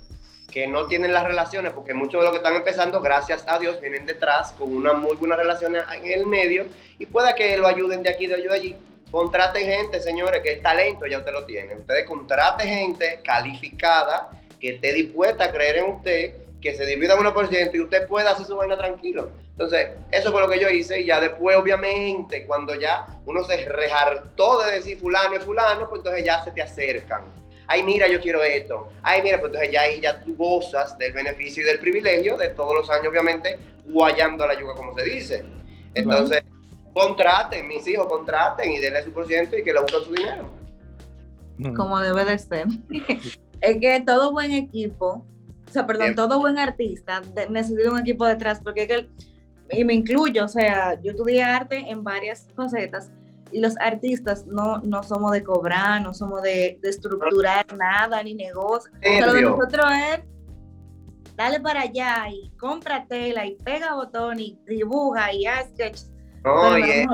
que 0.49 0.69
no 0.69 0.87
tienen 0.87 1.13
las 1.13 1.25
relaciones, 1.25 1.73
porque 1.73 1.93
muchos 1.93 2.21
de 2.21 2.25
los 2.25 2.31
que 2.31 2.37
están 2.37 2.55
empezando, 2.55 3.01
gracias 3.01 3.45
a 3.49 3.59
Dios, 3.59 3.81
vienen 3.81 4.07
detrás 4.07 4.53
con 4.53 4.75
una 4.75 4.93
muy 4.93 5.17
buena 5.17 5.35
relación 5.35 5.75
en 5.77 6.07
el 6.07 6.25
medio 6.25 6.67
y 6.99 7.07
pueda 7.07 7.35
que 7.35 7.57
lo 7.57 7.67
ayuden 7.67 8.03
de 8.03 8.11
aquí, 8.11 8.29
de 8.29 8.53
allí. 8.53 8.77
Contraten 9.11 9.65
gente, 9.65 10.01
señores, 10.01 10.43
que 10.43 10.55
el 10.55 10.63
talento 10.63 11.07
ya 11.07 11.19
usted 11.19 11.33
lo 11.33 11.45
tiene. 11.45 11.77
Ustedes 11.77 12.07
contraten 12.07 12.69
gente 12.69 13.21
calificada 13.25 14.31
que 14.61 14.75
esté 14.75 14.93
dispuesta 14.93 15.45
a 15.45 15.53
creer 15.53 15.79
en 15.79 15.93
usted 15.93 16.35
que 16.61 16.75
se 16.75 16.85
divida 16.85 17.15
en 17.15 17.21
1% 17.21 17.71
y 17.73 17.81
usted 17.81 18.09
pueda 18.09 18.33
hacer 18.33 18.47
su 18.47 18.57
vaina 18.57 18.77
tranquilo. 18.77 19.31
Entonces, 19.53 19.91
eso 20.11 20.33
fue 20.33 20.41
lo 20.41 20.49
que 20.49 20.59
yo 20.59 20.69
hice 20.69 21.01
y 21.01 21.07
ya 21.07 21.21
después, 21.21 21.57
obviamente, 21.57 22.47
cuando 22.47 22.75
ya 22.75 23.07
uno 23.27 23.45
se 23.45 23.69
rejartó 23.69 24.65
de 24.65 24.73
decir 24.73 24.99
fulano 24.99 25.37
y 25.37 25.39
fulano, 25.39 25.89
pues 25.89 26.01
entonces 26.01 26.25
ya 26.25 26.43
se 26.43 26.51
te 26.51 26.63
acercan. 26.63 27.23
Ay, 27.67 27.83
mira, 27.83 28.09
yo 28.09 28.21
quiero 28.21 28.43
esto. 28.43 28.89
Ay, 29.03 29.23
mira, 29.23 29.39
pues 29.39 29.51
entonces 29.51 29.73
ya 29.73 29.83
ahí 29.83 30.01
ya 30.01 30.21
tú 30.21 30.35
gozas 30.37 30.97
del 30.99 31.13
beneficio 31.13 31.63
y 31.63 31.67
del 31.67 31.79
privilegio 31.79 32.37
de 32.37 32.49
todos 32.49 32.75
los 32.75 32.91
años, 32.91 33.09
obviamente, 33.09 33.59
guayando 33.85 34.45
a 34.45 34.49
la 34.49 34.59
yuga, 34.59 34.75
como 34.75 34.95
se 34.97 35.05
dice. 35.05 35.45
Entonces, 35.95 36.43
contraten, 36.93 37.67
mis 37.69 37.87
hijos, 37.87 38.07
contraten 38.07 38.73
y 38.73 38.79
denle 38.79 39.05
su 39.05 39.13
por 39.13 39.27
ciento 39.27 39.57
y 39.57 39.63
que 39.63 39.73
le 39.73 39.81
usen 39.81 40.05
su 40.05 40.13
dinero. 40.13 40.51
Como 41.77 41.99
debe 42.01 42.25
de 42.25 42.39
ser. 42.39 42.67
es 43.61 43.81
que 43.81 44.03
todo 44.07 44.33
buen 44.33 44.53
equipo 44.53 45.25
o 45.69 45.71
sea, 45.71 45.87
perdón, 45.87 46.15
todo 46.15 46.39
buen 46.39 46.59
artista 46.59 47.21
necesita 47.51 47.93
un 47.93 47.99
equipo 47.99 48.25
detrás, 48.25 48.61
porque 48.63 48.83
es 48.83 48.89
que, 48.89 49.09
y 49.71 49.85
me 49.85 49.93
incluyo, 49.93 50.47
o 50.47 50.49
sea, 50.49 50.99
yo 51.03 51.11
estudié 51.11 51.43
arte 51.43 51.91
en 51.91 52.03
varias 52.03 52.49
facetas 52.57 53.11
y 53.53 53.61
los 53.61 53.77
artistas 53.79 54.47
no, 54.47 54.79
no 54.79 55.03
somos 55.03 55.33
de 55.33 55.45
cobrar, 55.45 56.01
no 56.01 56.15
somos 56.15 56.43
de, 56.43 56.79
estructurar 56.83 57.67
nada, 57.77 58.23
ni 58.23 58.35
negocio. 58.35 58.91
Lo 59.21 59.33
de 59.35 59.43
nosotros 59.43 59.87
es 60.11 60.21
dale 61.37 61.61
para 61.61 61.83
allá 61.83 62.29
y 62.31 62.51
compra 62.57 63.07
tela 63.07 63.47
y 63.47 63.55
pega 63.57 63.95
botón 63.95 64.41
y 64.41 64.59
dibuja 64.67 65.33
y 65.33 65.47
haz 65.47 65.73
sketches. 66.41 67.07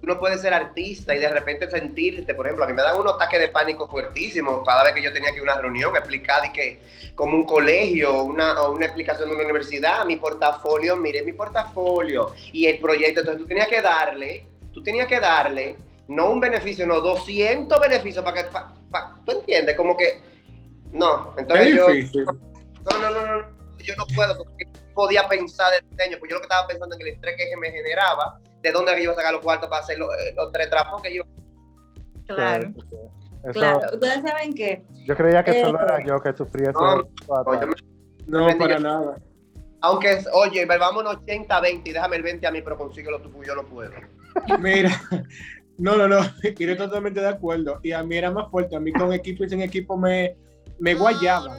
tú 0.00 0.06
no 0.06 0.18
puedes 0.18 0.40
ser 0.40 0.54
artista 0.54 1.14
y 1.14 1.18
de 1.18 1.28
repente 1.28 1.70
sentirte, 1.70 2.34
por 2.34 2.46
ejemplo, 2.46 2.64
a 2.64 2.68
mí 2.68 2.72
me 2.72 2.82
dan 2.82 2.98
unos 2.98 3.14
ataques 3.14 3.40
de 3.40 3.48
pánico 3.48 3.86
fuertísimos 3.86 4.62
cada 4.64 4.84
vez 4.84 4.94
que 4.94 5.02
yo 5.02 5.12
tenía 5.12 5.32
que 5.32 5.42
una 5.42 5.60
reunión, 5.60 5.94
explicar 5.94 6.44
y 6.46 6.52
que 6.52 6.80
como 7.14 7.36
un 7.36 7.44
colegio 7.44 8.22
una, 8.22 8.62
o 8.62 8.72
una 8.72 8.86
explicación 8.86 9.28
de 9.28 9.34
una 9.34 9.44
universidad, 9.44 10.06
mi 10.06 10.16
portafolio, 10.16 10.96
mire 10.96 11.22
mi 11.22 11.32
portafolio 11.32 12.32
y 12.52 12.66
el 12.66 12.78
proyecto, 12.78 13.20
entonces 13.20 13.42
tú 13.42 13.48
tenías 13.48 13.68
que 13.68 13.82
darle, 13.82 14.46
tú 14.72 14.82
tenías 14.82 15.06
que 15.06 15.20
darle, 15.20 15.76
no 16.08 16.30
un 16.30 16.40
beneficio, 16.40 16.86
no, 16.86 17.00
200 17.00 17.78
beneficios 17.80 18.24
para 18.24 18.42
que, 18.42 18.48
tú 19.26 19.32
entiendes, 19.32 19.76
como 19.76 19.96
que, 19.96 20.20
no, 20.92 21.34
entonces 21.36 21.74
yo, 21.74 21.88
no, 22.24 22.98
no, 22.98 23.10
no, 23.10 23.26
no, 23.26 23.46
yo 23.78 23.94
no 23.96 24.06
puedo, 24.14 24.38
porque 24.38 24.66
podía 25.00 25.26
pensar 25.26 25.72
de 25.72 25.88
diseño, 25.88 26.18
pues 26.18 26.28
yo 26.28 26.36
lo 26.36 26.42
que 26.42 26.44
estaba 26.44 26.66
pensando 26.66 26.94
en 26.94 27.00
el 27.00 27.08
estrés 27.08 27.34
que 27.38 27.56
me 27.56 27.70
generaba, 27.70 28.38
de 28.60 28.70
dónde 28.70 28.92
yo 28.96 29.04
iba 29.04 29.12
a 29.14 29.16
sacar 29.16 29.32
los 29.32 29.40
cuartos 29.40 29.66
para 29.70 29.80
hacer 29.80 29.98
los, 29.98 30.10
eh, 30.12 30.34
tres 30.52 30.68
trapos 30.68 31.00
que 31.00 31.14
yo. 31.14 31.22
Claro. 32.26 32.70
claro, 33.54 33.80
ustedes 33.94 34.20
saben 34.20 34.52
que. 34.52 34.84
Yo 35.06 35.16
creía 35.16 35.42
que 35.42 35.62
solo 35.64 35.80
era 35.80 36.00
eh, 36.00 36.04
yo 36.06 36.20
que 36.20 36.34
sufría 36.34 36.68
eso. 36.68 37.08
No, 38.26 38.58
para 38.58 38.78
nada. 38.78 39.16
Aunque, 39.80 40.18
oye, 40.34 40.66
vámonos 40.66 41.16
80-20 41.16 41.80
y 41.86 41.92
déjame 41.92 42.16
el 42.16 42.22
20 42.22 42.46
a 42.46 42.50
mí, 42.50 42.60
pero 42.60 42.76
consíguelo 42.76 43.22
tú, 43.22 43.32
yo 43.42 43.54
no 43.54 43.64
puedo. 43.64 43.92
Mira, 44.58 44.90
no, 45.78 45.96
no, 45.96 46.08
no, 46.08 46.18
iré 46.58 46.76
totalmente 46.76 47.20
de 47.20 47.28
acuerdo. 47.28 47.80
Y 47.82 47.92
a 47.92 48.02
mí 48.02 48.18
era 48.18 48.30
más 48.30 48.50
fuerte, 48.50 48.76
a 48.76 48.80
mí 48.80 48.92
con 48.92 49.14
equipo 49.14 49.44
y 49.44 49.48
sin 49.48 49.62
equipo 49.62 49.96
me, 49.96 50.36
me 50.80 50.94
guayaba. 50.94 51.56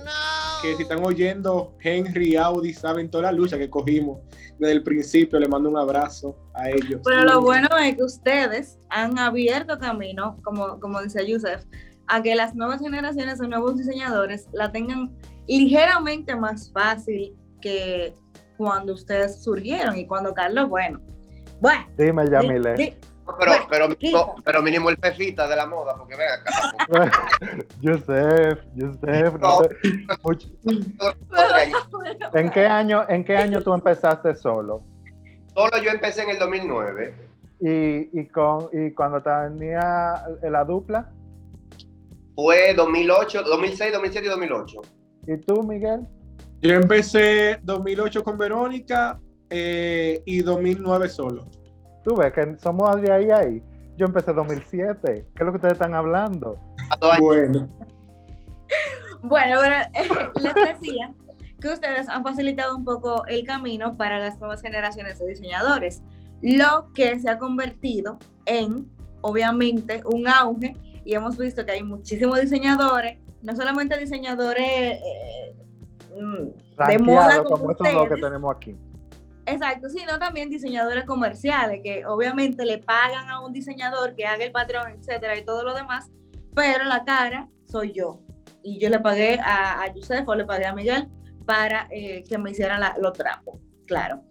Que 0.62 0.75
si 0.75 0.84
están 0.84 1.03
oyendo 1.03 1.75
Henry, 1.81 2.36
Audi, 2.36 2.73
saben 2.73 3.10
toda 3.10 3.23
la 3.23 3.31
lucha 3.31 3.57
que 3.57 3.69
cogimos 3.69 4.19
desde 4.60 4.73
el 4.73 4.84
principio. 4.84 5.39
Le 5.39 5.47
mando 5.47 5.69
un 5.69 5.77
abrazo 5.77 6.36
a 6.53 6.69
ellos. 6.69 7.01
Pero 7.03 7.23
lo 7.23 7.41
bueno 7.41 7.67
es 7.79 7.95
que 7.95 8.03
ustedes 8.03 8.77
han 8.89 9.17
abierto 9.17 9.79
camino, 9.79 10.38
como, 10.43 10.79
como 10.79 11.01
dice 11.01 11.25
Yusef, 11.25 11.63
a 12.07 12.21
que 12.21 12.36
las 12.36 12.53
nuevas 12.53 12.79
generaciones 12.81 13.39
o 13.41 13.47
nuevos 13.47 13.77
diseñadores 13.77 14.49
la 14.51 14.71
tengan 14.71 15.12
ligeramente 15.47 16.36
más 16.36 16.71
fácil 16.71 17.36
que 17.60 18.13
cuando 18.57 18.93
ustedes 18.93 19.43
surgieron 19.43 19.97
y 19.97 20.05
cuando 20.05 20.34
Carlos, 20.34 20.69
bueno. 20.69 20.99
Bueno. 21.60 21.86
Dime, 21.97 22.29
Yamile. 22.29 22.97
Pero, 23.39 23.51
pero, 23.69 23.88
mínimo, 23.89 24.36
pero 24.43 24.62
mínimo 24.62 24.89
el 24.89 24.97
pefita 24.97 25.47
de 25.47 25.55
la 25.55 25.65
moda, 25.65 25.95
porque 25.95 26.15
ven 26.15 26.27
acá. 26.29 26.51
Joseph, 27.84 28.60
Joseph, 28.77 29.34
no, 29.39 29.62
¿En 32.34 32.49
qué 32.51 32.65
año, 32.65 33.05
en 33.07 33.23
qué 33.23 33.38
año 33.38 33.62
tú 33.62 33.73
empezaste 33.73 34.36
solo? 34.36 34.84
Solo 35.53 35.77
yo 35.81 35.91
empecé 35.91 36.23
en 36.23 36.31
el 36.31 36.39
2009. 36.39 37.13
¿Y, 37.62 38.19
y, 38.19 38.27
con, 38.27 38.69
y 38.73 38.91
cuando 38.91 39.21
tenía 39.21 40.23
la 40.41 40.63
dupla? 40.63 41.10
Fue 42.36 42.73
2008, 42.73 43.43
2006, 43.43 43.93
2007 43.93 44.25
y 44.25 44.29
2008. 44.29 44.81
¿Y 45.27 45.38
tú, 45.38 45.62
Miguel? 45.63 46.07
Yo 46.62 46.73
empecé 46.73 47.60
2008 47.63 48.23
con 48.23 48.38
Verónica 48.38 49.19
eh, 49.49 50.21
y 50.25 50.39
2009 50.41 51.10
solo. 51.10 51.45
Tú 52.04 52.16
ves 52.16 52.34
que 52.34 52.58
somos 52.58 53.02
de 53.02 53.12
ahí 53.12 53.32
ahí. 53.32 53.64
Yo 53.98 54.08
empecé 54.08 54.32
en 54.32 54.38
2007. 54.38 54.98
¿Qué 55.04 55.22
es 55.36 55.46
lo 55.46 55.52
que 55.52 55.58
ustedes 55.58 55.74
están 55.74 55.94
hablando? 55.94 56.58
Bueno. 57.20 57.70
bueno, 59.22 59.64
eh, 59.64 59.90
les 60.42 60.54
decía 60.56 61.14
que 61.60 61.70
ustedes 61.70 62.10
han 62.10 62.24
facilitado 62.24 62.76
un 62.76 62.84
poco 62.84 63.26
el 63.28 63.46
camino 63.46 63.96
para 63.96 64.20
las 64.20 64.40
nuevas 64.40 64.62
generaciones 64.62 65.20
de 65.20 65.28
diseñadores, 65.28 66.02
lo 66.42 66.92
que 66.94 67.20
se 67.20 67.30
ha 67.30 67.38
convertido 67.38 68.18
en, 68.46 68.90
obviamente, 69.22 70.02
un 70.06 70.28
auge 70.28 70.76
y 71.06 71.14
hemos 71.14 71.38
visto 71.38 71.64
que 71.64 71.74
hay 71.74 71.84
muchísimos 71.84 72.42
diseñadores, 72.42 73.20
no 73.44 73.56
solamente 73.56 73.98
diseñadores 73.98 74.66
eh, 74.68 75.56
mm, 76.20 76.88
de 76.88 77.00
moda 77.00 77.44
como, 77.44 77.76
como 77.76 78.08
que 78.08 78.16
tenemos 78.16 78.56
aquí 78.56 78.76
Exacto, 79.45 79.89
sino 79.89 80.19
también 80.19 80.49
diseñadores 80.49 81.06
comerciales 81.06 81.82
que 81.84 82.06
obviamente 82.06 82.63
le 82.63 82.77
pagan 82.77 83.30
a 83.30 83.39
un 83.39 83.51
diseñador 83.51 84.15
que 84.15 84.25
haga 84.25 84.43
el 84.43 84.51
patrón, 84.51 84.91
etcétera, 84.91 85.38
y 85.38 85.43
todo 85.43 85.63
lo 85.63 85.73
demás, 85.73 86.12
pero 86.56 86.84
la 86.84 87.04
cara 87.04 87.49
soy 87.65 87.91
yo. 87.91 88.21
Y 88.63 88.80
yo 88.80 88.89
le 88.89 88.99
pagué 88.99 89.39
a, 89.39 89.82
a 89.82 89.93
Yusef 89.93 90.27
o 90.27 90.36
le 90.36 90.45
pagué 90.45 90.65
a 90.65 90.73
Miguel 90.73 91.10
para 91.45 91.88
eh, 91.89 92.23
que 92.27 92.38
me 92.38 92.51
hicieran 92.51 92.82
los 92.99 93.13
trapos, 93.13 93.60
claro. 93.88 94.21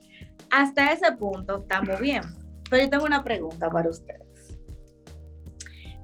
Hasta 0.51 0.93
ese 0.93 1.13
punto 1.13 1.59
estamos 1.59 2.01
bien, 2.01 2.23
pero 2.69 2.85
yo 2.85 2.91
tengo 2.91 3.05
una 3.05 3.25
pregunta 3.25 3.69
para 3.69 3.91
ustedes. 3.91 4.59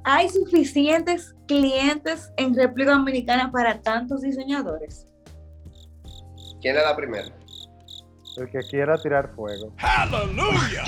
¿Hay 0.04 0.28
suficientes 0.28 1.34
clientes 1.48 2.32
en 2.36 2.54
República 2.54 2.92
Dominicana 2.92 3.50
para 3.50 3.80
tantos 3.80 4.22
diseñadores? 4.22 5.06
¿Quién 6.60 6.76
es 6.76 6.82
la 6.82 6.94
primera? 6.94 7.26
El 8.36 8.50
que 8.50 8.58
quiera 8.60 9.00
tirar 9.00 9.34
fuego. 9.34 9.72
¡Aleluya! 9.78 10.84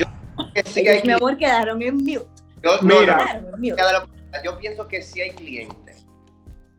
Mi 1.04 1.12
amor, 1.12 1.37
quedaron 1.37 1.82
en 1.82 1.96
mute. 1.96 2.26
Yo, 2.62 2.78
Mira, 2.82 3.42
yo 4.44 4.58
pienso 4.58 4.87
que 4.87 5.02
sí 5.02 5.20
hay 5.20 5.30
clientes. 5.30 6.06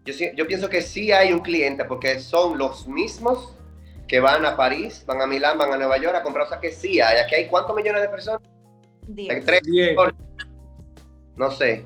Yo, 0.05 0.13
yo 0.35 0.47
pienso 0.47 0.69
que 0.69 0.81
sí 0.81 1.11
hay 1.11 1.33
un 1.33 1.39
cliente 1.39 1.85
porque 1.85 2.19
son 2.19 2.57
los 2.57 2.87
mismos 2.87 3.55
que 4.07 4.19
van 4.19 4.45
a 4.45 4.55
París, 4.55 5.03
van 5.05 5.21
a 5.21 5.27
Milán, 5.27 5.57
van 5.57 5.73
a 5.73 5.77
Nueva 5.77 5.97
York 5.97 6.15
a 6.15 6.23
comprar. 6.23 6.45
O 6.45 6.49
sea 6.49 6.59
que 6.59 6.71
sí 6.71 7.01
hay. 7.01 7.19
Aquí 7.19 7.35
hay 7.35 7.47
cuántos 7.47 7.75
millones 7.75 8.01
de 8.01 8.09
personas? 8.09 8.41
Diez. 9.07 9.45
Tres, 9.45 9.61
no 11.35 11.51
sé. 11.51 11.85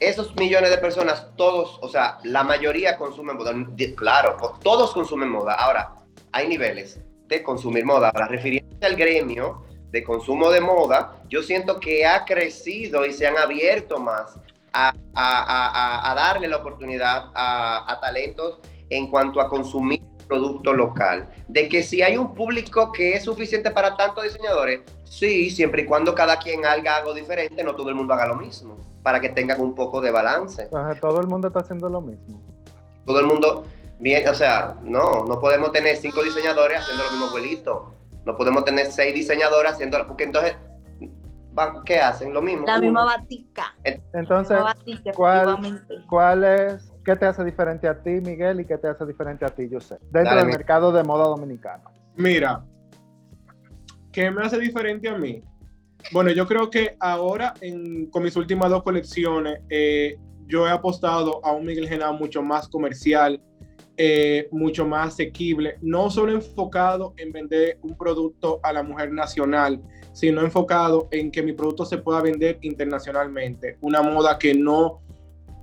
Esos 0.00 0.34
millones 0.36 0.70
de 0.70 0.78
personas, 0.78 1.28
todos, 1.36 1.78
o 1.82 1.88
sea, 1.88 2.18
la 2.24 2.42
mayoría 2.42 2.96
consumen 2.96 3.36
moda. 3.36 3.52
Claro, 3.96 4.36
todos 4.62 4.92
consumen 4.92 5.28
moda. 5.28 5.54
Ahora, 5.54 5.94
hay 6.32 6.48
niveles 6.48 7.00
de 7.30 7.42
consumir 7.42 7.86
moda. 7.86 8.12
Para 8.12 8.26
refiriéndose 8.26 8.84
al 8.84 8.96
gremio 8.96 9.62
de 9.90 10.04
consumo 10.04 10.50
de 10.50 10.60
moda, 10.60 11.22
yo 11.28 11.42
siento 11.42 11.80
que 11.80 12.04
ha 12.04 12.24
crecido 12.24 13.06
y 13.06 13.12
se 13.12 13.26
han 13.26 13.38
abierto 13.38 13.98
más 13.98 14.38
a, 14.72 14.92
darle 16.14 16.48
la 16.48 16.58
oportunidad 16.58 17.30
a, 17.34 17.98
talentos 18.00 18.60
en 18.88 19.08
cuanto 19.08 19.40
a 19.40 19.48
consumir 19.48 20.02
producto 20.28 20.72
local. 20.72 21.28
De 21.48 21.68
que 21.68 21.82
si 21.82 22.02
hay 22.02 22.16
un 22.16 22.34
público 22.34 22.92
que 22.92 23.14
es 23.14 23.24
suficiente 23.24 23.70
para 23.70 23.96
tantos 23.96 24.24
diseñadores, 24.24 24.80
sí, 25.04 25.50
siempre 25.50 25.82
y 25.82 25.86
cuando 25.86 26.14
cada 26.14 26.38
quien 26.38 26.64
haga 26.64 26.96
algo 26.96 27.14
diferente, 27.14 27.64
no 27.64 27.74
todo 27.74 27.88
el 27.88 27.94
mundo 27.94 28.14
haga 28.14 28.28
lo 28.28 28.36
mismo, 28.36 28.76
para 29.02 29.20
que 29.20 29.28
tengan 29.30 29.60
un 29.60 29.74
poco 29.74 30.00
de 30.00 30.10
balance. 30.10 30.68
todo 31.00 31.20
el 31.20 31.26
mundo 31.26 31.48
está 31.48 31.60
haciendo 31.60 31.88
lo 31.88 32.00
mismo. 32.00 32.40
Todo 33.06 33.18
el 33.18 33.26
mundo, 33.26 33.64
bien, 34.00 34.28
o 34.28 34.34
sea, 34.34 34.76
no, 34.82 35.24
no 35.24 35.38
podemos 35.40 35.72
tener 35.72 35.96
cinco 35.96 36.22
diseñadores 36.22 36.80
haciendo 36.80 37.04
lo 37.04 37.10
mismo 37.10 37.26
abuelito. 37.26 37.94
No 38.24 38.36
podemos 38.36 38.64
tener 38.64 38.86
seis 38.86 39.14
diseñadores 39.14 39.72
haciendo, 39.72 39.98
porque 40.06 40.24
entonces, 40.24 40.56
¿qué 41.84 41.98
hacen? 41.98 42.34
Lo 42.34 42.42
mismo. 42.42 42.66
La 42.66 42.78
misma 42.78 43.04
batica. 43.04 43.74
Entonces, 44.12 44.58
¿cuál, 45.14 46.44
es, 46.44 46.92
qué 47.04 47.16
te 47.16 47.26
hace 47.26 47.44
diferente 47.44 47.88
a 47.88 48.02
ti, 48.02 48.10
Miguel, 48.10 48.60
y 48.60 48.64
qué 48.66 48.76
te 48.78 48.88
hace 48.88 49.06
diferente 49.06 49.44
a 49.44 49.48
ti, 49.48 49.68
José, 49.70 49.98
dentro 50.10 50.36
del 50.36 50.46
mercado 50.46 50.92
de 50.92 51.02
moda 51.02 51.24
dominicano? 51.24 51.84
Mira, 52.16 52.62
¿qué 54.12 54.30
me 54.30 54.44
hace 54.44 54.58
diferente 54.58 55.08
a 55.08 55.16
mí? 55.16 55.42
Bueno, 56.12 56.30
yo 56.30 56.46
creo 56.46 56.70
que 56.70 56.96
ahora 56.98 57.54
con 58.10 58.22
mis 58.22 58.36
últimas 58.36 58.70
dos 58.70 58.82
colecciones, 58.82 59.60
eh, 59.68 60.18
yo 60.46 60.66
he 60.66 60.70
apostado 60.70 61.44
a 61.44 61.52
un 61.52 61.64
Miguel 61.64 61.88
Genao 61.88 62.12
mucho 62.14 62.42
más 62.42 62.68
comercial, 62.68 63.40
eh, 64.02 64.48
mucho 64.50 64.86
más 64.86 65.08
asequible, 65.08 65.76
no 65.82 66.08
solo 66.08 66.32
enfocado 66.32 67.12
en 67.18 67.32
vender 67.32 67.76
un 67.82 67.98
producto 67.98 68.58
a 68.62 68.72
la 68.72 68.82
mujer 68.82 69.12
nacional, 69.12 69.78
sino 70.14 70.40
enfocado 70.40 71.08
en 71.10 71.30
que 71.30 71.42
mi 71.42 71.52
producto 71.52 71.84
se 71.84 71.98
pueda 71.98 72.22
vender 72.22 72.56
internacionalmente. 72.62 73.76
Una 73.82 74.00
moda 74.00 74.38
que 74.38 74.54
no 74.54 75.02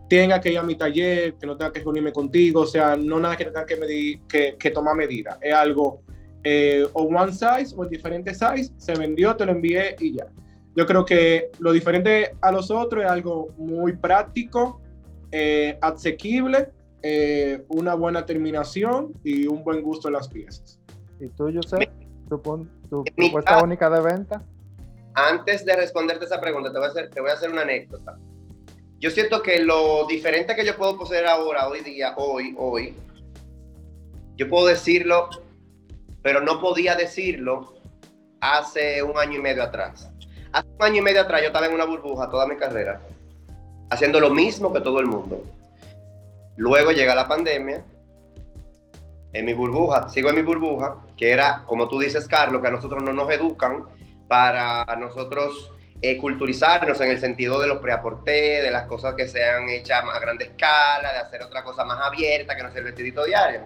tenga 0.08 0.40
que 0.40 0.52
ir 0.52 0.60
a 0.60 0.62
mi 0.62 0.76
taller, 0.76 1.34
que 1.34 1.48
no 1.48 1.58
tenga 1.58 1.72
que 1.72 1.80
reunirme 1.80 2.14
contigo, 2.14 2.62
o 2.62 2.68
sea, 2.68 2.96
no 2.96 3.20
nada 3.20 3.36
que 3.36 3.46
tenga 3.46 3.66
que, 3.66 3.76
medir, 3.76 4.20
que, 4.30 4.56
que 4.60 4.70
tomar 4.70 4.96
medidas. 4.96 5.40
Es 5.42 5.56
algo 5.56 6.04
eh, 6.44 6.86
o 6.94 7.06
one 7.06 7.32
size 7.32 7.74
o 7.76 7.86
en 7.86 7.90
diferentes 7.90 8.38
size, 8.38 8.72
se 8.78 8.94
vendió, 8.94 9.36
te 9.36 9.48
lo 9.48 9.54
envié 9.54 9.96
y 10.00 10.14
ya. 10.14 10.28
Yo 10.76 10.86
creo 10.86 11.04
que 11.06 11.50
lo 11.58 11.72
diferente 11.72 12.36
a 12.40 12.52
los 12.52 12.70
otros 12.70 13.04
es 13.04 13.10
algo 13.10 13.48
muy 13.58 13.98
práctico, 13.98 14.80
eh, 15.32 15.80
asequible 15.82 16.77
eh, 17.02 17.64
una 17.70 17.94
buena 17.94 18.26
terminación 18.26 19.14
y 19.24 19.48
un 19.48 19.64
buen 19.64 19.82
gusto 19.82 20.08
en 20.08 20.16
las 20.16 20.28
piezas. 20.28 20.80
¿Y 21.20 21.28
tú, 21.30 21.52
José? 21.54 21.90
¿Tu, 22.30 22.38
tu 22.90 23.04
propuesta 23.16 23.64
única 23.64 23.90
de 23.90 24.02
venta? 24.02 24.44
Antes 25.14 25.66
de 25.66 25.76
responderte 25.76 26.26
esa 26.26 26.40
pregunta, 26.40 26.72
te 26.72 26.78
voy, 26.78 26.88
a 26.88 26.92
hacer, 26.92 27.10
te 27.10 27.22
voy 27.22 27.32
a 27.32 27.34
hacer 27.34 27.50
una 27.50 27.62
anécdota. 27.62 28.18
Yo 29.00 29.10
siento 29.12 29.42
que 29.42 29.60
lo 29.60 30.06
diferente 30.08 30.56
que 30.56 30.66
yo 30.66 30.76
puedo 30.76 30.98
poseer 30.98 31.28
ahora, 31.28 31.68
hoy 31.68 31.82
día, 31.82 32.14
hoy, 32.18 32.56
hoy, 32.58 32.96
yo 34.36 34.48
puedo 34.48 34.68
decirlo, 34.68 35.30
pero 36.22 36.42
no 36.42 36.62
podía 36.62 36.96
decirlo 36.96 37.74
hace 38.40 39.02
un 39.02 39.18
año 39.18 39.40
y 39.40 39.42
medio 39.42 39.64
atrás. 39.64 40.12
Hace 40.52 40.68
un 40.80 40.84
año 40.84 40.98
y 40.98 41.02
medio 41.02 41.22
atrás 41.22 41.42
yo 41.42 41.48
estaba 41.48 41.66
en 41.66 41.74
una 41.74 41.86
burbuja 41.86 42.30
toda 42.30 42.48
mi 42.48 42.56
carrera, 42.56 43.02
haciendo 43.90 44.20
lo 44.20 44.30
mismo 44.30 44.72
que 44.72 44.82
todo 44.82 45.00
el 45.00 45.08
mundo. 45.08 45.44
Luego 46.58 46.92
llega 46.92 47.16
la 47.16 47.28
pandemia, 47.28 47.86
en 49.34 49.46
mi 49.46 49.54
burbuja, 49.54 50.10
sigo 50.10 50.30
en 50.30 50.36
mi 50.36 50.42
burbuja, 50.42 50.98
que 51.16 51.32
era, 51.32 51.64
como 51.66 51.88
tú 51.88 52.00
dices, 52.00 52.28
Carlos, 52.28 52.62
que 52.62 52.68
a 52.68 52.72
nosotros 52.72 53.04
no 53.04 53.14
nos 53.14 53.30
educan 53.32 53.86
para 54.28 54.84
nosotros 54.98 55.72
eh, 56.02 56.18
culturizarnos 56.18 57.00
en 57.02 57.12
el 57.12 57.20
sentido 57.20 57.60
de 57.60 57.68
los 57.68 57.78
preaportés, 57.78 58.64
de 58.64 58.72
las 58.72 58.88
cosas 58.88 59.16
que 59.16 59.28
sean 59.28 59.70
hechas 59.70 60.04
a 60.04 60.20
grande 60.20 60.46
escala, 60.46 61.14
de 61.14 61.20
hacer 61.20 61.44
otra 61.44 61.64
cosa 61.64 61.84
más 61.86 62.00
abierta 62.02 62.56
que 62.56 62.64
no 62.64 62.72
sea 62.72 62.80
el 62.80 62.86
vestidito 62.86 63.26
diario. 63.26 63.62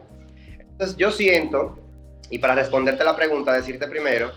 Entonces 0.60 0.98
yo 0.98 1.12
siento, 1.12 1.78
y 2.30 2.40
para 2.40 2.56
responderte 2.56 3.04
la 3.04 3.16
pregunta, 3.16 3.54
decirte 3.54 3.88
primero, 3.88 4.32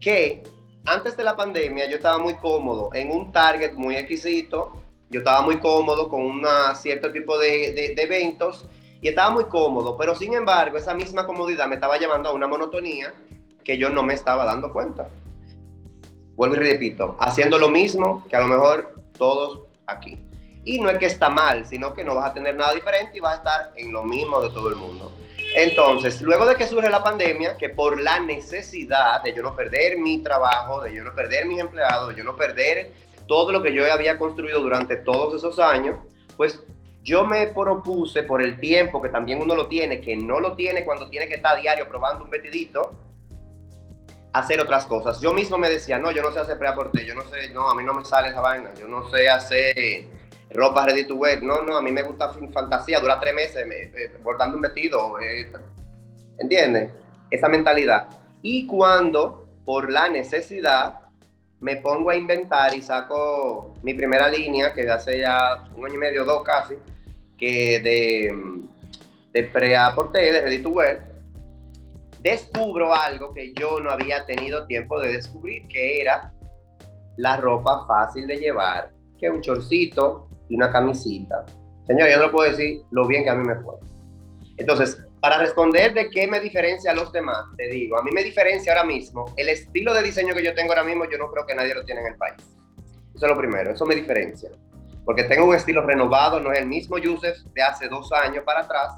que 0.00 0.42
antes 0.84 1.16
de 1.16 1.24
la 1.24 1.36
pandemia 1.36 1.88
yo 1.88 1.96
estaba 1.96 2.18
muy 2.18 2.34
cómodo 2.34 2.90
en 2.92 3.10
un 3.10 3.32
target 3.32 3.72
muy 3.74 3.96
exquisito, 3.96 4.81
yo 5.12 5.18
estaba 5.18 5.42
muy 5.42 5.58
cómodo 5.58 6.08
con 6.08 6.22
un 6.22 6.46
cierto 6.74 7.12
tipo 7.12 7.38
de, 7.38 7.72
de, 7.72 8.02
eventos 8.02 8.66
y 9.02 9.08
estaba 9.08 9.30
muy 9.30 9.44
cómodo, 9.44 9.96
pero 9.98 10.14
sin 10.14 10.32
embargo 10.32 10.78
esa 10.78 10.94
misma 10.94 11.26
comodidad 11.26 11.68
me 11.68 11.74
estaba 11.74 11.98
llevando 11.98 12.30
a 12.30 12.32
una 12.32 12.48
monotonía 12.48 13.12
que 13.62 13.76
yo 13.76 13.90
no 13.90 14.02
me 14.02 14.14
estaba 14.14 14.46
dando 14.46 14.72
cuenta. 14.72 15.08
Vuelvo 16.34 16.56
y 16.56 16.60
repito, 16.60 17.14
haciendo 17.20 17.58
lo 17.58 17.68
mismo 17.68 18.24
que 18.28 18.36
a 18.36 18.40
lo 18.40 18.46
mejor 18.46 18.94
todos 19.18 19.60
aquí. 19.86 20.18
Y 20.64 20.80
no 20.80 20.88
es 20.88 20.96
que 20.96 21.06
está 21.06 21.28
mal, 21.28 21.66
sino 21.66 21.92
que 21.92 22.04
no 22.04 22.14
vas 22.14 22.30
a 22.30 22.34
tener 22.34 22.56
nada 22.56 22.72
diferente 22.72 23.18
y 23.18 23.20
vas 23.20 23.34
a 23.34 23.36
estar 23.36 23.72
en 23.76 23.92
lo 23.92 24.04
mismo 24.04 24.40
de 24.40 24.48
todo 24.48 24.70
el 24.70 24.76
mundo. 24.76 25.12
Entonces, 25.54 26.22
luego 26.22 26.46
de 26.46 26.54
que 26.54 26.66
surge 26.66 26.88
la 26.88 27.04
pandemia, 27.04 27.58
que 27.58 27.68
por 27.68 28.00
la 28.00 28.18
necesidad 28.20 29.22
de 29.22 29.34
yo 29.34 29.42
no 29.42 29.54
perder 29.54 29.98
mi 29.98 30.22
trabajo, 30.22 30.80
de 30.80 30.94
yo 30.94 31.04
no 31.04 31.14
perder 31.14 31.46
mis 31.46 31.58
empleados, 31.58 32.08
de 32.08 32.14
yo 32.14 32.24
no 32.24 32.34
perder 32.34 32.92
todo 33.26 33.52
lo 33.52 33.62
que 33.62 33.72
yo 33.72 33.90
había 33.92 34.18
construido 34.18 34.60
durante 34.60 34.96
todos 34.96 35.34
esos 35.34 35.58
años, 35.58 35.96
pues 36.36 36.62
yo 37.02 37.24
me 37.24 37.48
propuse 37.48 38.22
por 38.22 38.42
el 38.42 38.60
tiempo 38.60 39.02
que 39.02 39.08
también 39.08 39.40
uno 39.40 39.54
lo 39.54 39.66
tiene, 39.66 40.00
que 40.00 40.16
no 40.16 40.40
lo 40.40 40.54
tiene 40.54 40.84
cuando 40.84 41.08
tiene 41.08 41.26
que 41.28 41.34
estar 41.34 41.60
diario 41.60 41.88
probando 41.88 42.24
un 42.24 42.30
vestidito, 42.30 42.92
hacer 44.32 44.60
otras 44.60 44.86
cosas. 44.86 45.20
Yo 45.20 45.32
mismo 45.32 45.58
me 45.58 45.68
decía, 45.68 45.98
no, 45.98 46.10
yo 46.12 46.22
no 46.22 46.32
sé 46.32 46.40
hacer 46.40 46.58
preaporte, 46.58 47.04
yo 47.04 47.14
no 47.14 47.22
sé, 47.24 47.50
no, 47.50 47.68
a 47.68 47.74
mí 47.74 47.84
no 47.84 47.94
me 47.94 48.04
sale 48.04 48.28
esa 48.28 48.40
vaina, 48.40 48.72
yo 48.78 48.86
no 48.88 49.10
sé 49.10 49.28
hacer 49.28 50.06
ropa 50.50 50.86
ready 50.86 51.06
to 51.06 51.16
wear, 51.16 51.42
no, 51.42 51.62
no, 51.62 51.76
a 51.76 51.82
mí 51.82 51.90
me 51.90 52.02
gusta 52.02 52.32
fantasía, 52.52 53.00
dura 53.00 53.18
tres 53.18 53.34
meses 53.34 53.66
me, 53.66 53.82
eh, 53.82 54.16
bordando 54.22 54.56
un 54.56 54.62
vestido, 54.62 55.18
eh, 55.20 55.50
¿entiendes? 56.38 56.92
Esa 57.30 57.48
mentalidad. 57.48 58.08
Y 58.42 58.66
cuando, 58.66 59.48
por 59.64 59.90
la 59.90 60.08
necesidad, 60.08 61.01
me 61.62 61.76
pongo 61.76 62.10
a 62.10 62.16
inventar 62.16 62.74
y 62.74 62.82
saco 62.82 63.72
mi 63.82 63.94
primera 63.94 64.28
línea, 64.28 64.74
que 64.74 64.88
hace 64.90 65.20
ya 65.20 65.64
un 65.76 65.86
año 65.86 65.94
y 65.94 65.98
medio, 65.98 66.24
dos 66.24 66.42
casi, 66.42 66.74
que 67.38 67.80
de, 67.80 68.34
de 69.32 69.48
pre-aporte, 69.48 70.18
de 70.20 70.40
ready 70.40 70.60
to 70.60 70.74
descubro 72.20 72.94
algo 72.94 73.32
que 73.32 73.52
yo 73.54 73.80
no 73.80 73.90
había 73.90 74.26
tenido 74.26 74.66
tiempo 74.66 75.00
de 75.00 75.12
descubrir, 75.12 75.66
que 75.68 76.00
era 76.00 76.32
la 77.16 77.36
ropa 77.36 77.86
fácil 77.86 78.26
de 78.26 78.38
llevar, 78.38 78.90
que 79.18 79.30
un 79.30 79.40
chorcito 79.40 80.28
y 80.48 80.56
una 80.56 80.70
camisita. 80.70 81.44
Señor, 81.86 82.08
yo 82.10 82.18
no 82.18 82.32
puedo 82.32 82.50
decir 82.50 82.82
lo 82.90 83.06
bien 83.06 83.22
que 83.22 83.30
a 83.30 83.34
mí 83.34 83.46
me 83.46 83.56
fue. 83.56 83.74
Entonces, 84.56 85.04
para 85.22 85.38
responder 85.38 85.94
de 85.94 86.10
qué 86.10 86.26
me 86.26 86.40
diferencia 86.40 86.90
a 86.90 86.94
los 86.94 87.12
demás, 87.12 87.44
te 87.56 87.68
digo, 87.68 87.96
a 87.96 88.02
mí 88.02 88.10
me 88.10 88.24
diferencia 88.24 88.72
ahora 88.72 88.84
mismo 88.84 89.32
el 89.36 89.50
estilo 89.50 89.94
de 89.94 90.02
diseño 90.02 90.34
que 90.34 90.42
yo 90.42 90.52
tengo 90.52 90.72
ahora 90.72 90.82
mismo, 90.82 91.08
yo 91.08 91.16
no 91.16 91.30
creo 91.30 91.46
que 91.46 91.54
nadie 91.54 91.76
lo 91.76 91.84
tiene 91.84 92.00
en 92.00 92.08
el 92.08 92.16
país. 92.16 92.42
Eso 93.14 93.26
es 93.26 93.30
lo 93.30 93.38
primero, 93.38 93.70
eso 93.70 93.86
me 93.86 93.94
diferencia. 93.94 94.50
Porque 95.04 95.22
tengo 95.22 95.46
un 95.46 95.54
estilo 95.54 95.82
renovado, 95.82 96.40
no 96.40 96.52
es 96.52 96.58
el 96.58 96.66
mismo 96.66 96.98
Yusef 96.98 97.38
de 97.54 97.62
hace 97.62 97.86
dos 97.86 98.10
años 98.10 98.42
para 98.44 98.62
atrás. 98.62 98.94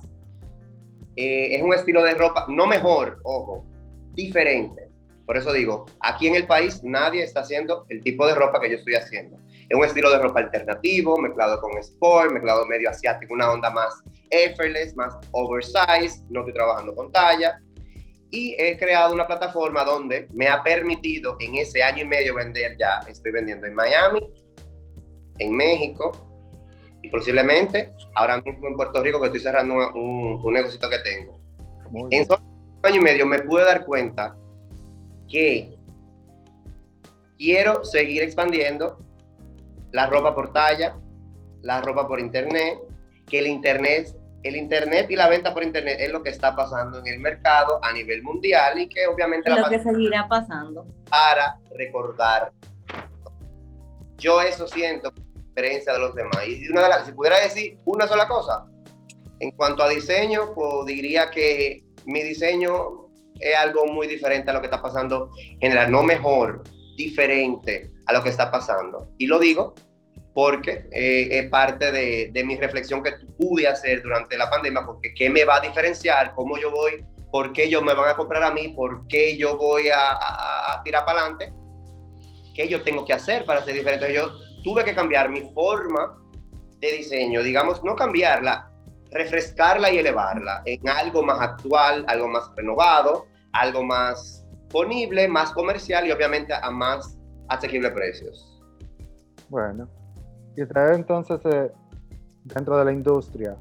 Eh, 1.14 1.56
es 1.56 1.62
un 1.62 1.74
estilo 1.74 2.02
de 2.02 2.14
ropa, 2.14 2.46
no 2.48 2.66
mejor, 2.66 3.20
ojo, 3.22 3.66
diferente. 4.14 4.88
Por 5.26 5.36
eso 5.36 5.52
digo, 5.52 5.84
aquí 6.00 6.26
en 6.26 6.36
el 6.36 6.46
país 6.46 6.82
nadie 6.82 7.22
está 7.22 7.40
haciendo 7.40 7.84
el 7.90 8.02
tipo 8.02 8.26
de 8.26 8.34
ropa 8.34 8.60
que 8.60 8.70
yo 8.70 8.76
estoy 8.76 8.94
haciendo. 8.94 9.36
Es 9.68 9.76
un 9.76 9.84
estilo 9.84 10.10
de 10.10 10.18
ropa 10.18 10.40
alternativo, 10.40 11.18
mezclado 11.18 11.60
con 11.60 11.76
sport, 11.78 12.32
mezclado 12.32 12.66
medio 12.66 12.90
asiático, 12.90 13.34
una 13.34 13.50
onda 13.50 13.70
más 13.70 14.02
effortless, 14.30 14.94
más 14.96 15.16
oversized, 15.32 16.22
no 16.28 16.40
estoy 16.40 16.54
trabajando 16.54 16.94
con 16.94 17.10
talla. 17.10 17.60
Y 18.30 18.54
he 18.58 18.76
creado 18.76 19.14
una 19.14 19.26
plataforma 19.26 19.84
donde 19.84 20.28
me 20.32 20.48
ha 20.48 20.62
permitido 20.62 21.36
en 21.40 21.54
ese 21.54 21.82
año 21.82 22.02
y 22.02 22.06
medio 22.06 22.34
vender 22.34 22.76
ya, 22.78 23.00
estoy 23.08 23.32
vendiendo 23.32 23.66
en 23.66 23.74
Miami, 23.74 24.20
en 25.38 25.56
México 25.56 26.12
y 27.02 27.08
posiblemente 27.10 27.92
ahora 28.14 28.40
mismo 28.40 28.66
en 28.66 28.76
Puerto 28.76 29.02
Rico 29.02 29.20
que 29.20 29.26
estoy 29.26 29.40
cerrando 29.40 29.74
un, 29.74 30.40
un 30.42 30.52
negocio 30.52 30.80
que 30.88 30.98
tengo. 30.98 31.38
En 32.10 32.26
solo 32.26 32.42
un 32.42 32.80
año 32.82 32.96
y 32.96 33.04
medio 33.04 33.26
me 33.26 33.38
pude 33.40 33.64
dar 33.64 33.84
cuenta 33.84 34.36
que 35.28 35.76
quiero 37.38 37.84
seguir 37.84 38.22
expandiendo 38.22 38.98
la 39.94 40.06
ropa 40.06 40.34
por 40.34 40.52
talla, 40.52 40.96
la 41.62 41.80
ropa 41.80 42.08
por 42.08 42.18
internet, 42.18 42.80
que 43.28 43.38
el 43.38 43.46
internet, 43.46 44.12
el 44.42 44.56
internet 44.56 45.06
y 45.08 45.14
la 45.14 45.28
venta 45.28 45.54
por 45.54 45.62
internet 45.62 45.98
es 46.00 46.10
lo 46.10 46.20
que 46.20 46.30
está 46.30 46.54
pasando 46.56 46.98
en 46.98 47.06
el 47.06 47.20
mercado 47.20 47.78
a 47.80 47.92
nivel 47.92 48.20
mundial 48.24 48.76
y 48.80 48.88
que 48.88 49.06
obviamente 49.06 49.48
lo 49.48 49.68
que 49.68 49.78
seguirá 49.78 50.26
pasando 50.26 50.84
para 51.08 51.60
recordar. 51.78 52.52
Yo 54.18 54.42
eso 54.42 54.66
siento 54.66 55.12
diferencia 55.54 55.92
de 55.92 56.00
los 56.00 56.14
demás. 56.16 56.44
Y 56.44 56.68
una 56.68 56.82
de 56.82 56.88
las, 56.88 57.06
si 57.06 57.12
pudiera 57.12 57.38
decir 57.38 57.78
una 57.84 58.08
sola 58.08 58.26
cosa, 58.26 58.66
en 59.38 59.52
cuanto 59.52 59.84
a 59.84 59.88
diseño, 59.88 60.54
pues 60.56 60.86
diría 60.86 61.30
que 61.30 61.84
mi 62.04 62.20
diseño 62.24 63.06
es 63.38 63.56
algo 63.56 63.86
muy 63.86 64.08
diferente 64.08 64.50
a 64.50 64.54
lo 64.54 64.60
que 64.60 64.66
está 64.66 64.82
pasando 64.82 65.30
en 65.38 65.60
general, 65.60 65.92
no 65.92 66.02
mejor, 66.02 66.64
diferente 66.96 67.90
a 68.06 68.12
lo 68.12 68.22
que 68.22 68.30
está 68.30 68.50
pasando. 68.50 69.10
Y 69.18 69.26
lo 69.26 69.38
digo 69.38 69.74
porque 70.34 70.88
eh, 70.90 71.28
es 71.30 71.48
parte 71.48 71.92
de, 71.92 72.30
de, 72.32 72.44
mi 72.44 72.56
reflexión 72.56 73.02
que 73.02 73.12
pude 73.38 73.68
hacer 73.68 74.02
durante 74.02 74.36
la 74.36 74.50
pandemia, 74.50 74.84
porque 74.84 75.14
¿qué 75.14 75.30
me 75.30 75.44
va 75.44 75.56
a 75.56 75.60
diferenciar? 75.60 76.34
¿Cómo 76.34 76.58
yo 76.58 76.72
voy? 76.72 77.04
¿Por 77.30 77.52
qué 77.52 77.64
ellos 77.64 77.82
me 77.82 77.94
van 77.94 78.10
a 78.10 78.16
comprar 78.16 78.42
a 78.42 78.50
mí? 78.50 78.68
¿Por 78.68 79.06
qué 79.06 79.36
yo 79.36 79.56
voy 79.56 79.88
a, 79.88 80.12
a, 80.12 80.82
tirar 80.82 81.04
para 81.04 81.20
adelante? 81.20 81.52
¿Qué 82.54 82.68
yo 82.68 82.82
tengo 82.82 83.04
que 83.04 83.12
hacer 83.12 83.44
para 83.44 83.64
ser 83.64 83.74
diferente? 83.74 84.12
Yo 84.12 84.32
tuve 84.64 84.84
que 84.84 84.94
cambiar 84.94 85.28
mi 85.28 85.42
forma 85.52 86.18
de 86.78 86.92
diseño, 86.92 87.42
digamos, 87.42 87.82
no 87.84 87.94
cambiarla, 87.94 88.70
refrescarla 89.10 89.90
y 89.92 89.98
elevarla 89.98 90.62
en 90.64 90.88
algo 90.88 91.22
más 91.22 91.40
actual, 91.40 92.04
algo 92.08 92.28
más 92.28 92.50
renovado, 92.56 93.26
algo 93.52 93.84
más 93.84 94.43
disponible, 94.74 95.28
más 95.28 95.52
comercial 95.52 96.06
y 96.06 96.10
obviamente 96.10 96.52
a 96.52 96.68
más 96.70 97.16
asequibles 97.48 97.92
precios. 97.92 98.60
Bueno, 99.48 99.88
y 100.56 100.62
ustedes 100.62 100.96
entonces 100.96 101.40
eh, 101.44 101.70
dentro 102.42 102.76
de 102.78 102.84
la 102.84 102.92
industria, 102.92 103.56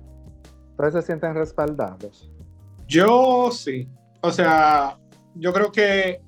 ¿ustedes 0.71 0.93
se 0.93 1.02
sienten 1.04 1.36
respaldados? 1.36 2.32
Yo 2.88 3.52
sí. 3.52 3.88
O 4.21 4.32
sea, 4.32 4.97
yo 5.36 5.54
creo 5.54 5.71
que 5.71 6.19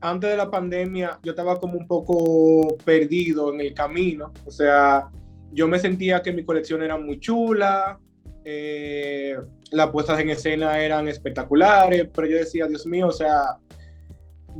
antes 0.00 0.30
de 0.30 0.36
la 0.36 0.48
pandemia 0.48 1.18
yo 1.22 1.32
estaba 1.32 1.58
como 1.58 1.76
un 1.76 1.88
poco 1.88 2.76
perdido 2.84 3.52
en 3.52 3.62
el 3.62 3.74
camino. 3.74 4.32
O 4.46 4.50
sea, 4.50 5.10
yo 5.50 5.66
me 5.66 5.80
sentía 5.80 6.22
que 6.22 6.32
mi 6.32 6.44
colección 6.44 6.82
era 6.82 6.96
muy 6.96 7.18
chula, 7.18 7.98
eh, 8.44 9.36
las 9.72 9.88
puestas 9.88 10.20
en 10.20 10.30
escena 10.30 10.78
eran 10.78 11.08
espectaculares, 11.08 12.08
pero 12.14 12.28
yo 12.28 12.36
decía, 12.36 12.66
Dios 12.66 12.86
mío, 12.86 13.08
o 13.08 13.12
sea, 13.12 13.58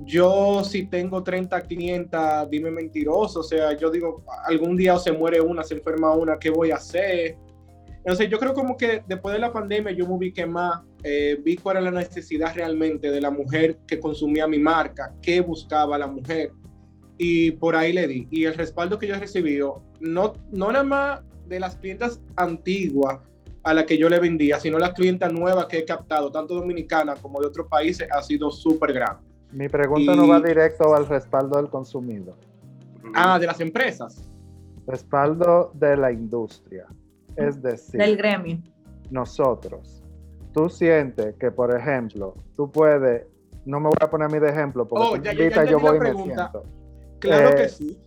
yo 0.04 0.64
si 0.64 0.86
tengo 0.86 1.22
30 1.22 1.62
500, 1.62 2.50
dime 2.50 2.70
mentiroso, 2.70 3.40
o 3.40 3.42
sea, 3.42 3.76
yo 3.76 3.90
digo, 3.90 4.24
algún 4.46 4.76
día 4.76 4.94
o 4.94 4.98
se 4.98 5.12
muere 5.12 5.40
una, 5.40 5.62
se 5.62 5.74
enferma 5.74 6.12
una, 6.14 6.38
¿qué 6.38 6.50
voy 6.50 6.72
a 6.72 6.76
hacer? 6.76 7.36
Entonces 7.98 8.28
yo 8.28 8.38
creo 8.38 8.52
como 8.52 8.76
que 8.76 9.02
después 9.06 9.32
de 9.32 9.38
la 9.38 9.52
pandemia 9.52 9.92
yo 9.92 10.06
me 10.06 10.14
ubiqué 10.14 10.46
más, 10.46 10.82
eh, 11.02 11.38
vi 11.42 11.56
cuál 11.56 11.78
era 11.78 11.90
la 11.90 12.00
necesidad 12.00 12.54
realmente 12.54 13.10
de 13.10 13.20
la 13.20 13.30
mujer 13.30 13.78
que 13.86 14.00
consumía 14.00 14.46
mi 14.46 14.58
marca, 14.58 15.14
qué 15.22 15.40
buscaba 15.40 15.96
la 15.96 16.06
mujer 16.06 16.52
y 17.16 17.52
por 17.52 17.76
ahí 17.76 17.92
le 17.92 18.06
di. 18.06 18.28
Y 18.30 18.44
el 18.44 18.54
respaldo 18.54 18.98
que 18.98 19.06
yo 19.06 19.14
he 19.14 19.20
recibido, 19.20 19.82
no, 20.00 20.34
no 20.50 20.72
nada 20.72 20.84
más 20.84 21.20
de 21.46 21.60
las 21.60 21.76
clientas 21.76 22.20
antiguas, 22.36 23.20
a 23.62 23.72
la 23.72 23.86
que 23.86 23.96
yo 23.96 24.10
le 24.10 24.20
vendía, 24.20 24.60
sino 24.60 24.78
las 24.78 24.92
clientas 24.92 25.32
nuevas 25.32 25.66
que 25.66 25.78
he 25.78 25.84
captado, 25.86 26.30
tanto 26.30 26.54
dominicanas 26.54 27.18
como 27.20 27.40
de 27.40 27.46
otros 27.46 27.66
países, 27.68 28.06
ha 28.12 28.22
sido 28.22 28.50
súper 28.50 28.92
grande. 28.92 29.33
Mi 29.54 29.68
pregunta 29.68 30.16
no 30.16 30.26
va 30.26 30.40
directo 30.40 30.94
al 30.94 31.06
respaldo 31.06 31.56
del 31.56 31.70
consumidor. 31.70 32.36
Ah, 33.14 33.38
de 33.38 33.46
las 33.46 33.60
empresas. 33.60 34.28
Respaldo 34.86 35.70
de 35.74 35.96
la 35.96 36.10
industria. 36.10 36.86
Es 37.36 37.62
decir, 37.62 38.00
del 38.00 38.16
gremio. 38.16 38.58
Nosotros. 39.10 40.02
Tú 40.52 40.68
sientes 40.68 41.36
que, 41.36 41.50
por 41.50 41.76
ejemplo, 41.76 42.34
tú 42.56 42.70
puedes, 42.70 43.26
no 43.64 43.78
me 43.78 43.86
voy 43.86 43.96
a 44.00 44.10
poner 44.10 44.26
a 44.26 44.28
mí 44.28 44.38
de 44.38 44.50
ejemplo, 44.50 44.86
porque 44.86 45.06
oh, 45.06 45.16
ya, 45.16 45.32
ya, 45.32 45.64
yo 45.64 45.78
voy 45.78 45.96
y 45.96 46.00
me 46.00 46.34
Claro 47.20 47.56
que 47.56 47.64
eh, 47.64 47.68
sí. 47.68 47.98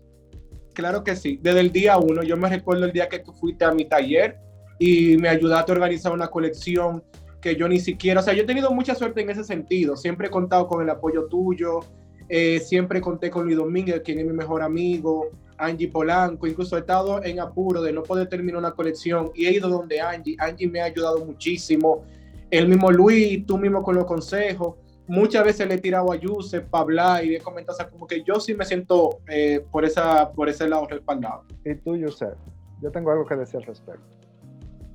Claro 0.73 1.03
que 1.03 1.15
sí. 1.15 1.39
Desde 1.41 1.61
el 1.61 1.71
día 1.71 1.97
uno, 1.97 2.23
yo 2.23 2.37
me 2.37 2.49
recuerdo 2.49 2.85
el 2.85 2.91
día 2.91 3.07
que 3.07 3.19
tú 3.19 3.33
fuiste 3.33 3.65
a 3.65 3.71
mi 3.71 3.85
taller 3.85 4.37
y 4.79 5.17
me 5.17 5.29
ayudaste 5.29 5.71
a 5.71 5.75
organizar 5.75 6.11
una 6.11 6.27
colección 6.27 7.03
que 7.41 7.55
yo 7.55 7.67
ni 7.67 7.79
siquiera, 7.79 8.19
o 8.19 8.23
sea, 8.23 8.33
yo 8.33 8.43
he 8.43 8.45
tenido 8.45 8.71
mucha 8.71 8.95
suerte 8.95 9.21
en 9.21 9.29
ese 9.29 9.43
sentido. 9.43 9.95
Siempre 9.95 10.27
he 10.27 10.29
contado 10.29 10.67
con 10.67 10.81
el 10.81 10.89
apoyo 10.89 11.25
tuyo, 11.25 11.81
eh, 12.29 12.59
siempre 12.59 12.99
conté 12.99 13.29
con 13.29 13.45
Luis 13.45 13.57
Domínguez, 13.57 14.01
quien 14.03 14.19
es 14.19 14.25
mi 14.25 14.33
mejor 14.33 14.61
amigo, 14.61 15.29
Angie 15.57 15.87
Polanco, 15.87 16.47
incluso 16.47 16.75
he 16.77 16.81
estado 16.81 17.23
en 17.23 17.39
apuro 17.39 17.81
de 17.81 17.91
no 17.91 18.03
poder 18.03 18.27
terminar 18.27 18.59
una 18.59 18.71
colección 18.71 19.31
y 19.33 19.45
he 19.45 19.53
ido 19.53 19.69
donde 19.69 19.99
Angie. 19.99 20.35
Angie 20.39 20.67
me 20.67 20.81
ha 20.81 20.85
ayudado 20.85 21.25
muchísimo. 21.25 22.03
El 22.49 22.67
mismo 22.67 22.91
Luis, 22.91 23.45
tú 23.45 23.57
mismo 23.57 23.83
con 23.83 23.95
los 23.95 24.05
consejos. 24.05 24.75
Muchas 25.07 25.45
veces 25.45 25.67
le 25.67 25.75
he 25.75 25.77
tirado 25.77 26.11
a 26.11 26.17
Yusef 26.17 26.65
para 26.65 26.81
hablar 26.83 27.25
y 27.25 27.35
he 27.35 27.39
comentado, 27.39 27.75
o 27.75 27.77
sea, 27.77 27.89
como 27.89 28.05
que 28.05 28.23
yo 28.23 28.41
sí 28.41 28.53
me 28.53 28.65
siento 28.65 29.21
eh, 29.29 29.63
por, 29.71 29.85
esa, 29.85 30.31
por 30.33 30.49
ese 30.49 30.67
lado 30.67 30.85
respaldado. 30.85 31.45
¿Y 31.63 31.75
tú, 31.75 31.95
Yusef? 31.95 32.33
Yo 32.81 32.91
tengo 32.91 33.11
algo 33.11 33.25
que 33.25 33.35
decir 33.35 33.57
al 33.57 33.63
respecto. 33.63 34.03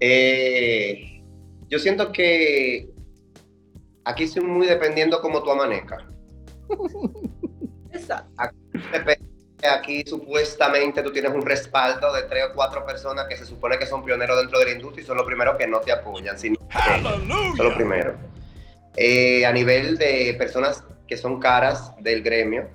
Eh, 0.00 1.11
yo 1.72 1.78
siento 1.78 2.12
que 2.12 2.90
aquí 4.04 4.28
soy 4.28 4.44
muy 4.44 4.66
dependiendo 4.66 5.22
como 5.22 5.42
tú 5.42 5.52
amanezcas. 5.52 6.02
Exacto. 7.94 8.30
Aquí, 9.62 10.04
supuestamente 10.04 11.02
tú 11.02 11.10
tienes 11.12 11.32
un 11.32 11.40
respaldo 11.40 12.12
de 12.12 12.24
tres 12.24 12.44
o 12.50 12.54
cuatro 12.54 12.84
personas 12.84 13.26
que 13.26 13.38
se 13.38 13.46
supone 13.46 13.78
que 13.78 13.86
son 13.86 14.04
pioneros 14.04 14.38
dentro 14.38 14.58
de 14.58 14.66
la 14.66 14.70
industria 14.72 15.02
y 15.02 15.06
son 15.06 15.16
los 15.16 15.24
primeros 15.24 15.56
que 15.56 15.66
no 15.66 15.80
te 15.80 15.92
apoyan, 15.92 16.38
sino 16.38 16.56
son 17.56 17.56
los 17.56 17.74
primeros. 17.74 18.16
Eh, 18.96 19.46
a 19.46 19.52
nivel 19.52 19.96
de 19.96 20.34
personas 20.36 20.84
que 21.08 21.16
son 21.16 21.40
caras 21.40 21.94
del 22.00 22.22
gremio, 22.22 22.68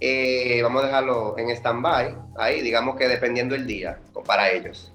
eh, 0.00 0.62
vamos 0.62 0.84
a 0.84 0.86
dejarlo 0.86 1.36
en 1.36 1.50
stand-by, 1.50 2.16
ahí 2.38 2.62
digamos 2.62 2.96
que 2.96 3.08
dependiendo 3.08 3.54
el 3.54 3.66
día 3.66 3.98
para 4.24 4.50
ellos. 4.52 4.90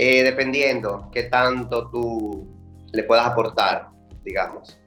Eh, 0.00 0.22
dependiendo 0.22 1.10
qué 1.12 1.24
tanto 1.24 1.90
tú 1.90 2.46
le 2.92 3.02
puedas 3.02 3.26
aportar, 3.26 3.88
digamos. 4.22 4.78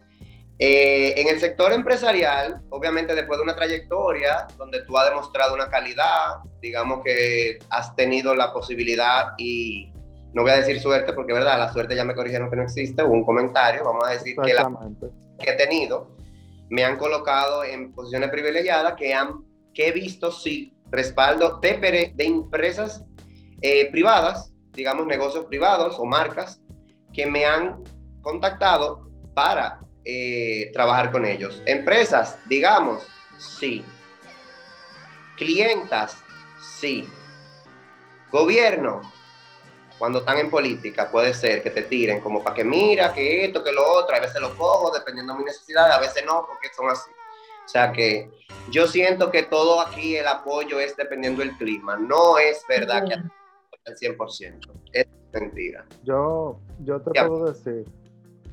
Eh, 0.58 1.20
en 1.20 1.28
el 1.28 1.38
sector 1.38 1.74
empresarial, 1.74 2.62
obviamente 2.70 3.14
después 3.14 3.38
de 3.38 3.44
una 3.44 3.54
trayectoria 3.54 4.48
donde 4.58 4.84
tú 4.86 4.98
has 4.98 5.10
demostrado 5.10 5.54
una 5.54 5.70
calidad, 5.70 6.38
digamos 6.62 7.04
que 7.04 7.60
has 7.70 7.94
tenido 7.98 8.34
la 8.36 8.54
posibilidad 8.54 9.34
y 9.38 9.92
no 10.34 10.44
voy 10.44 10.52
a 10.52 10.58
decir 10.58 10.80
suerte 10.80 11.12
porque 11.12 11.34
verdad, 11.34 11.60
la 11.60 11.74
suerte 11.74 11.94
ya 11.94 12.06
me 12.06 12.16
corrigieron 12.16 12.50
que 12.50 12.56
no 12.56 12.64
existe, 12.64 13.04
hubo 13.04 13.12
un 13.12 13.26
comentario, 13.26 13.84
vamos 13.84 14.08
a 14.08 14.12
decir 14.12 14.38
que 14.42 14.54
la 14.54 14.72
que 15.40 15.50
he 15.50 15.58
tenido 15.58 16.16
me 16.70 16.86
han 16.86 16.98
colocado 16.98 17.66
en 17.66 17.92
posiciones 17.94 18.30
privilegiadas 18.30 18.94
que, 18.94 19.14
han, 19.14 19.44
que 19.74 19.90
he 19.90 19.92
visto 19.92 20.32
sí 20.32 20.74
respaldo 20.90 21.60
de, 21.60 22.14
de 22.16 22.24
empresas 22.24 23.04
eh, 23.62 23.92
privadas, 23.92 24.51
digamos 24.74 25.06
negocios 25.06 25.46
privados 25.46 25.98
o 26.00 26.06
marcas 26.06 26.62
que 27.14 27.26
me 27.26 27.46
han 27.46 27.84
contactado 28.22 29.10
para 29.34 29.80
eh, 30.06 30.72
trabajar 30.74 31.12
con 31.12 31.26
ellos. 31.26 31.62
Empresas, 31.66 32.38
digamos, 32.48 33.04
sí. 33.38 33.84
Clientas, 35.38 36.18
sí. 36.60 37.08
Gobierno, 38.32 39.02
cuando 39.98 40.20
están 40.20 40.38
en 40.38 40.50
política, 40.50 41.12
puede 41.12 41.34
ser 41.34 41.62
que 41.62 41.70
te 41.70 41.84
tiren 41.84 42.22
como 42.22 42.44
para 42.44 42.56
que 42.56 42.64
mira, 42.64 43.14
que 43.14 43.46
esto, 43.46 43.64
que 43.64 43.72
lo 43.72 43.86
otro, 43.86 44.16
a 44.16 44.20
veces 44.20 44.42
lo 44.42 44.56
cojo 44.56 44.92
dependiendo 44.92 45.34
de 45.34 45.40
mi 45.40 45.46
necesidad, 45.46 45.92
a 45.92 46.00
veces 46.00 46.24
no, 46.26 46.46
porque 46.48 46.70
son 46.76 46.90
así. 46.90 47.10
O 47.66 47.70
sea 47.70 47.92
que 47.92 48.30
yo 48.70 48.88
siento 48.88 49.32
que 49.32 49.44
todo 49.44 49.80
aquí 49.80 50.16
el 50.16 50.28
apoyo 50.28 50.80
es 50.80 50.96
dependiendo 50.98 51.42
del 51.42 51.56
clima. 51.58 51.98
No 51.98 52.38
es 52.38 52.66
verdad 52.68 53.08
que 53.08 53.16
al 53.86 53.96
100%. 53.96 54.72
Es 54.94 55.08
mentira. 55.34 55.86
Yo, 56.04 56.60
yo 56.84 57.02
te 57.02 57.12
puedo 57.12 57.52
decir, 57.52 57.86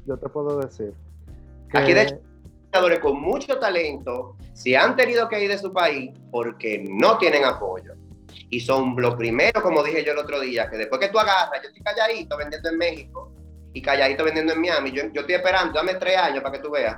yo 0.06 0.16
te 0.16 0.28
puedo 0.28 0.60
decir 0.60 0.94
Aquí 1.74 1.92
de 1.92 2.02
hecho, 2.02 2.20
con 3.00 3.20
mucho 3.20 3.58
talento 3.58 4.36
se 4.52 4.76
han 4.76 4.96
tenido 4.96 5.28
que 5.28 5.42
ir 5.42 5.50
de 5.50 5.58
su 5.58 5.72
país 5.72 6.12
porque 6.30 6.84
no 6.88 7.18
tienen 7.18 7.44
apoyo. 7.44 7.94
Y 8.50 8.60
son 8.60 8.94
los 8.96 9.14
primeros, 9.16 9.62
como 9.62 9.82
dije 9.82 10.04
yo 10.04 10.12
el 10.12 10.18
otro 10.18 10.40
día, 10.40 10.70
que 10.70 10.78
después 10.78 11.00
que 11.00 11.08
tú 11.08 11.18
agarras, 11.18 11.60
yo 11.62 11.68
estoy 11.68 11.82
calladito 11.82 12.36
vendiendo 12.36 12.70
en 12.70 12.78
México 12.78 13.32
y 13.74 13.82
calladito 13.82 14.24
vendiendo 14.24 14.54
en 14.54 14.60
Miami, 14.60 14.90
yo, 14.92 15.02
yo 15.12 15.20
estoy 15.20 15.34
esperando, 15.34 15.74
dame 15.74 15.94
tres 15.94 16.16
años 16.16 16.42
para 16.42 16.56
que 16.56 16.62
tú 16.62 16.70
veas. 16.70 16.96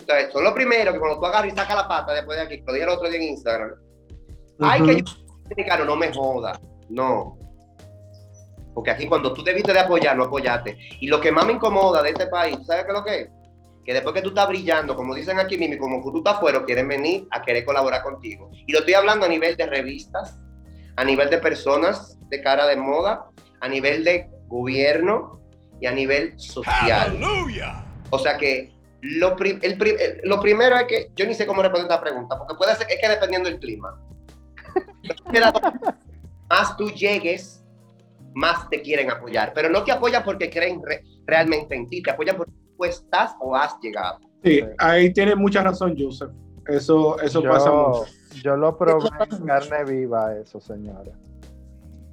Entonces, 0.00 0.32
son 0.32 0.44
los 0.44 0.52
primeros 0.52 0.92
que 0.92 1.00
cuando 1.00 1.18
tú 1.18 1.26
agarras 1.26 1.52
y 1.52 1.56
sacas 1.56 1.76
la 1.76 1.88
pata 1.88 2.12
después 2.12 2.36
de 2.36 2.44
aquí, 2.44 2.62
lo 2.66 2.72
dije 2.72 2.84
el 2.84 2.90
otro 2.90 3.08
día 3.08 3.18
en 3.18 3.28
Instagram, 3.28 3.74
ay, 4.60 4.82
que 4.82 5.04
yo, 5.66 5.84
no 5.84 5.96
me 5.96 6.12
joda, 6.12 6.60
no. 6.90 7.38
Porque 8.74 8.90
aquí 8.90 9.06
cuando 9.06 9.32
tú 9.32 9.42
debiste 9.42 9.72
de 9.72 9.80
apoyar, 9.80 10.16
no 10.16 10.24
apoyaste. 10.24 10.76
Y 11.00 11.06
lo 11.06 11.20
que 11.20 11.30
más 11.30 11.46
me 11.46 11.52
incomoda 11.52 12.02
de 12.02 12.10
este 12.10 12.26
país, 12.26 12.58
¿sabes 12.66 12.84
qué 12.84 12.90
es 12.90 12.98
lo 12.98 13.04
que 13.04 13.20
es? 13.20 13.28
que 13.84 13.92
después 13.92 14.14
que 14.14 14.22
tú 14.22 14.30
estás 14.30 14.48
brillando, 14.48 14.96
como 14.96 15.14
dicen 15.14 15.38
aquí 15.38 15.58
mismo, 15.58 15.78
como 15.78 16.02
tú 16.10 16.18
estás 16.18 16.36
afuera, 16.36 16.64
quieren 16.64 16.88
venir 16.88 17.28
a 17.30 17.42
querer 17.42 17.64
colaborar 17.64 18.02
contigo. 18.02 18.50
Y 18.66 18.72
lo 18.72 18.78
estoy 18.78 18.94
hablando 18.94 19.26
a 19.26 19.28
nivel 19.28 19.56
de 19.56 19.66
revistas, 19.66 20.38
a 20.96 21.04
nivel 21.04 21.28
de 21.28 21.38
personas 21.38 22.18
de 22.30 22.42
cara 22.42 22.66
de 22.66 22.76
moda, 22.76 23.26
a 23.60 23.68
nivel 23.68 24.04
de 24.04 24.30
gobierno 24.46 25.40
y 25.80 25.86
a 25.86 25.92
nivel 25.92 26.38
social. 26.38 27.18
O 28.10 28.18
sea 28.18 28.38
que 28.38 28.72
lo, 29.02 29.36
lo 30.22 30.40
primero 30.40 30.76
es 30.76 30.84
que 30.84 31.10
yo 31.14 31.26
ni 31.26 31.34
sé 31.34 31.46
cómo 31.46 31.62
responder 31.62 31.90
esta 31.90 32.00
pregunta, 32.00 32.38
porque 32.38 32.54
puede 32.54 32.74
ser 32.76 32.86
es 32.90 32.98
que 33.00 33.08
dependiendo 33.08 33.50
del 33.50 33.58
clima. 33.58 34.00
más 36.48 36.76
tú 36.76 36.90
llegues, 36.90 37.63
más 38.34 38.68
te 38.68 38.82
quieren 38.82 39.10
apoyar. 39.10 39.52
Pero 39.54 39.68
no 39.68 39.84
te 39.84 39.92
apoyan 39.92 40.22
porque 40.24 40.50
creen 40.50 40.82
realmente 41.26 41.74
en 41.74 41.88
ti, 41.88 42.02
te 42.02 42.10
apoyan 42.10 42.36
porque 42.36 42.52
estás 42.88 43.34
o 43.40 43.54
has 43.56 43.78
llegado. 43.80 44.18
Sí, 44.42 44.60
ahí 44.78 45.12
tiene 45.12 45.34
mucha 45.34 45.62
razón, 45.62 45.94
Joseph. 45.98 46.30
Eso, 46.66 47.18
eso 47.20 47.42
pasa 47.42 47.70
mucho. 47.70 48.04
Yo 48.42 48.56
lo 48.56 48.76
probé 48.76 49.08
en 49.30 49.46
carne 49.46 49.84
viva, 49.84 50.36
eso, 50.36 50.60
señora. 50.60 51.12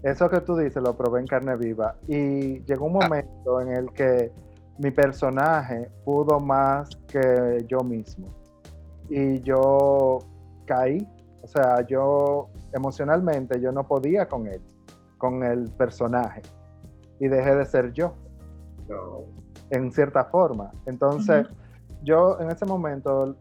Eso 0.03 0.29
que 0.29 0.41
tú 0.41 0.55
dices, 0.55 0.81
lo 0.81 0.95
probé 0.95 1.21
en 1.21 1.27
carne 1.27 1.55
viva. 1.55 1.95
Y 2.07 2.63
llegó 2.63 2.85
un 2.85 2.93
momento 2.93 3.61
en 3.61 3.69
el 3.69 3.91
que 3.91 4.31
mi 4.77 4.91
personaje 4.91 5.89
pudo 6.03 6.39
más 6.39 6.89
que 7.07 7.65
yo 7.67 7.79
mismo. 7.79 8.27
Y 9.09 9.41
yo 9.41 10.19
caí. 10.65 11.07
O 11.43 11.47
sea, 11.47 11.85
yo 11.87 12.49
emocionalmente 12.73 13.59
yo 13.59 13.71
no 13.71 13.87
podía 13.87 14.27
con 14.27 14.47
él, 14.47 14.61
con 15.21 15.43
el 15.43 15.69
personaje. 15.69 16.41
Y 17.19 17.27
dejé 17.27 17.55
de 17.55 17.65
ser 17.65 17.93
yo. 17.93 18.15
No 18.89 19.41
en 19.71 19.91
cierta 19.91 20.25
forma. 20.25 20.69
Entonces, 20.85 21.47
yo 22.03 22.39
en 22.39 22.51
ese 22.51 22.65
momento 22.65 23.35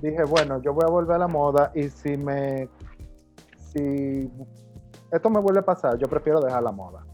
dije, 0.00 0.24
bueno, 0.24 0.62
yo 0.62 0.72
voy 0.72 0.84
a 0.86 0.90
volver 0.90 1.16
a 1.16 1.18
la 1.18 1.28
moda 1.28 1.72
y 1.74 1.88
si 1.88 2.16
me, 2.16 2.68
si 3.58 4.30
esto 5.10 5.30
me 5.30 5.40
vuelve 5.40 5.60
a 5.60 5.64
pasar, 5.64 5.98
yo 5.98 6.08
prefiero 6.08 6.40
dejar 6.40 6.62
la 6.62 6.72
moda. 6.72 7.04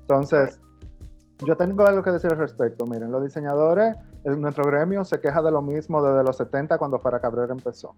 Entonces, 0.00 0.60
yo 1.44 1.56
tengo 1.56 1.86
algo 1.86 2.02
que 2.02 2.10
decir 2.10 2.30
al 2.32 2.38
respecto. 2.38 2.86
Miren, 2.86 3.12
los 3.12 3.22
diseñadores, 3.22 3.96
en 4.24 4.40
nuestro 4.40 4.64
gremio 4.64 5.04
se 5.04 5.20
queja 5.20 5.42
de 5.42 5.50
lo 5.50 5.60
mismo 5.60 6.02
desde 6.02 6.24
los 6.24 6.36
70 6.36 6.78
cuando 6.78 6.98
Para 6.98 7.20
Cabrera 7.20 7.52
empezó 7.52 7.94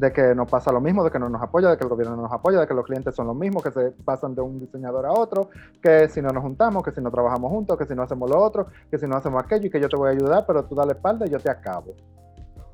de 0.00 0.14
que 0.14 0.34
nos 0.34 0.50
pasa 0.50 0.72
lo 0.72 0.80
mismo, 0.80 1.04
de 1.04 1.10
que 1.10 1.18
no 1.18 1.28
nos 1.28 1.42
apoya, 1.42 1.68
de 1.68 1.76
que 1.76 1.84
el 1.84 1.90
gobierno 1.90 2.16
no 2.16 2.22
nos 2.22 2.32
apoya, 2.32 2.58
de 2.60 2.66
que 2.66 2.72
los 2.72 2.86
clientes 2.86 3.14
son 3.14 3.26
los 3.26 3.36
mismos, 3.36 3.62
que 3.62 3.70
se 3.70 3.90
pasan 3.90 4.34
de 4.34 4.40
un 4.40 4.58
diseñador 4.58 5.04
a 5.04 5.12
otro, 5.12 5.50
que 5.82 6.08
si 6.08 6.22
no 6.22 6.30
nos 6.30 6.42
juntamos, 6.42 6.82
que 6.82 6.90
si 6.90 7.02
no 7.02 7.10
trabajamos 7.10 7.50
juntos, 7.50 7.76
que 7.76 7.84
si 7.84 7.94
no 7.94 8.02
hacemos 8.02 8.30
lo 8.30 8.42
otro, 8.42 8.68
que 8.90 8.96
si 8.96 9.06
no 9.06 9.16
hacemos 9.16 9.44
aquello 9.44 9.66
y 9.66 9.70
que 9.70 9.78
yo 9.78 9.90
te 9.90 9.96
voy 9.96 10.08
a 10.08 10.12
ayudar, 10.12 10.46
pero 10.46 10.64
tú 10.64 10.74
dale 10.74 10.92
espalda 10.92 11.26
y 11.26 11.28
yo 11.28 11.38
te 11.38 11.50
acabo. 11.50 11.94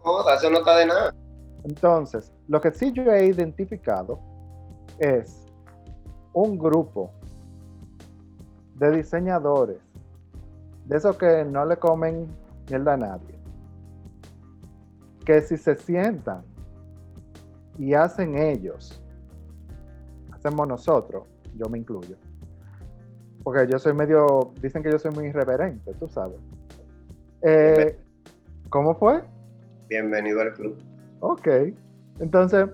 No, 0.04 0.30
eso 0.30 0.48
no 0.50 0.58
está 0.58 0.76
de 0.76 0.86
nada. 0.86 1.14
Entonces, 1.64 2.32
lo 2.46 2.60
que 2.60 2.70
sí 2.70 2.92
yo 2.92 3.02
he 3.10 3.26
identificado 3.26 4.20
es 5.00 5.48
un 6.32 6.56
grupo 6.56 7.10
de 8.76 8.98
diseñadores, 8.98 9.80
de 10.84 10.96
esos 10.96 11.16
que 11.16 11.44
no 11.44 11.66
le 11.66 11.76
comen 11.76 12.28
mierda 12.70 12.92
a 12.92 12.96
nadie, 12.96 13.36
que 15.24 15.42
si 15.42 15.56
se 15.56 15.74
sientan 15.74 16.44
y 17.78 17.94
hacen 17.94 18.36
ellos, 18.36 19.02
hacemos 20.32 20.66
nosotros, 20.66 21.24
yo 21.56 21.68
me 21.68 21.78
incluyo. 21.78 22.16
Porque 23.42 23.66
yo 23.68 23.78
soy 23.78 23.94
medio, 23.94 24.52
dicen 24.60 24.82
que 24.82 24.90
yo 24.90 24.98
soy 24.98 25.12
muy 25.12 25.26
irreverente, 25.26 25.92
tú 25.94 26.08
sabes. 26.08 26.38
Eh, 27.42 27.98
¿Cómo 28.70 28.94
fue? 28.94 29.22
Bienvenido 29.88 30.40
al 30.40 30.52
club. 30.54 30.76
Ok, 31.20 31.48
entonces 32.18 32.68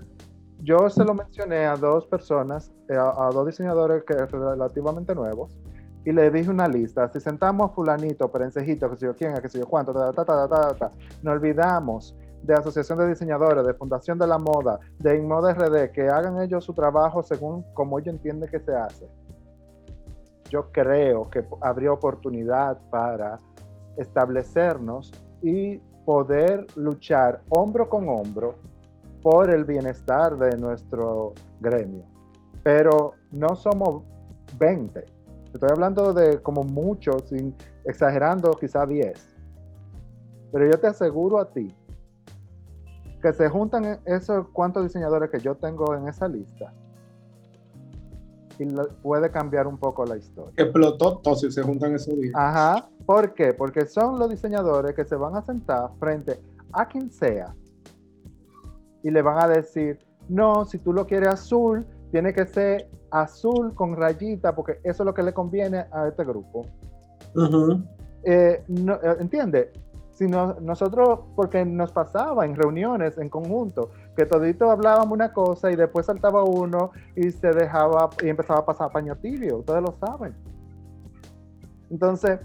yo 0.62 0.88
se 0.88 1.04
lo 1.04 1.14
mencioné 1.14 1.66
a 1.66 1.76
dos 1.76 2.06
personas, 2.06 2.72
eh, 2.88 2.96
a, 2.96 3.28
dos 3.32 3.46
diseñadores 3.46 4.04
que 4.04 4.14
relativamente 4.14 5.14
nuevos, 5.14 5.58
y 6.04 6.12
le 6.12 6.30
dije 6.30 6.50
una 6.50 6.68
lista. 6.68 7.08
Si 7.12 7.20
sentamos 7.20 7.70
a 7.70 7.74
fulanito, 7.74 8.30
perencejito, 8.30 8.90
que 8.90 8.96
sé 8.96 9.06
yo 9.06 9.14
quién, 9.14 9.34
que 9.34 9.48
sé 9.48 9.58
yo 9.58 9.66
cuánto, 9.66 9.92
ta, 9.92 10.12
ta, 10.12 10.24
ta, 10.24 10.48
ta, 10.48 10.68
ta, 10.68 10.74
ta, 10.74 10.90
no 11.22 11.32
olvidamos 11.32 12.16
de 12.42 12.54
Asociación 12.54 12.98
de 12.98 13.08
Diseñadores, 13.08 13.64
de 13.64 13.74
Fundación 13.74 14.18
de 14.18 14.26
la 14.26 14.38
Moda, 14.38 14.78
de 14.98 15.16
Inmoda 15.16 15.54
RD, 15.54 15.92
que 15.92 16.08
hagan 16.08 16.40
ellos 16.40 16.64
su 16.64 16.74
trabajo 16.74 17.22
según 17.22 17.64
como 17.74 17.98
ellos 17.98 18.14
entienden 18.14 18.50
que 18.50 18.60
se 18.60 18.74
hace, 18.74 19.08
yo 20.50 20.70
creo 20.70 21.30
que 21.30 21.44
habría 21.60 21.92
oportunidad 21.92 22.78
para 22.90 23.40
establecernos 23.96 25.12
y 25.40 25.78
poder 26.04 26.66
luchar 26.76 27.40
hombro 27.48 27.88
con 27.88 28.08
hombro 28.08 28.56
por 29.22 29.50
el 29.50 29.64
bienestar 29.64 30.36
de 30.36 30.58
nuestro 30.58 31.32
gremio. 31.60 32.04
Pero 32.62 33.14
no 33.30 33.54
somos 33.54 34.02
20. 34.58 35.04
Estoy 35.54 35.68
hablando 35.70 36.12
de 36.12 36.42
como 36.42 36.64
muchos, 36.64 37.32
exagerando 37.84 38.50
quizá 38.52 38.84
10. 38.84 39.36
Pero 40.52 40.70
yo 40.70 40.78
te 40.78 40.88
aseguro 40.88 41.38
a 41.38 41.50
ti 41.50 41.74
que 43.22 43.32
se 43.32 43.48
juntan 43.48 44.00
esos 44.04 44.48
cuantos 44.48 44.82
diseñadores 44.82 45.30
que 45.30 45.38
yo 45.38 45.54
tengo 45.54 45.94
en 45.94 46.08
esa 46.08 46.26
lista 46.26 46.72
y 48.58 48.66
puede 49.02 49.30
cambiar 49.30 49.66
un 49.66 49.78
poco 49.78 50.04
la 50.04 50.16
historia. 50.16 50.52
Explotó 50.56 51.18
todo 51.18 51.34
si 51.36 51.50
se 51.50 51.62
juntan 51.62 51.94
esos 51.94 52.14
días. 52.14 52.34
Ajá. 52.36 52.88
¿Por 53.06 53.34
qué? 53.34 53.54
Porque 53.54 53.86
son 53.86 54.18
los 54.18 54.28
diseñadores 54.28 54.94
que 54.94 55.04
se 55.04 55.16
van 55.16 55.36
a 55.36 55.42
sentar 55.42 55.90
frente 55.98 56.40
a 56.72 56.86
quien 56.86 57.10
sea 57.10 57.54
y 59.02 59.10
le 59.10 59.22
van 59.22 59.38
a 59.38 59.48
decir, 59.48 59.98
no, 60.28 60.64
si 60.64 60.78
tú 60.78 60.92
lo 60.92 61.06
quieres 61.06 61.28
azul, 61.28 61.86
tiene 62.10 62.32
que 62.32 62.46
ser 62.46 62.88
azul 63.10 63.74
con 63.74 63.96
rayita, 63.96 64.54
porque 64.54 64.78
eso 64.84 65.02
es 65.02 65.06
lo 65.06 65.14
que 65.14 65.22
le 65.22 65.32
conviene 65.32 65.86
a 65.90 66.08
este 66.08 66.24
grupo. 66.24 66.66
Eh, 68.24 68.62
no, 68.68 68.94
eh, 68.94 69.16
¿Entiende? 69.18 69.72
Si 70.12 70.26
nosotros, 70.28 71.20
porque 71.34 71.64
nos 71.64 71.90
pasaba 71.90 72.44
en 72.44 72.54
reuniones, 72.54 73.16
en 73.16 73.30
conjunto, 73.30 73.90
que 74.14 74.26
todito 74.26 74.70
hablábamos 74.70 75.12
una 75.12 75.32
cosa 75.32 75.70
y 75.70 75.76
después 75.76 76.06
saltaba 76.06 76.44
uno 76.44 76.90
y 77.16 77.30
se 77.30 77.48
dejaba 77.48 78.10
y 78.22 78.28
empezaba 78.28 78.60
a 78.60 78.66
pasar 78.66 78.92
paño 78.92 79.16
tibio, 79.16 79.58
ustedes 79.58 79.80
lo 79.80 79.92
saben. 79.92 80.34
Entonces, 81.90 82.40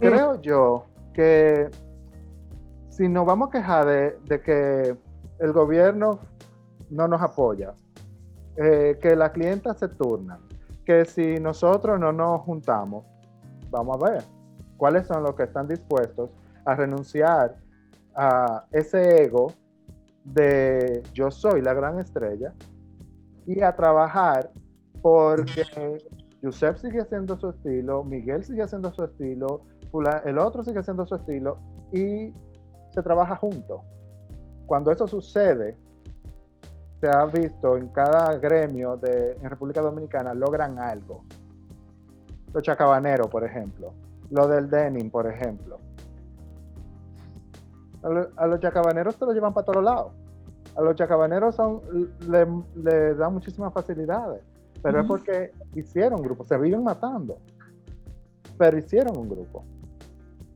creo 0.00 0.40
yo 0.40 0.86
que 1.12 1.70
si 2.88 3.08
nos 3.08 3.24
vamos 3.24 3.48
a 3.48 3.52
quejar 3.52 3.86
de, 3.86 4.40
que 4.42 4.96
el 5.38 5.52
gobierno 5.52 6.18
no 6.90 7.06
nos 7.06 7.22
apoya, 7.22 7.72
eh, 8.56 8.98
que 9.00 9.14
las 9.14 9.30
clientas 9.30 9.78
se 9.78 9.88
turnan, 9.88 10.40
que 10.84 11.04
si 11.04 11.38
nosotros 11.38 12.00
no 12.00 12.12
nos 12.12 12.42
juntamos, 12.42 13.04
vamos 13.70 14.02
a 14.02 14.10
ver 14.10 14.24
cuáles 14.76 15.06
son 15.06 15.22
los 15.22 15.34
que 15.34 15.44
están 15.44 15.68
dispuestos 15.68 16.30
a 16.64 16.74
renunciar 16.74 17.56
a 18.14 18.64
ese 18.72 19.24
ego 19.24 19.52
de 20.24 21.02
yo 21.12 21.30
soy 21.30 21.60
la 21.60 21.74
gran 21.74 21.98
estrella 21.98 22.54
y 23.46 23.60
a 23.60 23.74
trabajar 23.74 24.50
porque 25.02 25.98
Josep 26.42 26.76
sigue 26.78 27.00
haciendo 27.00 27.38
su 27.38 27.50
estilo, 27.50 28.04
Miguel 28.04 28.44
sigue 28.44 28.62
haciendo 28.62 28.92
su 28.92 29.04
estilo, 29.04 29.62
el 30.24 30.38
otro 30.38 30.62
sigue 30.62 30.78
haciendo 30.78 31.06
su 31.06 31.16
estilo 31.16 31.58
y 31.92 32.32
se 32.90 33.02
trabaja 33.02 33.36
junto. 33.36 33.82
Cuando 34.66 34.90
eso 34.90 35.06
sucede, 35.06 35.76
se 37.00 37.08
ha 37.08 37.26
visto 37.26 37.76
en 37.76 37.88
cada 37.88 38.36
gremio 38.38 38.96
de, 38.96 39.32
en 39.32 39.50
República 39.50 39.82
Dominicana 39.82 40.32
logran 40.32 40.78
algo. 40.78 41.24
Los 42.52 42.62
chacabaneros, 42.62 43.28
por 43.28 43.44
ejemplo. 43.44 43.92
Lo 44.30 44.48
del 44.48 44.68
denim, 44.68 45.10
por 45.10 45.26
ejemplo. 45.26 45.78
A, 48.36 48.46
los 48.46 48.60
chacabaneros 48.60 49.14
se 49.14 49.24
lo 49.24 49.32
llevan 49.32 49.54
para 49.54 49.64
todos 49.64 49.82
lados. 49.82 50.12
A 50.76 50.82
los 50.82 50.94
chacabaneros 50.96 51.54
son, 51.54 51.80
le, 52.28 53.14
dan 53.14 53.32
muchísimas 53.32 53.72
facilidades. 53.72 54.42
Pero 54.82 55.00
es 55.00 55.06
porque 55.06 55.52
hicieron 55.74 56.20
un 56.20 56.26
grupo. 56.26 56.44
Se 56.44 56.58
viven 56.58 56.84
matando. 56.84 57.38
Pero 58.58 58.78
hicieron 58.78 59.16
un 59.16 59.28
grupo. 59.28 59.64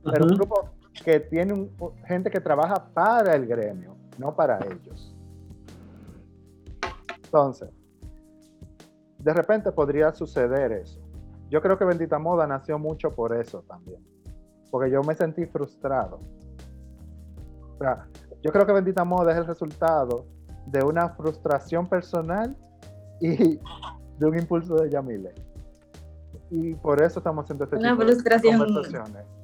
Pero 0.04 0.26
un 0.26 0.36
grupo 0.36 0.70
que 1.04 1.20
tiene 1.20 1.70
gente 2.06 2.30
que 2.30 2.40
trabaja 2.40 2.88
para 2.92 3.34
el 3.34 3.46
gremio, 3.46 3.96
no 4.18 4.34
para 4.34 4.58
ellos. 4.58 5.14
Entonces, 7.24 7.70
de 9.18 9.34
repente 9.34 9.72
podría 9.72 10.12
suceder 10.12 10.72
eso. 10.72 11.00
Yo 11.50 11.62
creo 11.62 11.78
que 11.78 11.84
Bendita 11.84 12.18
Moda 12.18 12.46
nació 12.46 12.78
mucho 12.78 13.14
por 13.14 13.34
eso 13.34 13.62
también, 13.62 14.02
porque 14.70 14.90
yo 14.90 15.02
me 15.02 15.14
sentí 15.14 15.46
frustrado. 15.46 16.20
O 17.74 17.78
sea, 17.78 18.06
yo 18.42 18.52
creo 18.52 18.66
que 18.66 18.72
Bendita 18.72 19.04
Moda 19.04 19.32
es 19.32 19.38
el 19.38 19.46
resultado 19.46 20.26
de 20.66 20.84
una 20.84 21.10
frustración 21.10 21.86
personal 21.86 22.56
y 23.20 23.58
de 24.18 24.26
un 24.26 24.38
impulso 24.38 24.76
de 24.76 24.90
Yamile. 24.90 25.34
Y 26.50 26.74
por 26.74 27.02
eso 27.02 27.20
estamos 27.20 27.44
haciendo 27.44 27.64
este 27.64 27.76
una 27.76 27.92
tipo 27.92 28.02
frustración 28.02 28.58
de 28.58 28.64
conversaciones 28.64 29.38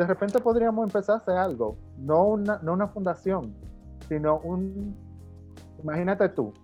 de 0.00 0.06
repente 0.06 0.38
podríamos 0.40 0.84
empezar 0.84 1.16
a 1.16 1.18
hacer 1.18 1.36
algo, 1.36 1.76
no 1.98 2.24
una, 2.24 2.58
no 2.62 2.72
una 2.72 2.88
fundación, 2.88 3.54
sino 4.08 4.38
un, 4.38 4.96
imagínate 5.82 6.30
tú, 6.30 6.54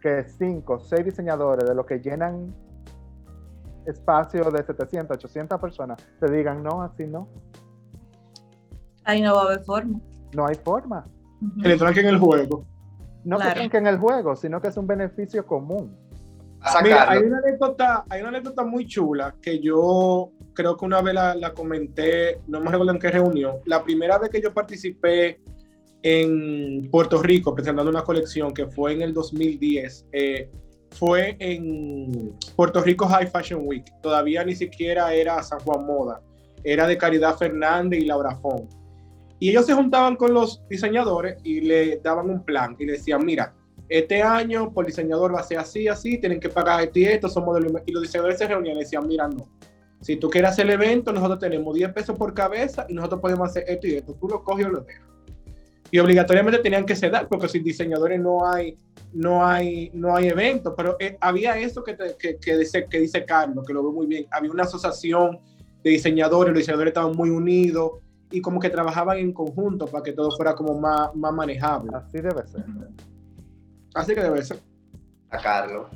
que 0.00 0.22
cinco, 0.38 0.78
seis 0.78 1.04
diseñadores 1.04 1.68
de 1.68 1.74
los 1.74 1.84
que 1.86 1.98
llenan 1.98 2.54
espacio 3.86 4.50
de 4.50 4.62
700, 4.62 5.16
800 5.16 5.60
personas, 5.60 6.02
te 6.20 6.30
digan, 6.30 6.62
no, 6.62 6.82
así 6.82 7.06
no. 7.06 7.28
Ahí 9.04 9.20
no 9.20 9.34
va 9.34 9.42
a 9.42 9.44
haber 9.46 9.64
forma. 9.64 10.00
No 10.34 10.46
hay 10.46 10.54
forma. 10.56 11.04
Que 11.62 11.68
le 11.68 11.74
en 11.74 12.06
el 12.06 12.18
juego. 12.18 12.64
No 13.24 13.36
claro. 13.36 13.60
que 13.70 13.76
en 13.76 13.86
el 13.86 13.98
juego, 13.98 14.36
sino 14.36 14.60
que 14.60 14.68
es 14.68 14.76
un 14.76 14.86
beneficio 14.86 15.46
común. 15.46 15.96
Mira, 16.82 17.10
hay 17.10 17.18
una 17.22 17.38
anécdota, 17.38 18.04
hay 18.08 18.20
una 18.20 18.30
anécdota 18.30 18.64
muy 18.64 18.86
chula 18.86 19.34
que 19.42 19.58
yo 19.58 20.30
creo 20.54 20.76
que 20.76 20.84
una 20.84 21.02
vez 21.02 21.14
la, 21.14 21.52
comenté, 21.54 22.40
no 22.46 22.60
me 22.60 22.70
recuerdo 22.70 22.92
en 22.92 22.98
qué 23.00 23.10
reunión. 23.10 23.56
La 23.66 23.82
primera 23.82 24.18
vez 24.18 24.30
que 24.30 24.40
yo 24.40 24.54
participé 24.54 25.40
en 26.02 26.88
Puerto 26.90 27.20
Rico 27.22 27.54
presentando 27.54 27.90
una 27.90 28.02
colección 28.02 28.52
que 28.54 28.66
fue 28.66 28.92
en 28.92 29.02
el 29.02 29.12
2010, 29.12 30.06
eh, 30.12 30.50
fue 30.92 31.36
en 31.38 32.36
Puerto 32.56 32.80
Rico 32.82 33.06
High 33.06 33.28
Fashion 33.28 33.62
Week. 33.64 33.84
Todavía 34.02 34.44
ni 34.44 34.54
siquiera 34.54 35.12
era 35.14 35.42
San 35.42 35.60
Juan 35.60 35.86
Moda, 35.86 36.20
era 36.62 36.86
de 36.86 36.96
Caridad 36.96 37.36
Fernández 37.36 38.00
y 38.00 38.04
Laura 38.04 38.36
Fon. 38.36 38.68
Y 39.38 39.50
ellos 39.50 39.66
se 39.66 39.74
juntaban 39.74 40.16
con 40.16 40.32
los 40.32 40.62
diseñadores 40.68 41.36
y 41.42 41.62
le 41.62 41.98
daban 41.98 42.30
un 42.30 42.44
plan 42.44 42.76
y 42.78 42.86
le 42.86 42.92
decían, 42.92 43.24
mira, 43.24 43.54
este 43.88 44.22
año 44.22 44.72
por 44.72 44.86
diseñador 44.86 45.34
va 45.34 45.40
a 45.40 45.44
ser 45.44 45.58
así, 45.58 45.88
así, 45.88 46.18
tienen 46.18 46.38
que 46.38 46.48
pagar 46.48 46.82
esto 46.82 46.98
y 46.98 47.04
esto, 47.04 47.28
son 47.28 47.44
modelos. 47.44 47.72
Y 47.84 47.92
los 47.92 48.02
diseñadores 48.02 48.38
se 48.38 48.46
reunían 48.46 48.76
y 48.76 48.80
decían, 48.80 49.06
mira, 49.06 49.26
no, 49.26 49.48
si 50.02 50.16
tú 50.16 50.28
quieres 50.28 50.50
hacer 50.50 50.66
el 50.66 50.72
evento, 50.72 51.12
nosotros 51.12 51.38
tenemos 51.38 51.74
10 51.74 51.92
pesos 51.92 52.16
por 52.16 52.34
cabeza 52.34 52.86
y 52.88 52.94
nosotros 52.94 53.20
podemos 53.20 53.50
hacer 53.50 53.64
esto 53.68 53.86
y 53.86 53.94
esto. 53.94 54.14
Tú 54.14 54.28
lo 54.28 54.42
coges 54.42 54.66
o 54.66 54.70
lo 54.70 54.80
dejas. 54.80 55.11
Y 55.92 55.98
obligatoriamente 55.98 56.58
tenían 56.60 56.86
que 56.86 56.96
ceder, 56.96 57.28
porque 57.28 57.48
sin 57.48 57.62
diseñadores 57.62 58.18
no 58.18 58.50
hay, 58.50 58.78
no 59.12 59.46
hay, 59.46 59.90
no 59.92 60.16
hay 60.16 60.28
eventos. 60.28 60.72
Pero 60.74 60.96
eh, 60.98 61.18
había 61.20 61.58
eso 61.58 61.84
que, 61.84 61.94
que, 62.18 62.38
que, 62.38 62.56
dice, 62.56 62.86
que 62.88 62.98
dice 62.98 63.26
Carlos, 63.26 63.62
que 63.66 63.74
lo 63.74 63.82
veo 63.82 63.92
muy 63.92 64.06
bien. 64.06 64.26
Había 64.30 64.50
una 64.50 64.62
asociación 64.62 65.38
de 65.84 65.90
diseñadores, 65.90 66.54
los 66.54 66.60
diseñadores 66.60 66.92
estaban 66.92 67.14
muy 67.14 67.28
unidos 67.28 68.00
y 68.30 68.40
como 68.40 68.58
que 68.58 68.70
trabajaban 68.70 69.18
en 69.18 69.34
conjunto 69.34 69.86
para 69.86 70.02
que 70.02 70.12
todo 70.12 70.30
fuera 70.34 70.54
como 70.54 70.80
más, 70.80 71.14
más 71.14 71.34
manejable. 71.34 71.90
Así 71.94 72.22
debe 72.22 72.46
ser. 72.46 72.64
Así 73.94 74.14
que 74.14 74.22
debe 74.22 74.42
ser. 74.42 74.60
A 75.28 75.36
Carlos. 75.36 75.88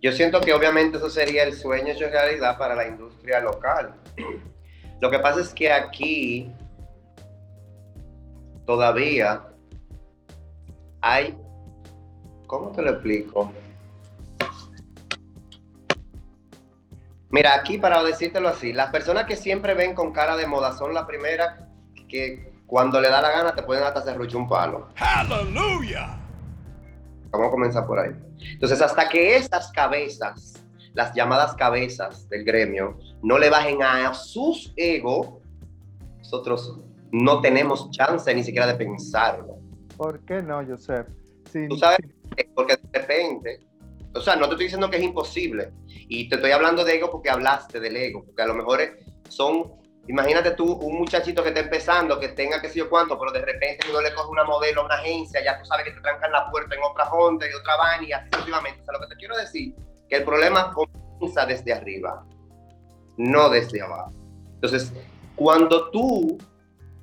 Yo 0.00 0.12
siento 0.12 0.40
que 0.40 0.54
obviamente 0.54 0.96
eso 0.96 1.10
sería 1.10 1.42
el 1.42 1.52
sueño 1.52 1.92
hecho 1.92 2.08
realidad 2.08 2.56
para 2.56 2.74
la 2.74 2.88
industria 2.88 3.40
local. 3.40 3.94
Lo 4.98 5.10
que 5.10 5.18
pasa 5.18 5.42
es 5.42 5.52
que 5.52 5.70
aquí 5.70 6.50
todavía 8.70 9.42
hay, 11.00 11.36
¿cómo 12.46 12.70
te 12.70 12.82
lo 12.82 12.90
explico? 12.90 13.52
Mira, 17.30 17.56
aquí 17.56 17.78
para 17.78 18.00
decírtelo 18.04 18.48
así, 18.48 18.72
las 18.72 18.92
personas 18.92 19.24
que 19.24 19.34
siempre 19.34 19.74
ven 19.74 19.92
con 19.92 20.12
cara 20.12 20.36
de 20.36 20.46
moda 20.46 20.70
son 20.78 20.94
las 20.94 21.04
primeras 21.06 21.58
que 22.08 22.52
cuando 22.64 23.00
le 23.00 23.08
da 23.08 23.20
la 23.20 23.32
gana 23.32 23.56
te 23.56 23.64
pueden 23.64 23.82
hasta 23.82 23.98
hacer 23.98 24.20
un 24.36 24.48
palo. 24.48 24.90
¡Aleluya! 25.00 26.16
Vamos 27.30 27.48
a 27.48 27.50
comenzar 27.50 27.88
por 27.88 27.98
ahí. 27.98 28.12
Entonces, 28.52 28.80
hasta 28.80 29.08
que 29.08 29.34
estas 29.34 29.72
cabezas, 29.72 30.62
las 30.94 31.12
llamadas 31.12 31.56
cabezas 31.56 32.28
del 32.28 32.44
gremio, 32.44 32.96
no 33.20 33.36
le 33.36 33.50
bajen 33.50 33.82
a 33.82 34.14
sus 34.14 34.72
egos, 34.76 35.26
nosotros 36.18 36.78
no 37.12 37.40
tenemos 37.40 37.90
chance 37.90 38.32
ni 38.34 38.42
siquiera 38.42 38.66
de 38.66 38.74
pensarlo. 38.74 39.58
¿Por 39.96 40.20
qué 40.24 40.42
no, 40.42 40.64
Joseph? 40.66 41.08
Tú 41.68 41.76
sabes, 41.76 41.98
porque 42.54 42.76
de 42.76 42.98
repente, 42.98 43.60
o 44.14 44.20
sea, 44.20 44.36
no 44.36 44.46
te 44.46 44.52
estoy 44.52 44.66
diciendo 44.66 44.88
que 44.88 44.96
es 44.96 45.02
imposible, 45.02 45.72
y 45.86 46.28
te 46.28 46.36
estoy 46.36 46.52
hablando 46.52 46.84
de 46.84 46.96
ego 46.96 47.10
porque 47.10 47.30
hablaste 47.30 47.80
del 47.80 47.96
ego, 47.96 48.24
porque 48.24 48.42
a 48.42 48.46
lo 48.46 48.54
mejor 48.54 48.80
son 49.28 49.80
Imagínate 50.10 50.52
tú, 50.52 50.72
un 50.72 50.98
muchachito 50.98 51.40
que 51.40 51.50
está 51.50 51.60
empezando, 51.60 52.18
que 52.18 52.28
tenga 52.28 52.60
que 52.60 52.68
sé 52.68 52.80
yo 52.80 52.90
cuánto, 52.90 53.16
pero 53.16 53.30
de 53.30 53.42
repente 53.42 53.86
uno 53.88 54.00
le 54.00 54.12
coge 54.12 54.28
una 54.28 54.42
modelo 54.42 54.80
a 54.80 54.84
una 54.86 54.94
agencia, 54.96 55.40
ya 55.44 55.56
tú 55.56 55.64
sabes 55.66 55.84
que 55.84 55.92
te 55.92 56.00
trancan 56.00 56.32
la 56.32 56.50
puerta 56.50 56.74
en 56.74 56.82
otra 56.82 57.08
Honda 57.10 57.46
y 57.48 57.52
otra 57.52 57.76
van 57.76 58.02
y 58.02 58.12
así 58.12 58.28
sucesivamente. 58.32 58.80
O 58.80 58.84
sea, 58.84 58.94
lo 58.94 59.00
que 59.00 59.14
te 59.14 59.16
quiero 59.16 59.36
decir, 59.36 59.72
que 60.08 60.16
el 60.16 60.24
problema 60.24 60.72
comienza 60.72 61.46
desde 61.46 61.72
arriba, 61.72 62.24
no 63.18 63.50
desde 63.50 63.82
abajo. 63.82 64.10
Entonces, 64.54 64.92
cuando 65.36 65.90
tú, 65.90 66.38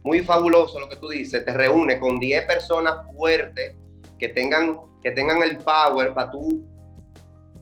muy 0.08 0.22
fabuloso 0.22 0.80
lo 0.80 0.88
que 0.88 0.96
tú 0.96 1.10
dices, 1.10 1.44
te 1.44 1.54
reúnes 1.54 2.00
con 2.00 2.18
10 2.18 2.46
personas 2.46 3.06
fuertes 3.14 3.76
que 4.18 4.30
tengan, 4.30 4.80
que 5.04 5.12
tengan 5.12 5.44
el 5.44 5.58
power 5.58 6.14
para 6.14 6.32
tú, 6.32 6.66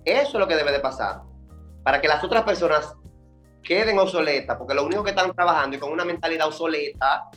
eso 0.06 0.28
es 0.28 0.34
lo 0.36 0.48
que 0.48 0.56
debe 0.56 0.72
de 0.72 0.80
pasar. 0.80 1.22
Para 1.84 2.00
que 2.00 2.08
las 2.08 2.24
otras 2.24 2.44
personas 2.44 2.96
queden 3.64 3.98
obsoletas, 3.98 4.58
porque 4.58 4.76
lo 4.76 4.86
único 4.86 5.04
que 5.04 5.10
están 5.10 5.34
trabajando 5.34 5.76
y 5.76 5.80
con 5.80 5.92
una 5.92 6.06
mentalidad 6.06 6.48
obsoleta 6.48 7.32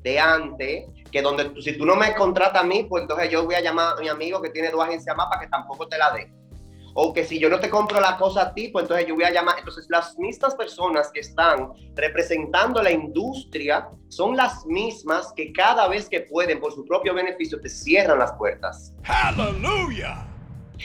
de 0.00 0.20
antes, 0.20 0.86
que 1.10 1.22
donde 1.22 1.60
si 1.60 1.76
tú 1.76 1.84
no 1.84 1.96
me 1.96 2.14
contratas 2.14 2.62
a 2.62 2.64
mí, 2.64 2.84
pues 2.88 3.02
entonces 3.02 3.30
yo 3.30 3.44
voy 3.44 3.56
a 3.56 3.60
llamar 3.60 3.96
a 3.98 4.00
mi 4.00 4.08
amigo 4.08 4.40
que 4.40 4.50
tiene 4.50 4.70
dos 4.70 4.82
agencias 4.84 5.16
más 5.16 5.26
para 5.26 5.40
que 5.40 5.48
tampoco 5.48 5.88
te 5.88 5.98
la 5.98 6.12
dé. 6.12 6.32
O 6.94 7.12
que 7.12 7.24
si 7.24 7.38
yo 7.38 7.48
no 7.48 7.58
te 7.58 7.70
compro 7.70 8.00
la 8.00 8.16
cosa 8.16 8.42
a 8.42 8.54
ti, 8.54 8.68
pues 8.68 8.84
entonces 8.84 9.06
yo 9.06 9.14
voy 9.14 9.24
a 9.24 9.30
llamar. 9.30 9.56
Entonces 9.58 9.86
las 9.88 10.18
mismas 10.18 10.54
personas 10.54 11.10
que 11.12 11.20
están 11.20 11.72
representando 11.94 12.82
la 12.82 12.90
industria 12.90 13.88
son 14.08 14.36
las 14.36 14.66
mismas 14.66 15.32
que 15.34 15.52
cada 15.52 15.88
vez 15.88 16.08
que 16.08 16.20
pueden, 16.20 16.60
por 16.60 16.72
su 16.72 16.84
propio 16.84 17.14
beneficio, 17.14 17.60
te 17.60 17.68
cierran 17.68 18.18
las 18.18 18.32
puertas. 18.32 18.94
Aleluya. 19.04 20.26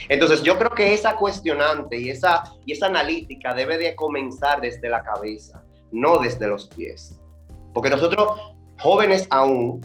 Entonces 0.08 0.42
yo 0.42 0.58
creo 0.58 0.70
que 0.70 0.94
esa 0.94 1.16
cuestionante 1.16 1.98
y 1.98 2.10
esa, 2.10 2.44
y 2.64 2.72
esa 2.72 2.86
analítica 2.86 3.52
debe 3.52 3.78
de 3.78 3.94
comenzar 3.96 4.60
desde 4.60 4.88
la 4.88 5.02
cabeza, 5.02 5.62
no 5.90 6.18
desde 6.18 6.46
los 6.46 6.68
pies. 6.68 7.20
Porque 7.74 7.90
nosotros, 7.90 8.40
jóvenes 8.80 9.26
aún, 9.30 9.84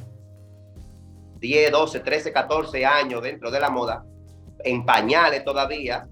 10, 1.39 1.71
12, 1.71 1.99
13, 1.99 2.31
14 2.31 2.85
años 2.85 3.21
dentro 3.21 3.51
de 3.51 3.59
la 3.59 3.69
moda, 3.69 4.05
en 4.63 4.85
pañales 4.85 5.43
todavía, 5.43 6.07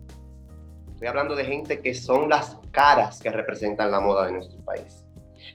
estoy 0.91 1.08
hablando 1.08 1.36
de 1.36 1.45
gente 1.45 1.82
que 1.82 1.93
son 1.93 2.30
las 2.30 2.58
caras 2.72 3.20
que 3.20 3.30
representan 3.30 3.91
la 3.91 3.99
moda 3.99 4.26
de 4.26 4.34
nuestro 4.34 4.60
país. 4.64 5.06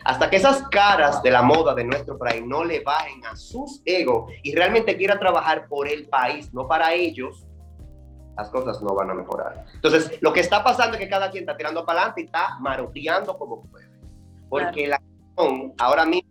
Hasta 0.05 0.29
que 0.29 0.37
esas 0.37 0.63
caras 0.69 1.23
de 1.23 1.31
la 1.31 1.43
moda 1.43 1.75
de 1.75 1.85
nuestro 1.85 2.19
país 2.19 2.43
no 2.45 2.65
le 2.65 2.81
bajen 2.81 3.25
a 3.25 3.37
sus 3.37 3.83
egos 3.85 4.33
y 4.43 4.55
realmente 4.55 4.97
quieran 4.97 5.19
trabajar 5.19 5.69
por 5.69 5.89
el 5.89 6.09
país, 6.09 6.53
no 6.53 6.67
para 6.67 6.93
ellos, 6.93 7.47
las 8.37 8.51
cosas 8.51 8.83
no 8.83 8.95
van 8.95 9.11
a 9.11 9.15
mejorar. 9.15 9.65
Entonces, 9.75 10.19
lo 10.21 10.33
que 10.33 10.41
está 10.41 10.63
pasando 10.63 10.95
es 10.97 11.01
que 11.01 11.09
cada 11.09 11.31
quien 11.31 11.45
está 11.45 11.57
tirando 11.57 11.85
para 11.87 12.01
adelante 12.01 12.23
y 12.23 12.25
está 12.25 12.59
maroteando 12.61 13.39
como 13.39 13.63
puede. 13.63 13.87
Porque 14.49 14.87
la 14.87 15.01
ahora 15.79 16.07
mismo, 16.07 16.31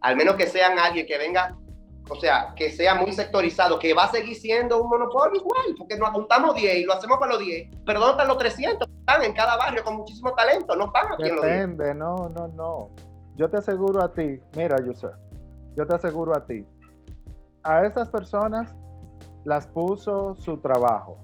al 0.00 0.16
menos 0.16 0.36
que 0.36 0.46
sean 0.46 0.78
alguien 0.78 1.06
que 1.06 1.18
venga, 1.18 1.56
o 2.08 2.16
sea, 2.16 2.54
que 2.54 2.70
sea 2.70 2.94
muy 2.94 3.12
sectorizado, 3.12 3.78
que 3.78 3.92
va 3.92 4.04
a 4.04 4.10
seguir 4.10 4.36
siendo 4.36 4.80
un 4.80 4.88
monopolio 4.88 5.40
igual, 5.40 5.74
porque 5.76 5.96
nos 5.96 6.10
apuntamos 6.10 6.54
10 6.54 6.76
y 6.76 6.84
lo 6.84 6.92
hacemos 6.92 7.18
para 7.18 7.32
los 7.32 7.40
10. 7.40 7.68
Pero 7.84 7.98
¿dónde 7.98 8.12
están 8.12 8.28
los 8.28 8.38
300? 8.38 8.88
Están 8.88 9.22
en 9.24 9.32
cada 9.32 9.56
barrio 9.56 9.82
con 9.82 9.96
muchísimo 9.96 10.32
talento, 10.34 10.76
no 10.76 10.86
están 10.86 11.12
aquí 11.12 11.24
Depende, 11.24 11.94
no, 11.94 12.28
no, 12.28 12.48
no. 12.48 12.90
Yo 13.36 13.50
te 13.50 13.58
aseguro 13.58 14.02
a 14.02 14.12
ti, 14.12 14.38
mira, 14.56 14.76
Yusef, 14.84 15.12
yo 15.76 15.86
te 15.86 15.94
aseguro 15.94 16.36
a 16.36 16.46
ti, 16.46 16.64
a 17.62 17.84
esas 17.84 18.08
personas 18.08 18.74
las 19.44 19.66
puso 19.66 20.36
su 20.36 20.58
trabajo, 20.58 21.18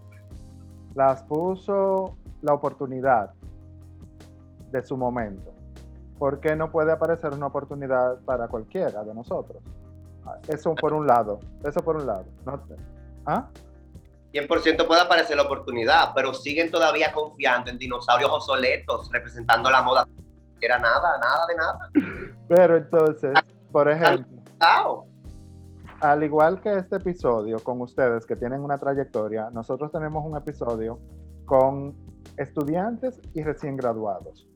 las 0.94 1.22
puso 1.22 2.16
la 2.42 2.54
oportunidad 2.54 3.30
de 4.70 4.82
su 4.82 4.96
momento. 4.96 5.52
¿Por 6.18 6.40
qué 6.40 6.54
no 6.54 6.70
puede 6.70 6.92
aparecer 6.92 7.32
una 7.32 7.46
oportunidad 7.46 8.20
para 8.24 8.48
cualquiera 8.48 9.02
de 9.04 9.14
nosotros? 9.14 9.62
Eso 10.48 10.74
por 10.74 10.92
un 10.92 11.06
lado, 11.06 11.40
eso 11.64 11.80
por 11.80 11.96
un 11.96 12.06
lado. 12.06 12.24
¿no? 12.46 12.62
¿Ah? 13.26 13.48
100% 14.32 14.86
puede 14.86 15.00
aparecer 15.00 15.36
la 15.36 15.42
oportunidad, 15.42 16.12
pero 16.14 16.32
siguen 16.32 16.70
todavía 16.70 17.12
confiando 17.12 17.70
en 17.70 17.78
dinosaurios 17.78 18.30
obsoletos 18.30 19.10
representando 19.12 19.70
la 19.70 19.82
moda. 19.82 20.08
Era 20.60 20.78
nada, 20.78 21.18
nada 21.18 21.46
de 21.46 21.54
nada. 21.56 21.90
Pero 22.48 22.76
entonces, 22.76 23.32
por 23.70 23.90
ejemplo, 23.90 24.42
al 26.00 26.22
igual 26.22 26.60
que 26.60 26.76
este 26.78 26.96
episodio 26.96 27.58
con 27.58 27.80
ustedes 27.80 28.24
que 28.26 28.36
tienen 28.36 28.60
una 28.60 28.78
trayectoria, 28.78 29.50
nosotros 29.50 29.92
tenemos 29.92 30.24
un 30.24 30.36
episodio 30.36 30.98
con 31.44 31.94
estudiantes 32.36 33.20
y 33.34 33.42
recién 33.42 33.76
graduados, 33.76 34.48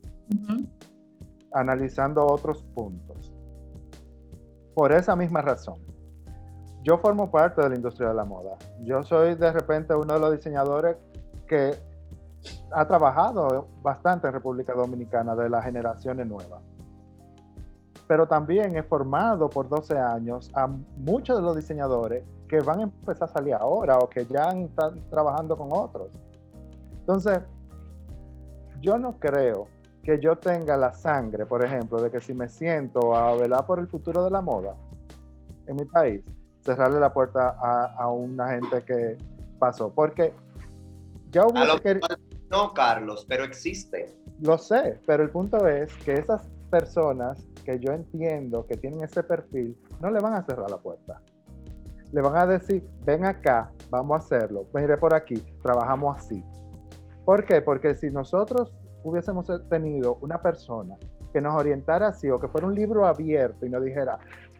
analizando 1.52 2.24
otros 2.24 2.62
puntos. 2.74 3.35
Por 4.76 4.92
esa 4.92 5.16
misma 5.16 5.40
razón, 5.40 5.80
yo 6.84 6.98
formo 6.98 7.30
parte 7.30 7.62
de 7.62 7.70
la 7.70 7.74
industria 7.76 8.10
de 8.10 8.14
la 8.14 8.24
moda. 8.24 8.56
Yo 8.84 9.02
soy 9.02 9.34
de 9.34 9.50
repente 9.50 9.94
uno 9.94 10.14
de 10.14 10.20
los 10.20 10.32
diseñadores 10.36 10.96
que 11.48 11.74
ha 12.70 12.86
trabajado 12.86 13.66
bastante 13.82 14.28
en 14.28 14.34
República 14.34 14.74
Dominicana 14.74 15.34
de 15.34 15.48
las 15.48 15.64
generaciones 15.64 16.26
nuevas 16.28 16.60
pero 18.06 18.26
también 18.26 18.76
he 18.76 18.82
formado 18.82 19.48
por 19.50 19.68
12 19.68 19.98
años 19.98 20.50
a 20.54 20.68
muchos 20.96 21.36
de 21.36 21.42
los 21.42 21.56
diseñadores 21.56 22.24
que 22.48 22.60
van 22.60 22.80
a 22.80 22.82
empezar 22.84 23.28
a 23.28 23.32
salir 23.32 23.54
ahora 23.54 23.98
o 23.98 24.08
que 24.08 24.24
ya 24.26 24.50
están 24.50 25.00
trabajando 25.10 25.56
con 25.56 25.68
otros. 25.72 26.08
Entonces, 27.00 27.40
yo 28.80 28.98
no 28.98 29.18
creo 29.18 29.66
que 30.06 30.20
yo 30.20 30.36
tenga 30.36 30.76
la 30.76 30.94
sangre, 30.94 31.46
por 31.46 31.64
ejemplo, 31.64 32.00
de 32.00 32.12
que 32.12 32.20
si 32.20 32.32
me 32.32 32.48
siento 32.48 33.16
a 33.16 33.34
velar 33.34 33.66
por 33.66 33.80
el 33.80 33.88
futuro 33.88 34.22
de 34.22 34.30
la 34.30 34.40
moda 34.40 34.76
en 35.66 35.74
mi 35.74 35.84
país, 35.84 36.22
cerrarle 36.60 37.00
la 37.00 37.12
puerta 37.12 37.56
a, 37.58 38.08
una 38.08 38.50
gente 38.50 38.84
que 38.84 39.18
pasó. 39.58 39.92
Porque 39.92 40.32
hubiese 41.34 42.00
No, 42.48 42.72
Carlos, 42.72 43.26
pero 43.28 43.42
existe. 43.42 44.16
Lo 44.42 44.56
sé, 44.58 45.00
pero 45.08 45.24
el 45.24 45.30
punto 45.30 45.66
es 45.66 45.92
que 46.04 46.14
esas 46.14 46.46
personas 46.70 47.44
que 47.64 47.80
yo 47.80 47.90
entiendo 47.90 48.64
que 48.64 48.76
tienen 48.76 49.02
ese 49.02 49.24
perfil, 49.24 49.76
no 50.00 50.12
le 50.12 50.20
van 50.20 50.34
a 50.34 50.44
cerrar 50.44 50.70
la 50.70 50.78
puerta. 50.78 51.20
Le 52.12 52.20
van 52.20 52.36
a 52.36 52.46
decir, 52.46 52.88
ven 53.04 53.24
acá, 53.24 53.72
vamos 53.90 54.14
a 54.14 54.24
hacerlo, 54.24 54.68
veniré 54.72 54.96
por 54.98 55.14
aquí, 55.14 55.42
trabajamos 55.64 56.16
así. 56.16 56.44
¿Por 57.24 57.44
qué? 57.44 57.60
Porque 57.60 57.96
si 57.96 58.08
nosotros 58.08 58.72
hubiésemos 59.08 59.46
tenido 59.68 60.18
una 60.20 60.40
persona 60.40 60.96
que 61.32 61.40
nos 61.40 61.54
orientara 61.54 62.08
así 62.08 62.28
o 62.30 62.40
que 62.40 62.48
fuera 62.48 62.66
un 62.66 62.74
libro 62.74 63.06
abierto 63.06 63.64
y 63.64 63.70
nos 63.70 63.82
dijera, 63.84 64.18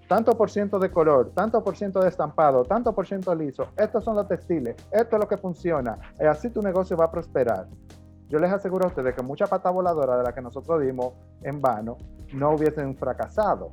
tanto 0.08 0.36
por 0.36 0.50
ciento 0.50 0.78
de 0.78 0.90
color, 0.90 1.32
tanto 1.34 1.62
por 1.64 1.76
ciento 1.76 2.00
de 2.00 2.08
estampado, 2.08 2.64
tanto 2.64 2.94
por 2.94 3.06
ciento 3.06 3.34
liso, 3.34 3.68
estos 3.76 4.04
son 4.04 4.16
los 4.16 4.28
textiles, 4.28 4.76
esto 4.92 5.16
es 5.16 5.20
lo 5.20 5.28
que 5.28 5.36
funciona, 5.36 5.98
y 6.20 6.24
así 6.24 6.50
tu 6.50 6.62
negocio 6.62 6.96
va 6.96 7.06
a 7.06 7.10
prosperar. 7.10 7.66
Yo 8.28 8.38
les 8.38 8.52
aseguro 8.52 8.84
a 8.84 8.88
ustedes 8.88 9.14
que 9.14 9.22
mucha 9.22 9.46
pata 9.46 9.70
voladora 9.70 10.16
de 10.18 10.24
la 10.24 10.32
que 10.32 10.40
nosotros 10.40 10.80
dimos 10.80 11.14
en 11.42 11.60
vano 11.60 11.96
no 12.32 12.50
hubiesen 12.50 12.96
fracasado. 12.96 13.70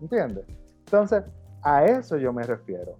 ¿Entiendes? 0.00 0.46
Entonces, 0.86 1.24
a 1.62 1.84
eso 1.84 2.16
yo 2.16 2.32
me 2.32 2.42
refiero. 2.42 2.96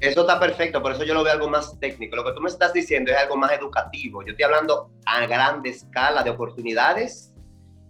Eso 0.00 0.22
está 0.22 0.40
perfecto, 0.40 0.80
por 0.82 0.92
eso 0.92 1.04
yo 1.04 1.12
lo 1.12 1.22
veo 1.22 1.34
algo 1.34 1.48
más 1.48 1.78
técnico. 1.78 2.16
Lo 2.16 2.24
que 2.24 2.32
tú 2.32 2.40
me 2.40 2.48
estás 2.48 2.72
diciendo 2.72 3.12
es 3.12 3.18
algo 3.18 3.36
más 3.36 3.52
educativo. 3.52 4.22
Yo 4.22 4.30
estoy 4.30 4.44
hablando 4.44 4.90
a 5.04 5.26
gran 5.26 5.64
escala 5.66 6.22
de 6.22 6.30
oportunidades 6.30 7.34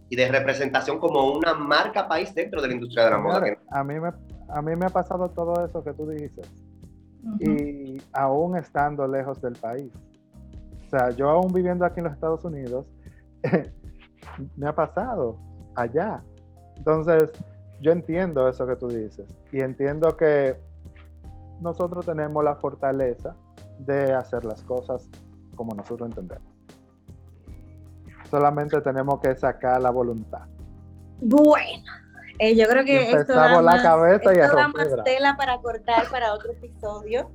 y 0.08 0.16
de 0.16 0.28
representación 0.28 0.98
como 0.98 1.32
una 1.32 1.54
marca 1.54 2.08
país 2.08 2.34
dentro 2.34 2.61
de 2.61 2.66
la 2.66 2.74
industria 2.74 3.04
de 3.04 3.11
la 3.12 3.18
moda. 3.18 3.56
A 3.70 3.84
mí, 3.84 4.00
me, 4.00 4.11
a 4.48 4.61
mí 4.61 4.74
me 4.74 4.86
ha 4.86 4.88
pasado 4.88 5.28
todo 5.28 5.64
eso 5.64 5.84
que 5.84 5.92
tú 5.92 6.08
dices. 6.08 6.50
Y 7.38 8.02
aún 8.12 8.56
estando 8.56 9.06
lejos 9.06 9.40
del 9.40 9.54
país. 9.54 9.92
O 10.86 10.90
sea, 10.90 11.11
yo 11.11 11.28
aún 11.28 11.52
viviendo 11.52 11.84
aquí 11.84 12.00
en 12.00 12.04
los 12.04 12.12
Estados 12.12 12.44
Unidos, 12.44 12.86
me 14.56 14.66
ha 14.66 14.74
pasado 14.74 15.38
allá. 15.76 16.24
Entonces, 16.76 17.30
yo 17.80 17.92
entiendo 17.92 18.48
eso 18.48 18.66
que 18.66 18.74
tú 18.74 18.88
dices 18.88 19.26
y 19.52 19.61
entiendo 19.61 20.16
que 20.16 20.56
nosotros 21.61 22.06
tenemos 22.06 22.42
la 22.42 22.56
fortaleza 22.56 23.34
de 23.78 24.12
hacer 24.12 24.44
las 24.44 24.62
cosas 24.62 25.08
como 25.54 25.74
nosotros 25.74 26.08
entendemos. 26.08 26.48
Solamente 28.30 28.80
tenemos 28.80 29.20
que 29.20 29.34
sacar 29.34 29.80
la 29.80 29.90
voluntad. 29.90 30.46
Bueno, 31.20 31.92
eh, 32.38 32.56
yo 32.56 32.66
creo 32.68 32.84
que 32.84 33.11
esto 33.11 33.34
da, 33.34 33.61
la 33.61 33.82
cabeza 33.82 34.32
esto 34.32 34.56
da 34.56 34.68
más 34.68 34.88
tela 35.04 35.36
para 35.36 35.61
cortar 35.61 36.08
para 36.11 36.32
otro 36.32 36.52
episodio 36.52 37.30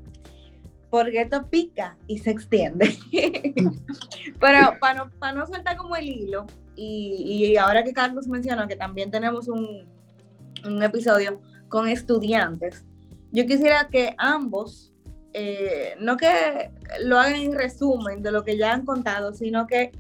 porque 0.90 1.22
esto 1.22 1.46
pica 1.48 1.98
y 2.08 2.20
se 2.20 2.32
extiende. 2.32 2.98
Pero 4.40 4.80
para 4.80 4.94
no, 4.94 5.12
para 5.20 5.34
no 5.34 5.46
soltar 5.46 5.76
como 5.76 5.96
el 5.96 6.08
hilo, 6.08 6.46
y, 6.78 7.56
ahora 7.58 7.84
que 7.84 7.94
Carlos 7.94 8.28
menciona 8.28 8.68
que 8.68 8.76
también 8.76 9.12
tenemos 9.12 9.48
un, 9.48 9.86
un 10.66 10.84
episodio 10.84 11.42
con 11.68 11.88
estudiantes, 11.88 12.86
yo 13.36 13.46
quisiera 13.46 13.90
que 13.90 14.16
ambos, 14.18 14.94
eh, 15.34 15.96
no 16.00 16.16
que 16.16 16.72
lo 17.04 17.20
hagan 17.20 17.36
en 17.36 17.54
resumen 17.54 18.24
de 18.24 18.32
lo 18.32 18.44
que 18.44 18.58
ya 18.58 18.74
han 18.74 18.86
contado, 18.86 19.34
sino 19.34 19.68
que 19.68 19.92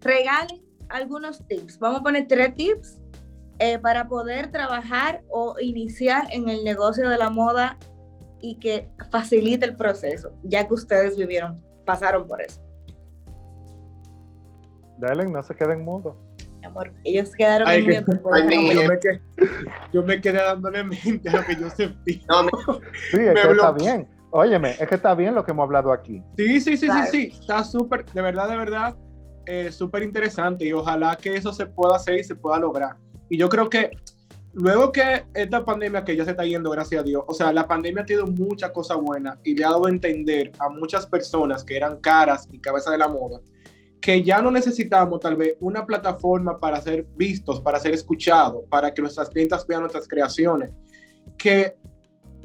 regalen 0.00 0.62
algunos 0.88 1.46
tips. 1.48 1.78
Vamos 1.80 2.00
a 2.00 2.02
poner 2.04 2.28
tres 2.28 2.54
tips 2.54 3.00
eh, 3.58 3.78
para 3.80 4.06
poder 4.06 4.52
trabajar 4.52 5.24
o 5.28 5.56
iniciar 5.58 6.28
en 6.30 6.48
el 6.48 6.62
negocio 6.62 7.08
de 7.08 7.18
la 7.18 7.28
moda 7.28 7.76
y 8.40 8.56
que 8.60 8.88
facilite 9.10 9.66
el 9.66 9.76
proceso, 9.76 10.32
ya 10.44 10.68
que 10.68 10.74
ustedes 10.74 11.16
vivieron, 11.16 11.60
pasaron 11.84 12.28
por 12.28 12.40
eso? 12.40 12.60
Dale, 14.98 15.26
no 15.26 15.42
se 15.42 15.54
queden 15.54 15.84
mudos. 15.84 16.16
Amor, 16.76 16.92
ellos 17.04 17.30
quedaron 17.36 17.68
Ay, 17.68 17.80
en 17.80 17.86
que- 17.86 18.00
mute, 18.00 18.12
Ay, 18.12 18.18
por 18.18 18.38
yo, 18.74 18.88
me 18.88 18.98
quedé, 19.00 19.20
yo 19.92 20.02
me 20.02 20.20
quedé 20.20 20.38
dándole 20.42 20.84
mente 20.84 21.28
a 21.28 21.32
lo 21.36 21.44
que 21.44 21.56
yo 21.56 21.70
sentí. 21.70 22.22
No, 22.28 22.42
me- 22.44 22.50
Sí, 23.10 23.16
es 23.18 23.34
Me 23.34 23.34
que 23.34 23.50
está 23.50 23.72
bien. 23.72 24.08
Óyeme, 24.30 24.70
es 24.78 24.86
que 24.88 24.94
está 24.96 25.14
bien 25.14 25.34
lo 25.34 25.44
que 25.44 25.52
hemos 25.52 25.64
hablado 25.64 25.92
aquí. 25.92 26.22
Sí, 26.36 26.60
sí, 26.60 26.76
sí, 26.76 26.86
Claro. 26.86 27.06
sí, 27.10 27.30
sí. 27.30 27.38
Está 27.40 27.64
súper, 27.64 28.04
de 28.04 28.20
verdad, 28.22 28.48
de 28.50 28.56
verdad, 28.56 28.96
eh, 29.46 29.70
súper 29.72 30.02
interesante 30.02 30.66
y 30.66 30.72
ojalá 30.72 31.16
que 31.16 31.34
eso 31.36 31.52
se 31.52 31.64
pueda 31.66 31.96
hacer 31.96 32.18
y 32.18 32.24
se 32.24 32.34
pueda 32.34 32.58
lograr. 32.58 32.96
Y 33.30 33.38
yo 33.38 33.48
creo 33.48 33.70
que 33.70 33.90
luego 34.52 34.92
que 34.92 35.24
esta 35.34 35.64
pandemia 35.64 36.04
que 36.04 36.16
ya 36.16 36.24
se 36.24 36.32
está 36.32 36.44
yendo, 36.44 36.70
gracias 36.70 37.00
a 37.00 37.04
Dios, 37.04 37.22
o 37.26 37.32
sea, 37.32 37.52
la 37.52 37.66
pandemia 37.66 38.02
ha 38.02 38.06
tenido 38.06 38.26
muchas 38.26 38.70
cosas 38.72 38.98
buenas 38.98 39.38
y 39.44 39.54
le 39.54 39.64
ha 39.64 39.70
dado 39.70 39.86
a 39.86 39.90
entender 39.90 40.52
a 40.58 40.68
muchas 40.68 41.06
personas 41.06 41.64
que 41.64 41.76
eran 41.76 41.98
caras 42.00 42.48
y 42.52 42.58
cabeza 42.58 42.90
de 42.90 42.98
la 42.98 43.08
moda 43.08 43.40
que 44.00 44.22
ya 44.22 44.40
no 44.40 44.50
necesitamos 44.50 45.20
tal 45.20 45.36
vez 45.36 45.56
una 45.60 45.84
plataforma 45.84 46.58
para 46.58 46.80
ser 46.80 47.06
vistos, 47.16 47.60
para 47.60 47.80
ser 47.80 47.94
escuchados, 47.94 48.64
para 48.68 48.92
que 48.92 49.02
nuestras 49.02 49.30
clientas 49.30 49.66
vean 49.66 49.80
nuestras 49.80 50.06
creaciones, 50.06 50.70
que 51.36 51.76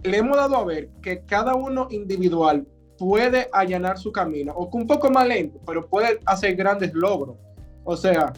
le 0.04 0.18
hemos 0.18 0.38
dado 0.38 0.56
a 0.56 0.66
ver 0.66 0.89
que 1.02 1.24
cada 1.26 1.56
uno 1.56 1.88
individual 1.91 2.66
puede 2.97 3.49
allanar 3.52 3.97
su 3.97 4.12
camino, 4.12 4.54
o 4.54 4.70
un 4.76 4.88
poco 4.88 5.10
más 5.10 5.28
lento, 5.28 5.60
pero 5.66 5.88
puede 5.88 6.20
hacer 6.26 6.56
grandes 6.56 6.93
logros. 6.93 7.36
O 7.84 7.97
sea, 7.97 8.34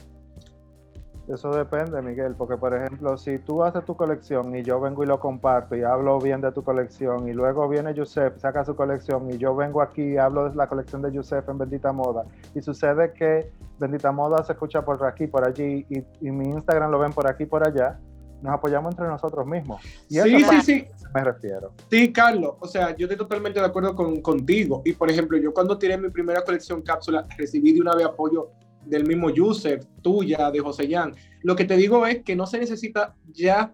Eso 1.28 1.52
depende, 1.52 2.02
Miguel, 2.02 2.36
porque 2.38 2.58
por 2.58 2.76
ejemplo, 2.76 3.18
si 3.18 3.40
tú 3.40 3.64
haces 3.64 3.86
tu 3.86 3.96
colección 3.96 4.54
y 4.56 4.62
yo 4.62 4.82
vengo 4.82 5.04
y 5.04 5.08
lo 5.08 5.22
comparto 5.22 5.74
y 5.76 5.82
hablo 5.82 6.20
bien 6.20 6.42
de 6.42 6.52
tu 6.52 6.64
colección 6.64 7.30
y 7.30 7.34
luego 7.34 7.70
viene 7.70 7.94
Yusef, 7.94 8.38
saca 8.40 8.66
su 8.66 8.76
colección 8.76 9.32
y 9.32 9.38
yo 9.38 9.56
vengo 9.56 9.82
aquí 9.82 10.02
y 10.02 10.18
hablo 10.18 10.50
de 10.50 10.56
la 10.56 10.68
colección 10.68 11.02
de 11.02 11.14
Yusef 11.14 11.48
en 11.48 11.58
Bendita 11.58 11.94
Moda 11.94 12.26
y 12.54 12.62
sucede 12.62 13.14
que 13.14 13.50
Bendita 13.80 14.12
Moda 14.12 14.44
se 14.44 14.52
escucha 14.52 14.84
por 14.84 15.04
aquí, 15.06 15.28
por 15.28 15.48
allí 15.48 15.86
y, 15.90 16.04
y 16.20 16.32
mi 16.32 16.50
Instagram 16.50 16.92
lo 16.92 17.00
ven 17.00 17.14
por 17.14 17.26
aquí, 17.26 17.46
por 17.46 17.66
allá, 17.66 17.98
nos 18.44 18.54
apoyamos 18.54 18.92
entre 18.92 19.08
nosotros 19.08 19.48
mismos. 19.48 19.82
Y 20.10 20.16
sí, 20.20 20.36
eso 20.36 20.52
sí, 20.52 20.62
sí, 20.62 20.88
me 21.16 21.24
refiero. 21.24 21.72
sí, 21.90 22.12
Carlos. 22.12 22.56
O 22.60 22.68
sea, 22.68 22.96
yo 22.96 23.06
estoy 23.06 23.18
totalmente 23.18 23.60
de 23.60 23.66
acuerdo 23.66 23.96
con, 23.96 24.22
contigo. 24.22 24.82
Y 24.84 24.92
por 24.92 25.10
ejemplo, 25.10 25.38
yo 25.38 25.54
cuando 25.54 25.78
tiré 25.78 25.98
mi 25.98 26.10
primera 26.10 26.44
colección 26.44 26.82
cápsula, 26.82 27.26
recibí 27.38 27.74
de 27.74 27.80
una 27.80 27.96
vez 27.96 28.06
apoyo 28.06 28.52
del 28.86 29.06
mismo 29.06 29.30
Yusef, 29.30 29.86
tuya, 30.02 30.52
de 30.52 30.60
José 30.60 30.88
Yan. 30.88 31.14
Lo 31.42 31.56
que 31.56 31.66
te 31.66 31.78
digo 31.78 32.06
es 32.06 32.24
que 32.24 32.36
no 32.36 32.46
se 32.46 32.60
necesita 32.60 33.16
ya 33.32 33.74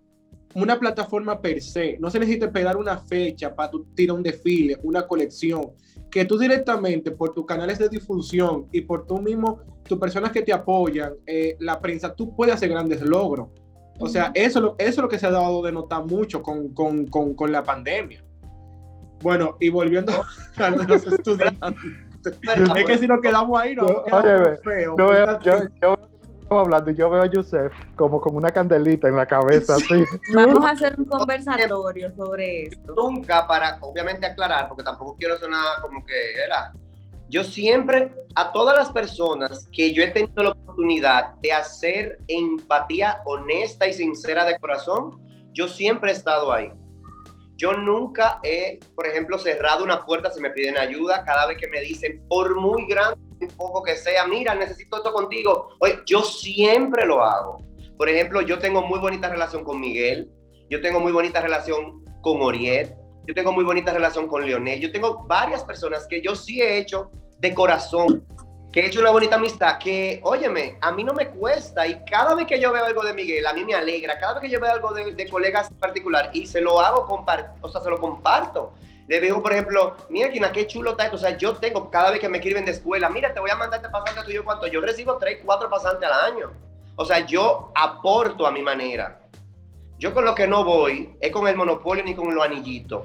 una 0.55 0.79
plataforma 0.79 1.39
per 1.39 1.61
se, 1.61 1.97
no 1.99 2.09
se 2.09 2.19
necesita 2.19 2.47
esperar 2.47 2.77
una 2.77 2.97
fecha 2.97 3.53
para 3.53 3.69
tú 3.69 3.85
tirar 3.93 4.17
un 4.17 4.23
desfile, 4.23 4.77
una 4.83 5.05
colección, 5.05 5.71
que 6.09 6.25
tú 6.25 6.37
directamente 6.37 7.11
por 7.11 7.33
tus 7.33 7.45
canales 7.45 7.77
de 7.77 7.89
difusión 7.89 8.67
y 8.71 8.81
por 8.81 9.05
tú 9.05 9.19
mismo, 9.19 9.59
tus 9.83 9.99
personas 9.99 10.31
que 10.31 10.41
te 10.41 10.51
apoyan, 10.51 11.13
eh, 11.25 11.55
la 11.59 11.79
prensa, 11.79 12.13
tú 12.13 12.35
puedes 12.35 12.55
hacer 12.55 12.69
grandes 12.69 13.01
logros. 13.01 13.49
O 13.99 14.07
sea, 14.07 14.31
eso, 14.33 14.75
eso 14.77 14.89
es 14.89 14.97
lo 14.97 15.09
que 15.09 15.19
se 15.19 15.27
ha 15.27 15.31
dado 15.31 15.61
de 15.61 15.71
notar 15.71 16.05
mucho 16.05 16.41
con, 16.41 16.69
con, 16.69 17.05
con, 17.07 17.33
con 17.33 17.51
la 17.51 17.63
pandemia. 17.63 18.23
Bueno, 19.21 19.57
y 19.59 19.69
volviendo 19.69 20.13
a 20.55 20.69
los 20.69 21.05
estudiantes, 21.05 22.08
es 22.25 22.85
que 22.85 22.97
si 22.97 23.07
nos 23.07 23.21
quedamos 23.21 23.59
ahí, 23.59 23.75
no 23.75 23.85
óyeme, 23.85 24.57
feo. 24.57 24.95
Yo 24.97 25.07
veo, 25.09 25.39
yo, 25.41 25.53
yo 25.81 25.97
estamos 26.49 26.65
hablando 26.65 26.91
y 26.91 26.95
yo 26.95 27.09
veo 27.09 27.21
a 27.21 27.25
Yusef 27.27 27.71
como, 27.95 28.19
como 28.19 28.37
una 28.37 28.51
candelita 28.51 29.07
en 29.07 29.15
la 29.15 29.25
cabeza, 29.25 29.75
así. 29.75 30.03
Vamos 30.33 30.65
a 30.65 30.71
hacer 30.71 30.95
un 30.97 31.05
conversatorio 31.05 32.11
sobre 32.15 32.63
esto. 32.63 32.95
nunca 32.95 33.45
para, 33.45 33.77
obviamente, 33.81 34.25
aclarar, 34.25 34.67
porque 34.67 34.83
tampoco 34.83 35.15
quiero 35.17 35.37
sonar 35.37 35.81
como 35.81 36.03
que 36.03 36.13
era. 36.43 36.73
Yo 37.29 37.43
siempre, 37.43 38.11
a 38.33 38.51
todas 38.51 38.75
las 38.75 38.89
personas 38.91 39.69
que 39.71 39.93
yo 39.93 40.01
he 40.01 40.07
tenido 40.07 40.41
la 40.41 40.49
oportunidad 40.49 41.35
de 41.35 41.53
hacer 41.53 42.17
empatía 42.27 43.21
honesta 43.25 43.87
y 43.87 43.93
sincera 43.93 44.45
de 44.45 44.57
corazón, 44.57 45.21
yo 45.53 45.67
siempre 45.67 46.09
he 46.09 46.13
estado 46.15 46.51
ahí. 46.51 46.71
Yo 47.59 47.73
nunca 47.73 48.39
he, 48.41 48.79
por 48.95 49.05
ejemplo, 49.05 49.37
cerrado 49.37 49.83
una 49.83 50.05
puerta 50.05 50.31
si 50.31 50.39
me 50.39 50.49
piden 50.49 50.77
ayuda, 50.77 51.25
cada 51.25 51.45
vez 51.45 51.57
que 51.57 51.67
me 51.67 51.81
dicen, 51.81 52.23
por 52.29 52.55
muy 52.55 52.87
grande 52.87 53.19
un 53.41 53.49
poco 53.49 53.83
que 53.83 53.97
sea, 53.97 54.25
mira, 54.27 54.55
necesito 54.55 54.97
esto 54.97 55.11
contigo. 55.11 55.67
Oye, 55.79 55.99
yo 56.05 56.21
siempre 56.21 57.05
lo 57.05 57.21
hago. 57.21 57.57
Por 57.97 58.07
ejemplo, 58.07 58.39
yo 58.39 58.59
tengo 58.59 58.81
muy 58.81 58.99
bonita 58.99 59.27
relación 59.27 59.65
con 59.65 59.81
Miguel, 59.81 60.31
yo 60.69 60.79
tengo 60.79 61.01
muy 61.01 61.11
bonita 61.11 61.41
relación 61.41 62.01
con 62.21 62.41
Oriet, 62.41 62.95
yo 63.27 63.33
tengo 63.33 63.51
muy 63.51 63.65
bonita 63.65 63.91
relación 63.91 64.27
con 64.27 64.45
Leonel, 64.45 64.79
yo 64.79 64.91
tengo 64.93 65.25
varias 65.27 65.65
personas 65.65 66.07
que 66.07 66.21
yo 66.21 66.35
sí 66.35 66.61
he 66.61 66.77
hecho 66.77 67.11
de 67.39 67.53
corazón, 67.53 68.25
que 68.71 68.81
he 68.81 68.85
hecho 68.85 68.99
una 68.99 69.09
bonita 69.09 69.35
amistad, 69.35 69.79
que, 69.79 70.19
óyeme, 70.23 70.77
a 70.81 70.91
mí 70.91 71.03
no 71.03 71.13
me 71.13 71.27
cuesta 71.29 71.87
y 71.87 72.03
cada 72.05 72.35
vez 72.35 72.45
que 72.45 72.59
yo 72.59 72.71
veo 72.71 72.85
algo 72.85 73.03
de 73.03 73.13
Miguel, 73.13 73.45
a 73.47 73.53
mí 73.53 73.65
me 73.65 73.73
alegra, 73.73 74.19
cada 74.19 74.33
vez 74.33 74.43
que 74.43 74.49
yo 74.49 74.59
veo 74.59 74.71
algo 74.71 74.93
de, 74.93 75.27
colegas 75.27 75.71
en 75.71 75.77
particular 75.77 76.29
y 76.33 76.45
se 76.45 76.61
lo 76.61 76.79
hago, 76.79 77.07
o 77.61 77.69
sea, 77.69 77.81
se 77.81 77.89
lo 77.89 77.99
comparto. 77.99 78.73
Le 79.07 79.19
digo, 79.19 79.41
por 79.41 79.51
ejemplo, 79.51 79.95
mira, 80.09 80.29
Kina, 80.29 80.51
qué 80.51 80.67
chulo 80.67 80.91
está 80.91 81.05
esto. 81.05 81.15
O 81.15 81.19
sea, 81.19 81.35
yo 81.35 81.55
tengo, 81.55 81.89
cada 81.89 82.11
vez 82.11 82.19
que 82.19 82.29
me 82.29 82.37
escriben 82.37 82.63
de 82.63 82.71
escuela, 82.71 83.09
mira, 83.09 83.33
te 83.33 83.39
voy 83.39 83.49
a 83.49 83.55
mandar 83.55 83.79
este 83.79 83.91
pasante 83.91 84.21
tuyo, 84.23 84.43
¿cuánto? 84.43 84.67
Yo 84.67 84.81
recibo 84.81 85.17
tres, 85.17 85.39
cuatro 85.43 85.67
pasantes 85.67 86.07
al 86.07 86.33
año. 86.33 86.51
O 86.95 87.03
sea, 87.03 87.25
yo 87.25 87.71
aporto 87.73 88.45
a 88.45 88.51
mi 88.51 88.61
manera. 88.61 89.19
Yo 89.97 90.13
con 90.13 90.25
lo 90.25 90.35
que 90.35 90.45
no 90.47 90.63
voy 90.63 91.15
es 91.19 91.31
con 91.31 91.47
el 91.47 91.55
monopolio 91.55 92.03
ni 92.03 92.13
con 92.13 92.35
los 92.35 92.45
anillitos. 92.45 93.01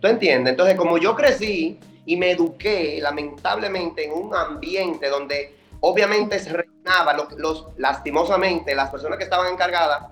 ¿Tú 0.00 0.06
entiendes? 0.06 0.52
Entonces, 0.52 0.76
como 0.76 0.98
yo 0.98 1.16
crecí 1.16 1.80
y 2.06 2.16
me 2.16 2.32
eduqué, 2.32 2.98
lamentablemente, 3.00 4.04
en 4.04 4.12
un 4.12 4.34
ambiente 4.34 5.08
donde 5.08 5.56
obviamente 5.80 6.38
se 6.38 6.52
reinaba, 6.52 7.14
los, 7.14 7.32
los- 7.38 7.66
lastimosamente, 7.76 8.74
las 8.74 8.90
personas 8.90 9.18
que 9.18 9.24
estaban 9.24 9.52
encargadas 9.52 10.06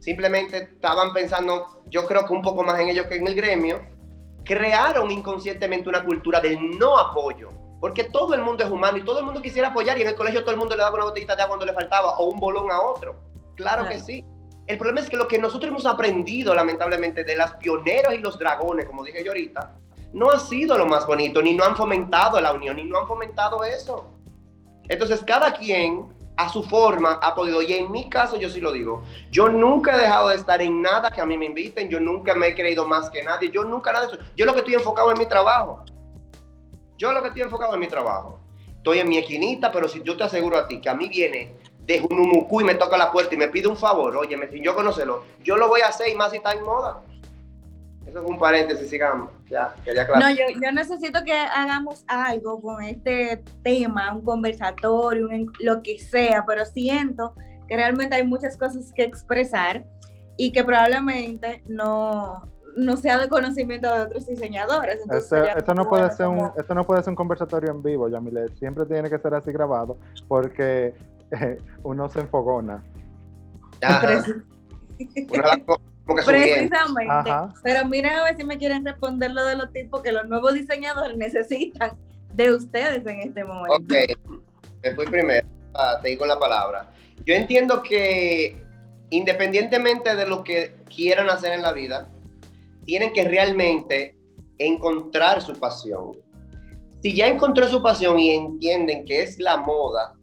simplemente 0.00 0.58
estaban 0.58 1.12
pensando, 1.12 1.82
yo 1.86 2.06
creo 2.06 2.24
que 2.26 2.32
un 2.32 2.42
poco 2.42 2.62
más 2.62 2.78
en 2.80 2.88
ellos 2.88 3.06
que 3.06 3.16
en 3.16 3.26
el 3.26 3.34
gremio, 3.34 3.80
crearon 4.44 5.10
inconscientemente 5.10 5.88
una 5.88 6.04
cultura 6.04 6.40
del 6.40 6.78
no 6.78 6.96
apoyo. 6.98 7.50
Porque 7.80 8.04
todo 8.04 8.34
el 8.34 8.42
mundo 8.42 8.64
es 8.64 8.70
humano 8.70 8.96
y 8.98 9.04
todo 9.04 9.18
el 9.18 9.24
mundo 9.26 9.42
quisiera 9.42 9.68
apoyar 9.68 9.98
y 9.98 10.02
en 10.02 10.08
el 10.08 10.14
colegio 10.14 10.40
todo 10.42 10.52
el 10.52 10.56
mundo 10.56 10.74
le 10.76 10.82
daba 10.82 10.94
una 10.94 11.04
botellita 11.04 11.34
de 11.36 11.42
agua 11.42 11.56
cuando 11.56 11.66
le 11.66 11.74
faltaba 11.74 12.16
o 12.18 12.26
un 12.30 12.38
bolón 12.40 12.70
a 12.70 12.80
otro. 12.80 13.16
Claro 13.56 13.82
que 13.84 13.90
Claro. 13.90 14.04
sí. 14.06 14.24
El 14.66 14.78
problema 14.78 15.00
es 15.00 15.10
que 15.10 15.16
lo 15.16 15.28
que 15.28 15.38
nosotros 15.38 15.70
hemos 15.70 15.86
aprendido, 15.86 16.54
lamentablemente, 16.54 17.22
de 17.22 17.36
las 17.36 17.54
pioneros 17.56 18.14
y 18.14 18.18
los 18.18 18.38
dragones, 18.38 18.86
como 18.86 19.04
dije 19.04 19.22
yo 19.22 19.30
ahorita, 19.32 19.74
no 20.16 20.30
ha 20.30 20.40
sido 20.40 20.78
lo 20.78 20.86
más 20.86 21.06
bonito, 21.06 21.42
ni 21.42 21.52
no 21.52 21.62
han 21.62 21.76
fomentado 21.76 22.40
la 22.40 22.54
unión, 22.54 22.76
ni 22.76 22.84
no 22.84 22.98
han 22.98 23.06
fomentado 23.06 23.62
eso. 23.64 24.06
Entonces, 24.88 25.22
cada 25.26 25.52
quien 25.52 26.06
a 26.38 26.48
su 26.48 26.62
forma 26.62 27.20
ha 27.22 27.34
podido, 27.34 27.60
y 27.60 27.74
en 27.74 27.92
mi 27.92 28.08
caso 28.08 28.38
yo 28.38 28.48
sí 28.48 28.58
lo 28.58 28.72
digo, 28.72 29.02
yo 29.30 29.50
nunca 29.50 29.94
he 29.94 30.00
dejado 30.00 30.30
de 30.30 30.36
estar 30.36 30.62
en 30.62 30.80
nada 30.80 31.10
que 31.10 31.20
a 31.20 31.26
mí 31.26 31.36
me 31.36 31.44
inviten, 31.44 31.90
yo 31.90 32.00
nunca 32.00 32.34
me 32.34 32.48
he 32.48 32.54
creído 32.54 32.88
más 32.88 33.10
que 33.10 33.22
nadie, 33.22 33.50
yo 33.50 33.62
nunca 33.62 33.92
nada 33.92 34.06
de 34.06 34.14
eso. 34.14 34.24
Yo 34.34 34.46
lo 34.46 34.54
que 34.54 34.60
estoy 34.60 34.74
enfocado 34.74 35.12
en 35.12 35.18
mi 35.18 35.26
trabajo. 35.26 35.84
Yo 36.96 37.12
lo 37.12 37.20
que 37.20 37.28
estoy 37.28 37.42
enfocado 37.42 37.74
en 37.74 37.80
mi 37.80 37.88
trabajo. 37.88 38.40
Estoy 38.74 39.00
en 39.00 39.10
mi 39.10 39.18
esquinita, 39.18 39.70
pero 39.70 39.86
si 39.86 40.02
yo 40.02 40.16
te 40.16 40.24
aseguro 40.24 40.56
a 40.56 40.66
ti 40.66 40.80
que 40.80 40.88
a 40.88 40.94
mí 40.94 41.10
viene 41.10 41.56
de 41.80 42.00
Junumucu 42.00 42.62
y 42.62 42.64
me 42.64 42.74
toca 42.76 42.96
la 42.96 43.12
puerta 43.12 43.34
y 43.34 43.38
me 43.38 43.48
pide 43.48 43.68
un 43.68 43.76
favor, 43.76 44.16
oye, 44.16 44.38
sin 44.50 44.62
yo 44.62 44.74
conocerlo, 44.74 45.24
yo 45.42 45.58
lo 45.58 45.68
voy 45.68 45.82
a 45.82 45.88
hacer 45.88 46.08
y 46.08 46.14
más 46.14 46.30
si 46.30 46.38
está 46.38 46.52
en 46.52 46.64
moda. 46.64 47.02
Eso 48.06 48.22
es 48.22 48.26
un 48.26 48.38
paréntesis, 48.38 48.88
sigamos. 48.88 49.35
Ya, 49.50 49.74
quería 49.84 50.02
aclarar. 50.02 50.22
No, 50.24 50.30
yo, 50.36 50.44
yo 50.60 50.72
necesito 50.72 51.22
que 51.24 51.32
hagamos 51.32 52.04
algo 52.08 52.60
con 52.60 52.82
este 52.82 53.42
tema, 53.62 54.12
un 54.14 54.22
conversatorio, 54.22 55.26
un 55.28 55.52
lo 55.60 55.82
que 55.82 55.98
sea, 55.98 56.44
pero 56.46 56.64
siento 56.64 57.34
que 57.68 57.76
realmente 57.76 58.16
hay 58.16 58.26
muchas 58.26 58.56
cosas 58.56 58.92
que 58.92 59.04
expresar 59.04 59.84
y 60.36 60.52
que 60.52 60.64
probablemente 60.64 61.62
no, 61.66 62.42
no 62.76 62.96
sea 62.96 63.18
de 63.18 63.28
conocimiento 63.28 63.92
de 63.92 64.02
otros 64.02 64.26
diseñadores. 64.26 65.00
Entonces 65.02 65.32
Este- 65.32 65.58
esto, 65.58 65.74
no 65.74 65.88
puede 65.88 66.02
bueno 66.02 66.16
ser 66.16 66.26
un, 66.26 66.36
como- 66.38 66.54
esto 66.56 66.74
no 66.74 66.84
puede 66.84 67.02
ser 67.02 67.10
un 67.10 67.16
conversatorio 67.16 67.70
en 67.70 67.82
vivo, 67.82 68.08
Yamile. 68.08 68.48
Siempre 68.58 68.84
tiene 68.86 69.08
que 69.08 69.18
ser 69.18 69.32
así 69.34 69.52
grabado 69.52 69.96
porque 70.28 70.94
eh, 71.30 71.58
uno 71.84 72.08
se 72.08 72.20
enfogona. 72.20 72.82
Ajá. 73.82 74.24
Preci- 76.06 76.14
Una 76.14 76.14
de 76.14 76.14
las 76.14 76.14
cosas 76.14 76.14
como 76.14 76.16
que 76.16 76.22
subiendo. 76.22 76.70
Precisamente. 76.70 77.12
Ajá. 77.12 77.54
Pero 77.62 77.84
miren 77.88 78.12
a 78.12 78.24
ver 78.24 78.36
si 78.36 78.44
me 78.44 78.58
quieren 78.58 78.84
responder 78.84 79.30
lo 79.32 79.44
de 79.44 79.56
los 79.56 79.72
tipos 79.72 80.02
que 80.02 80.12
los 80.12 80.26
nuevos 80.28 80.54
diseñadores 80.54 81.16
necesitan 81.18 81.92
de 82.34 82.52
ustedes 82.54 83.04
en 83.06 83.20
este 83.20 83.44
momento. 83.44 83.74
Ok, 83.74 83.92
me 84.82 84.94
fui 84.94 85.06
primero, 85.06 85.46
ah, 85.74 85.98
te 86.02 86.10
digo 86.10 86.26
la 86.26 86.38
palabra. 86.38 86.90
Yo 87.24 87.34
entiendo 87.34 87.82
que 87.82 88.62
independientemente 89.10 90.14
de 90.16 90.26
lo 90.26 90.42
que 90.44 90.74
quieran 90.94 91.30
hacer 91.30 91.52
en 91.52 91.62
la 91.62 91.72
vida, 91.72 92.08
tienen 92.84 93.12
que 93.12 93.24
realmente 93.24 94.16
encontrar 94.58 95.40
su 95.42 95.54
pasión. 95.58 96.12
Si 97.02 97.14
ya 97.14 97.26
encontró 97.28 97.68
su 97.68 97.82
pasión 97.82 98.18
y 98.18 98.30
entienden 98.30 99.04
que 99.04 99.22
es 99.22 99.38
la 99.38 99.56
moda, 99.58 100.14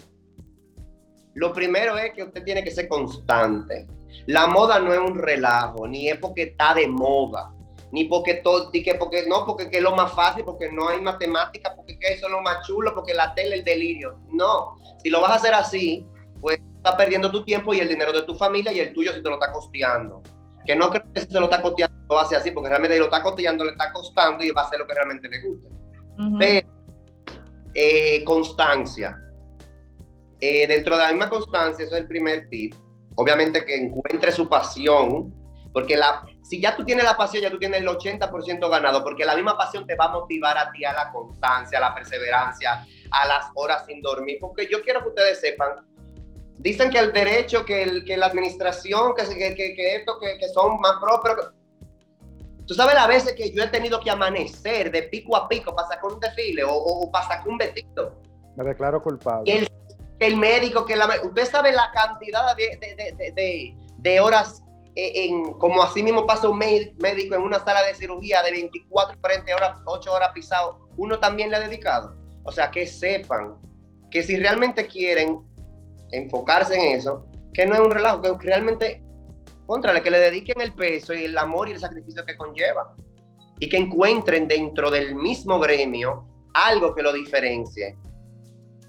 lo 1.33 1.53
primero 1.53 1.97
es 1.97 2.13
que 2.13 2.23
usted 2.23 2.43
tiene 2.43 2.63
que 2.63 2.71
ser 2.71 2.87
constante. 2.87 3.87
La 4.27 4.47
moda 4.47 4.79
no 4.79 4.93
es 4.93 4.99
un 4.99 5.17
relajo, 5.17 5.87
ni 5.87 6.09
es 6.09 6.17
porque 6.17 6.43
está 6.43 6.73
de 6.73 6.87
moda, 6.87 7.53
ni 7.91 8.05
porque 8.05 8.35
todo, 8.35 8.69
ni 8.71 8.81
que 8.81 8.95
porque 8.95 9.25
no, 9.27 9.45
porque 9.45 9.69
es 9.71 9.81
lo 9.81 9.95
más 9.95 10.13
fácil, 10.13 10.45
porque 10.45 10.71
no 10.71 10.87
hay 10.89 11.01
matemática, 11.01 11.73
porque 11.75 11.97
eso 12.01 12.27
es 12.27 12.31
lo 12.31 12.41
más 12.41 12.65
chulo, 12.65 12.93
porque 12.95 13.13
la 13.13 13.33
tele 13.33 13.49
es 13.49 13.59
el 13.59 13.65
delirio. 13.65 14.19
No, 14.29 14.77
si 15.01 15.09
lo 15.09 15.21
vas 15.21 15.31
a 15.31 15.35
hacer 15.35 15.53
así, 15.53 16.07
pues 16.41 16.59
estás 16.77 16.95
perdiendo 16.95 17.31
tu 17.31 17.43
tiempo 17.43 17.73
y 17.73 17.79
el 17.79 17.87
dinero 17.87 18.11
de 18.11 18.23
tu 18.23 18.35
familia 18.35 18.71
y 18.71 18.79
el 18.79 18.93
tuyo 18.93 19.13
si 19.13 19.21
te 19.21 19.29
lo 19.29 19.35
está 19.35 19.51
costeando. 19.51 20.21
Que 20.65 20.75
no 20.75 20.89
creo 20.89 21.03
que 21.13 21.21
se 21.21 21.39
lo 21.39 21.45
está 21.45 21.61
costeando, 21.61 21.95
lo 22.09 22.19
hace 22.19 22.35
así, 22.35 22.51
porque 22.51 22.69
realmente 22.69 22.97
lo 22.97 23.05
está 23.05 23.21
costeando, 23.21 23.65
le 23.65 23.71
está 23.71 23.91
costando 23.91 24.43
y 24.43 24.51
va 24.51 24.61
a 24.61 24.65
hacer 24.65 24.79
lo 24.79 24.87
que 24.87 24.93
realmente 24.93 25.27
le 25.27 25.41
gusta. 25.41 25.69
Pero, 26.39 26.67
eh, 27.73 28.23
constancia. 28.23 29.19
Eh, 30.39 30.67
dentro 30.67 30.97
de 30.97 31.03
la 31.03 31.09
misma 31.09 31.29
constancia, 31.29 31.85
eso 31.85 31.95
es 31.95 32.01
el 32.01 32.07
primer 32.07 32.49
tip. 32.49 32.75
Obviamente 33.15 33.65
que 33.65 33.75
encuentre 33.75 34.31
su 34.31 34.49
pasión, 34.49 35.33
porque 35.71 35.97
la, 35.97 36.23
si 36.43 36.61
ya 36.61 36.75
tú 36.75 36.85
tienes 36.85 37.03
la 37.03 37.17
pasión, 37.17 37.43
ya 37.43 37.49
tú 37.49 37.57
tienes 37.57 37.81
el 37.81 37.87
80% 37.87 38.69
ganado, 38.69 39.03
porque 39.03 39.25
la 39.25 39.35
misma 39.35 39.57
pasión 39.57 39.85
te 39.87 39.95
va 39.95 40.05
a 40.05 40.09
motivar 40.09 40.57
a 40.57 40.71
ti 40.71 40.85
a 40.85 40.93
la 40.93 41.11
constancia, 41.11 41.77
a 41.77 41.81
la 41.81 41.95
perseverancia, 41.95 42.85
a 43.11 43.27
las 43.27 43.45
horas 43.55 43.85
sin 43.85 44.01
dormir, 44.01 44.37
porque 44.39 44.67
yo 44.71 44.81
quiero 44.81 45.01
que 45.01 45.09
ustedes 45.09 45.39
sepan, 45.39 45.85
dicen 46.57 46.89
que 46.89 46.99
el 46.99 47.11
derecho, 47.11 47.65
que, 47.65 47.83
el, 47.83 48.05
que 48.05 48.17
la 48.17 48.27
administración, 48.27 49.13
que, 49.15 49.55
que, 49.55 49.75
que 49.75 49.95
esto, 49.95 50.19
que, 50.19 50.37
que, 50.37 50.47
son 50.49 50.79
más 50.79 50.97
propios, 51.01 51.51
tú 52.65 52.73
sabes 52.73 52.95
las 52.95 53.07
veces 53.07 53.33
que 53.33 53.51
yo 53.51 53.63
he 53.63 53.67
tenido 53.67 53.99
que 53.99 54.09
amanecer 54.09 54.91
de 54.91 55.03
pico 55.03 55.35
a 55.35 55.47
pico 55.47 55.75
para 55.75 55.87
sacar 55.87 56.11
un 56.11 56.19
desfile 56.19 56.63
o, 56.63 56.73
o, 56.73 57.11
para 57.11 57.27
sacar 57.27 57.47
un 57.47 57.57
vestido. 57.57 58.15
Me 58.55 58.63
declaro 58.63 59.01
culpable. 59.01 59.51
El, 59.51 59.67
el 60.19 60.37
médico, 60.37 60.85
que 60.85 60.95
la, 60.95 61.09
usted 61.23 61.45
sabe 61.45 61.71
la 61.71 61.91
cantidad 61.93 62.55
de, 62.55 62.77
de, 62.77 63.31
de, 63.33 63.75
de 63.97 64.19
horas 64.19 64.63
eh, 64.95 65.25
en, 65.25 65.53
como 65.53 65.81
así 65.81 66.03
mismo 66.03 66.27
pasa 66.27 66.47
un 66.47 66.59
médico 66.59 67.35
en 67.35 67.41
una 67.41 67.59
sala 67.63 67.81
de 67.83 67.95
cirugía 67.95 68.43
de 68.43 68.51
24, 68.51 69.19
40 69.19 69.55
horas, 69.55 69.79
8 69.85 70.13
horas 70.13 70.29
pisado, 70.33 70.87
uno 70.97 71.19
también 71.19 71.49
le 71.49 71.57
ha 71.57 71.59
dedicado. 71.61 72.15
O 72.43 72.51
sea, 72.51 72.69
que 72.69 72.85
sepan 72.85 73.55
que 74.11 74.21
si 74.21 74.37
realmente 74.37 74.85
quieren 74.85 75.41
enfocarse 76.11 76.75
en 76.75 76.97
eso, 76.97 77.25
que 77.53 77.65
no 77.65 77.73
es 77.73 77.79
un 77.79 77.91
relajo, 77.91 78.21
que 78.21 78.45
realmente, 78.45 79.01
contra 79.65 79.99
que 80.03 80.11
le 80.11 80.19
dediquen 80.19 80.61
el 80.61 80.73
peso 80.73 81.13
y 81.13 81.25
el 81.25 81.37
amor 81.37 81.69
y 81.69 81.71
el 81.71 81.79
sacrificio 81.79 82.23
que 82.25 82.37
conlleva. 82.37 82.95
Y 83.59 83.69
que 83.69 83.77
encuentren 83.77 84.47
dentro 84.47 84.91
del 84.91 85.15
mismo 85.15 85.59
gremio 85.59 86.27
algo 86.53 86.93
que 86.93 87.01
lo 87.01 87.13
diferencie. 87.13 87.97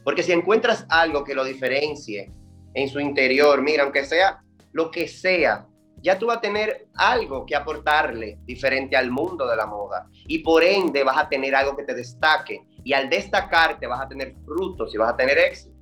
Porque 0.04 0.22
si 0.22 0.32
encuentras 0.32 0.86
algo 0.88 1.24
que 1.24 1.34
lo 1.34 1.44
diferencie 1.44 2.30
en 2.74 2.88
su 2.88 3.00
interior, 3.00 3.62
mira, 3.62 3.82
aunque 3.84 4.04
sea 4.04 4.42
lo 4.72 4.90
que 4.90 5.08
sea, 5.08 5.66
ya 6.02 6.18
tú 6.18 6.26
vas 6.26 6.36
a 6.36 6.40
tener 6.40 6.88
algo 6.94 7.46
que 7.46 7.56
aportarle 7.56 8.38
diferente 8.44 8.96
al 8.96 9.10
mundo 9.10 9.48
de 9.48 9.56
la 9.56 9.66
moda 9.66 10.06
y 10.26 10.40
por 10.40 10.62
ende 10.62 11.02
vas 11.02 11.16
a 11.16 11.28
tener 11.28 11.54
algo 11.54 11.74
que 11.74 11.84
te 11.84 11.94
destaque 11.94 12.66
y 12.84 12.92
al 12.92 13.08
destacarte 13.08 13.86
vas 13.86 14.02
a 14.02 14.08
tener 14.08 14.34
frutos 14.44 14.94
y 14.94 14.98
vas 14.98 15.14
a 15.14 15.16
tener 15.16 15.38
éxito. 15.38 15.74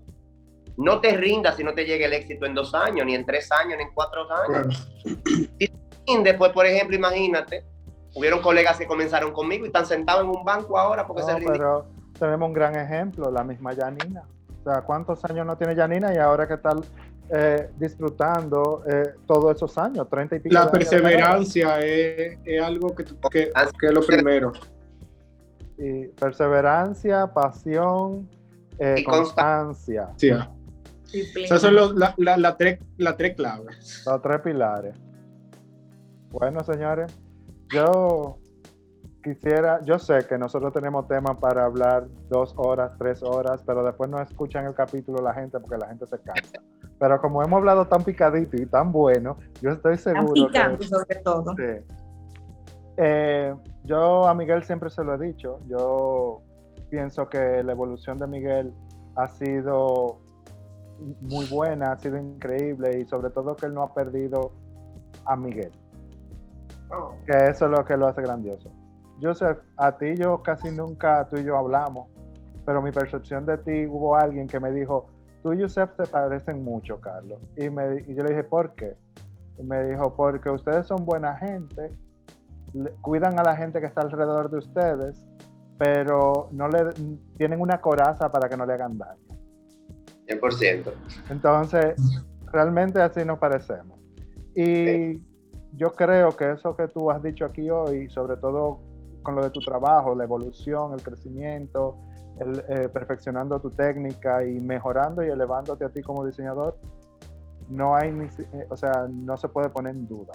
No 0.76 1.00
te 1.00 1.16
rindas 1.16 1.56
si 1.56 1.64
no 1.64 1.74
te 1.74 1.84
llega 1.84 2.06
el 2.06 2.12
éxito 2.12 2.46
en 2.46 2.54
dos 2.54 2.72
años, 2.74 3.04
ni 3.04 3.14
en 3.14 3.26
tres 3.26 3.50
años, 3.50 3.76
ni 3.76 3.84
en 3.84 3.92
cuatro 3.92 4.26
años. 4.32 4.88
Y 6.04 6.22
después, 6.22 6.52
por 6.52 6.66
ejemplo, 6.66 6.96
imagínate, 6.96 7.64
hubieron 8.14 8.40
colegas 8.40 8.78
que 8.78 8.86
comenzaron 8.86 9.32
conmigo 9.32 9.64
y 9.64 9.68
están 9.68 9.86
sentados 9.86 10.24
en 10.24 10.30
un 10.30 10.44
banco 10.44 10.78
ahora 10.78 11.06
porque 11.06 11.22
se 11.22 11.34
Pero 11.34 11.86
tenemos 12.22 12.46
un 12.46 12.54
gran 12.54 12.76
ejemplo, 12.76 13.32
la 13.32 13.42
misma 13.42 13.74
Janina. 13.74 14.22
O 14.60 14.62
sea, 14.62 14.82
¿cuántos 14.82 15.24
años 15.24 15.44
no 15.44 15.56
tiene 15.58 15.74
Janina 15.74 16.14
y 16.14 16.18
ahora 16.18 16.46
qué 16.46 16.56
tal 16.56 16.84
eh, 17.30 17.68
disfrutando 17.76 18.84
eh, 18.86 19.14
todos 19.26 19.56
esos 19.56 19.76
años, 19.76 20.08
30 20.08 20.36
y 20.36 20.38
pico. 20.38 20.54
La 20.54 20.70
perseverancia 20.70 21.80
es, 21.80 22.38
es, 22.44 22.62
algo 22.62 22.94
que, 22.94 23.04
que, 23.04 23.50
que, 23.80 23.86
es 23.86 23.92
lo 23.92 24.06
primero. 24.06 24.52
Y 25.76 26.06
perseverancia, 26.08 27.26
pasión, 27.26 28.28
eh, 28.78 28.96
y 28.98 29.04
constancia. 29.04 30.10
Sí. 30.16 30.30
Esas 31.34 31.60
son 31.60 31.74
las 31.74 31.92
la, 31.96 32.14
la, 32.18 32.36
la 32.36 32.56
tres, 32.56 32.78
la 32.98 33.16
tres 33.16 33.34
claves. 33.34 34.04
Los 34.06 34.22
tres 34.22 34.40
pilares. 34.42 34.94
Bueno, 36.30 36.62
señores, 36.62 37.12
yo 37.72 38.38
quisiera, 39.22 39.80
yo 39.84 39.98
sé 39.98 40.26
que 40.28 40.36
nosotros 40.36 40.72
tenemos 40.72 41.06
temas 41.08 41.36
para 41.38 41.64
hablar 41.64 42.06
dos 42.28 42.52
horas, 42.56 42.92
tres 42.98 43.22
horas, 43.22 43.62
pero 43.64 43.84
después 43.84 44.10
no 44.10 44.20
escuchan 44.20 44.66
el 44.66 44.74
capítulo 44.74 45.22
la 45.22 45.32
gente 45.32 45.58
porque 45.60 45.78
la 45.78 45.88
gente 45.88 46.06
se 46.06 46.18
cansa. 46.18 46.60
Pero 46.98 47.20
como 47.20 47.42
hemos 47.42 47.58
hablado 47.58 47.86
tan 47.86 48.02
picadito 48.02 48.56
y 48.56 48.66
tan 48.66 48.92
bueno, 48.92 49.36
yo 49.60 49.70
estoy 49.70 49.96
seguro. 49.96 50.50
Tan 50.52 50.76
que, 50.76 50.86
sobre 50.86 51.16
todo. 51.16 51.54
Sí. 51.56 51.84
Eh, 52.96 53.54
yo 53.84 54.26
a 54.26 54.34
Miguel 54.34 54.62
siempre 54.64 54.90
se 54.90 55.02
lo 55.02 55.14
he 55.14 55.18
dicho. 55.18 55.58
Yo 55.66 56.42
pienso 56.90 57.28
que 57.28 57.62
la 57.62 57.72
evolución 57.72 58.18
de 58.18 58.26
Miguel 58.26 58.74
ha 59.16 59.28
sido 59.28 60.18
muy 61.20 61.46
buena, 61.46 61.92
ha 61.92 61.98
sido 61.98 62.18
increíble 62.18 63.00
y 63.00 63.04
sobre 63.06 63.30
todo 63.30 63.56
que 63.56 63.66
él 63.66 63.74
no 63.74 63.82
ha 63.82 63.94
perdido 63.94 64.52
a 65.24 65.36
Miguel. 65.36 65.72
Oh. 66.90 67.14
Que 67.26 67.48
eso 67.48 67.64
es 67.64 67.70
lo 67.70 67.84
que 67.84 67.96
lo 67.96 68.06
hace 68.06 68.22
grandioso. 68.22 68.70
Joseph, 69.22 69.58
a 69.76 69.96
ti 69.96 70.16
yo 70.16 70.42
casi 70.42 70.70
nunca, 70.70 71.26
tú 71.28 71.36
y 71.36 71.44
yo 71.44 71.56
hablamos, 71.56 72.08
pero 72.66 72.82
mi 72.82 72.90
percepción 72.90 73.46
de 73.46 73.58
ti 73.58 73.86
hubo 73.86 74.16
alguien 74.16 74.48
que 74.48 74.58
me 74.58 74.72
dijo, 74.72 75.06
tú 75.42 75.52
y 75.52 75.58
Yusef 75.58 75.90
se 75.96 76.06
parecen 76.06 76.64
mucho, 76.64 77.00
Carlos. 77.00 77.40
Y, 77.56 77.70
me, 77.70 78.04
y 78.06 78.14
yo 78.14 78.22
le 78.22 78.30
dije, 78.30 78.44
¿por 78.44 78.74
qué? 78.74 78.96
Y 79.58 79.62
me 79.62 79.84
dijo, 79.84 80.14
porque 80.14 80.50
ustedes 80.50 80.86
son 80.86 81.04
buena 81.04 81.36
gente, 81.36 81.90
cuidan 83.00 83.38
a 83.38 83.42
la 83.42 83.56
gente 83.56 83.80
que 83.80 83.86
está 83.86 84.02
alrededor 84.02 84.50
de 84.50 84.58
ustedes, 84.58 85.24
pero 85.78 86.48
no 86.52 86.68
le 86.68 86.92
tienen 87.36 87.60
una 87.60 87.80
coraza 87.80 88.30
para 88.30 88.48
que 88.48 88.56
no 88.56 88.66
le 88.66 88.74
hagan 88.74 88.98
daño. 88.98 89.20
100%. 90.28 90.92
Entonces, 91.30 91.94
realmente 92.52 93.00
así 93.00 93.24
nos 93.24 93.38
parecemos. 93.38 93.98
Y 94.54 95.20
yo 95.74 95.92
creo 95.92 96.36
que 96.36 96.52
eso 96.52 96.76
que 96.76 96.88
tú 96.88 97.10
has 97.10 97.22
dicho 97.22 97.44
aquí 97.44 97.68
hoy, 97.70 98.08
sobre 98.10 98.36
todo 98.36 98.80
con 99.22 99.34
lo 99.34 99.42
de 99.42 99.50
tu 99.50 99.60
trabajo, 99.60 100.14
la 100.14 100.24
evolución, 100.24 100.92
el 100.94 101.02
crecimiento, 101.02 101.96
eh, 102.40 102.88
perfeccionando 102.92 103.60
tu 103.60 103.70
técnica 103.70 104.44
y 104.44 104.60
mejorando 104.60 105.22
y 105.24 105.28
elevándote 105.28 105.84
a 105.84 105.88
ti 105.90 106.02
como 106.02 106.24
diseñador, 106.24 106.76
no 107.68 107.94
hay 107.94 108.10
ni, 108.12 108.24
eh, 108.24 108.66
o 108.68 108.76
sea, 108.76 109.06
no 109.10 109.36
se 109.36 109.48
puede 109.48 109.68
poner 109.68 109.94
en 109.94 110.06
duda, 110.08 110.32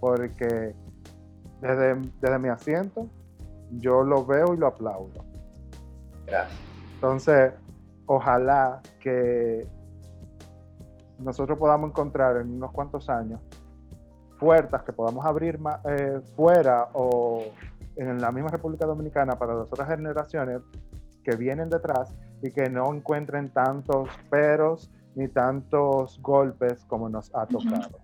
porque 0.00 0.74
desde, 1.60 1.96
desde 2.20 2.38
mi 2.38 2.48
asiento 2.48 3.06
yo 3.72 4.02
lo 4.02 4.24
veo 4.24 4.54
y 4.54 4.56
lo 4.56 4.68
aplaudo. 4.68 5.24
Gracias. 6.26 6.58
Entonces, 6.94 7.52
ojalá 8.06 8.80
que 9.00 9.66
nosotros 11.18 11.58
podamos 11.58 11.90
encontrar 11.90 12.36
en 12.36 12.54
unos 12.54 12.72
cuantos 12.72 13.08
años 13.08 13.40
puertas 14.38 14.82
que 14.82 14.92
podamos 14.92 15.24
abrir 15.26 15.58
eh, 15.84 16.20
fuera 16.36 16.88
o 16.92 17.44
en 17.98 18.20
la 18.20 18.32
misma 18.32 18.50
República 18.50 18.86
Dominicana 18.86 19.38
para 19.38 19.54
las 19.54 19.72
otras 19.72 19.88
generaciones 19.88 20.60
que 21.24 21.36
vienen 21.36 21.68
detrás 21.68 22.14
y 22.42 22.50
que 22.50 22.70
no 22.70 22.94
encuentren 22.94 23.50
tantos 23.50 24.08
peros 24.30 24.90
ni 25.14 25.28
tantos 25.28 26.20
golpes 26.22 26.84
como 26.84 27.08
nos 27.08 27.34
ha 27.34 27.46
tocado. 27.46 27.98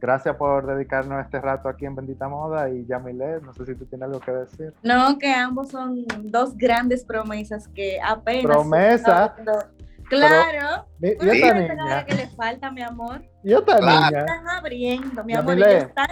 Gracias 0.00 0.36
por 0.36 0.64
dedicarnos 0.66 1.24
este 1.24 1.40
rato 1.40 1.68
aquí 1.68 1.84
en 1.84 1.96
Bendita 1.96 2.28
Moda 2.28 2.70
y 2.70 2.86
Yamile, 2.86 3.40
no 3.40 3.52
sé 3.52 3.66
si 3.66 3.74
tú 3.74 3.84
tienes 3.86 4.06
algo 4.06 4.20
que 4.20 4.30
decir. 4.30 4.72
No, 4.84 5.18
que 5.18 5.32
ambos 5.32 5.70
son 5.70 6.06
dos 6.22 6.56
grandes 6.56 7.04
promesas 7.04 7.66
que 7.68 7.98
apenas... 8.00 8.44
Promesa. 8.44 9.34
Claro. 10.08 10.86
Pero, 11.00 11.24
¿Y 11.24 11.28
esta 11.28 11.54
niña? 11.54 12.06
que 12.06 12.14
le 12.14 12.28
falta, 12.28 12.70
mi 12.70 12.82
amor? 12.82 13.22
¿Y 13.42 13.52
esta 13.52 13.80
niña? 13.80 14.20
Están 14.20 14.48
abriendo, 14.48 15.24
mi 15.24 15.34
amor. 15.34 15.56
Yamile, 15.56 15.78
están... 15.78 16.06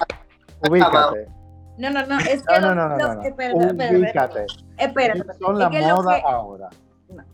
ubícate. 0.68 1.35
No, 1.78 1.90
no, 1.90 2.06
no, 2.06 2.18
es 2.18 2.42
que 2.46 2.60
no, 2.60 2.74
no, 2.74 2.88
no, 2.88 2.96
no, 2.96 3.14
no. 3.14 3.22
Espérate, 3.22 4.46
espérate. 4.78 5.34
Son 5.38 5.58
la 5.58 5.70
moda 5.70 6.20
ahora. 6.24 6.68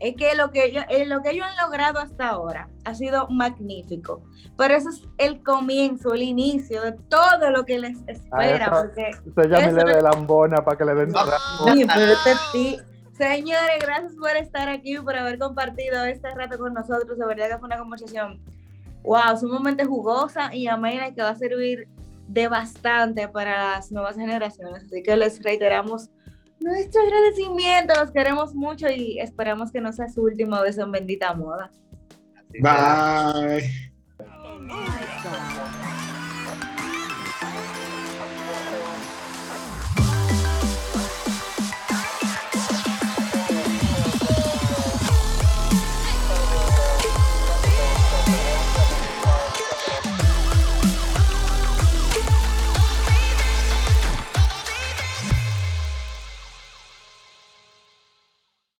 Es 0.00 0.16
que 0.16 0.34
lo 0.34 0.50
que, 0.50 0.66
ellos, 0.66 0.84
eh, 0.90 1.06
lo 1.06 1.22
que 1.22 1.30
ellos 1.30 1.46
han 1.46 1.64
logrado 1.64 1.98
hasta 1.98 2.28
ahora 2.28 2.68
ha 2.84 2.94
sido 2.94 3.28
magnífico. 3.28 4.22
Pero 4.56 4.74
eso 4.74 4.90
es 4.90 5.02
el 5.16 5.42
comienzo, 5.42 6.12
el 6.12 6.22
inicio 6.22 6.82
de 6.82 6.92
todo 6.92 7.50
lo 7.50 7.64
que 7.64 7.78
les 7.78 7.96
espera. 8.06 8.66
Eso, 8.66 8.70
porque 8.70 9.10
usted 9.24 9.50
ya 9.50 9.66
me 9.66 9.72
le 9.72 9.94
dé 9.94 10.02
lambona 10.02 10.62
para 10.62 10.76
que 10.76 10.84
le 10.84 10.94
den 10.94 11.12
Señores, 13.12 13.78
gracias 13.80 14.14
por 14.14 14.36
estar 14.36 14.68
aquí, 14.68 14.96
por 14.98 15.16
haber 15.16 15.38
compartido 15.38 16.04
este 16.04 16.30
rato 16.34 16.58
con 16.58 16.74
nosotros. 16.74 17.18
De 17.18 17.24
verdad 17.24 17.48
que 17.50 17.58
fue 17.58 17.66
una 17.66 17.78
conversación, 17.78 18.40
wow, 19.04 19.36
sumamente 19.38 19.84
jugosa 19.84 20.54
y 20.54 20.66
amena 20.66 21.14
que 21.14 21.22
va 21.22 21.30
a 21.30 21.34
servir 21.34 21.88
de 22.32 22.48
bastante 22.48 23.28
para 23.28 23.74
las 23.76 23.92
nuevas 23.92 24.16
generaciones. 24.16 24.84
Así 24.84 25.02
que 25.02 25.16
les 25.16 25.42
reiteramos 25.42 26.10
nuestro 26.60 27.02
agradecimiento, 27.02 27.94
los 28.00 28.10
queremos 28.10 28.54
mucho 28.54 28.88
y 28.88 29.18
esperamos 29.18 29.70
que 29.70 29.80
no 29.80 29.92
sea 29.92 30.08
su 30.08 30.22
última 30.22 30.62
vez 30.62 30.78
en 30.78 30.90
bendita 30.90 31.34
moda. 31.34 31.70
Bye. 32.60 33.92
God. 35.22 36.01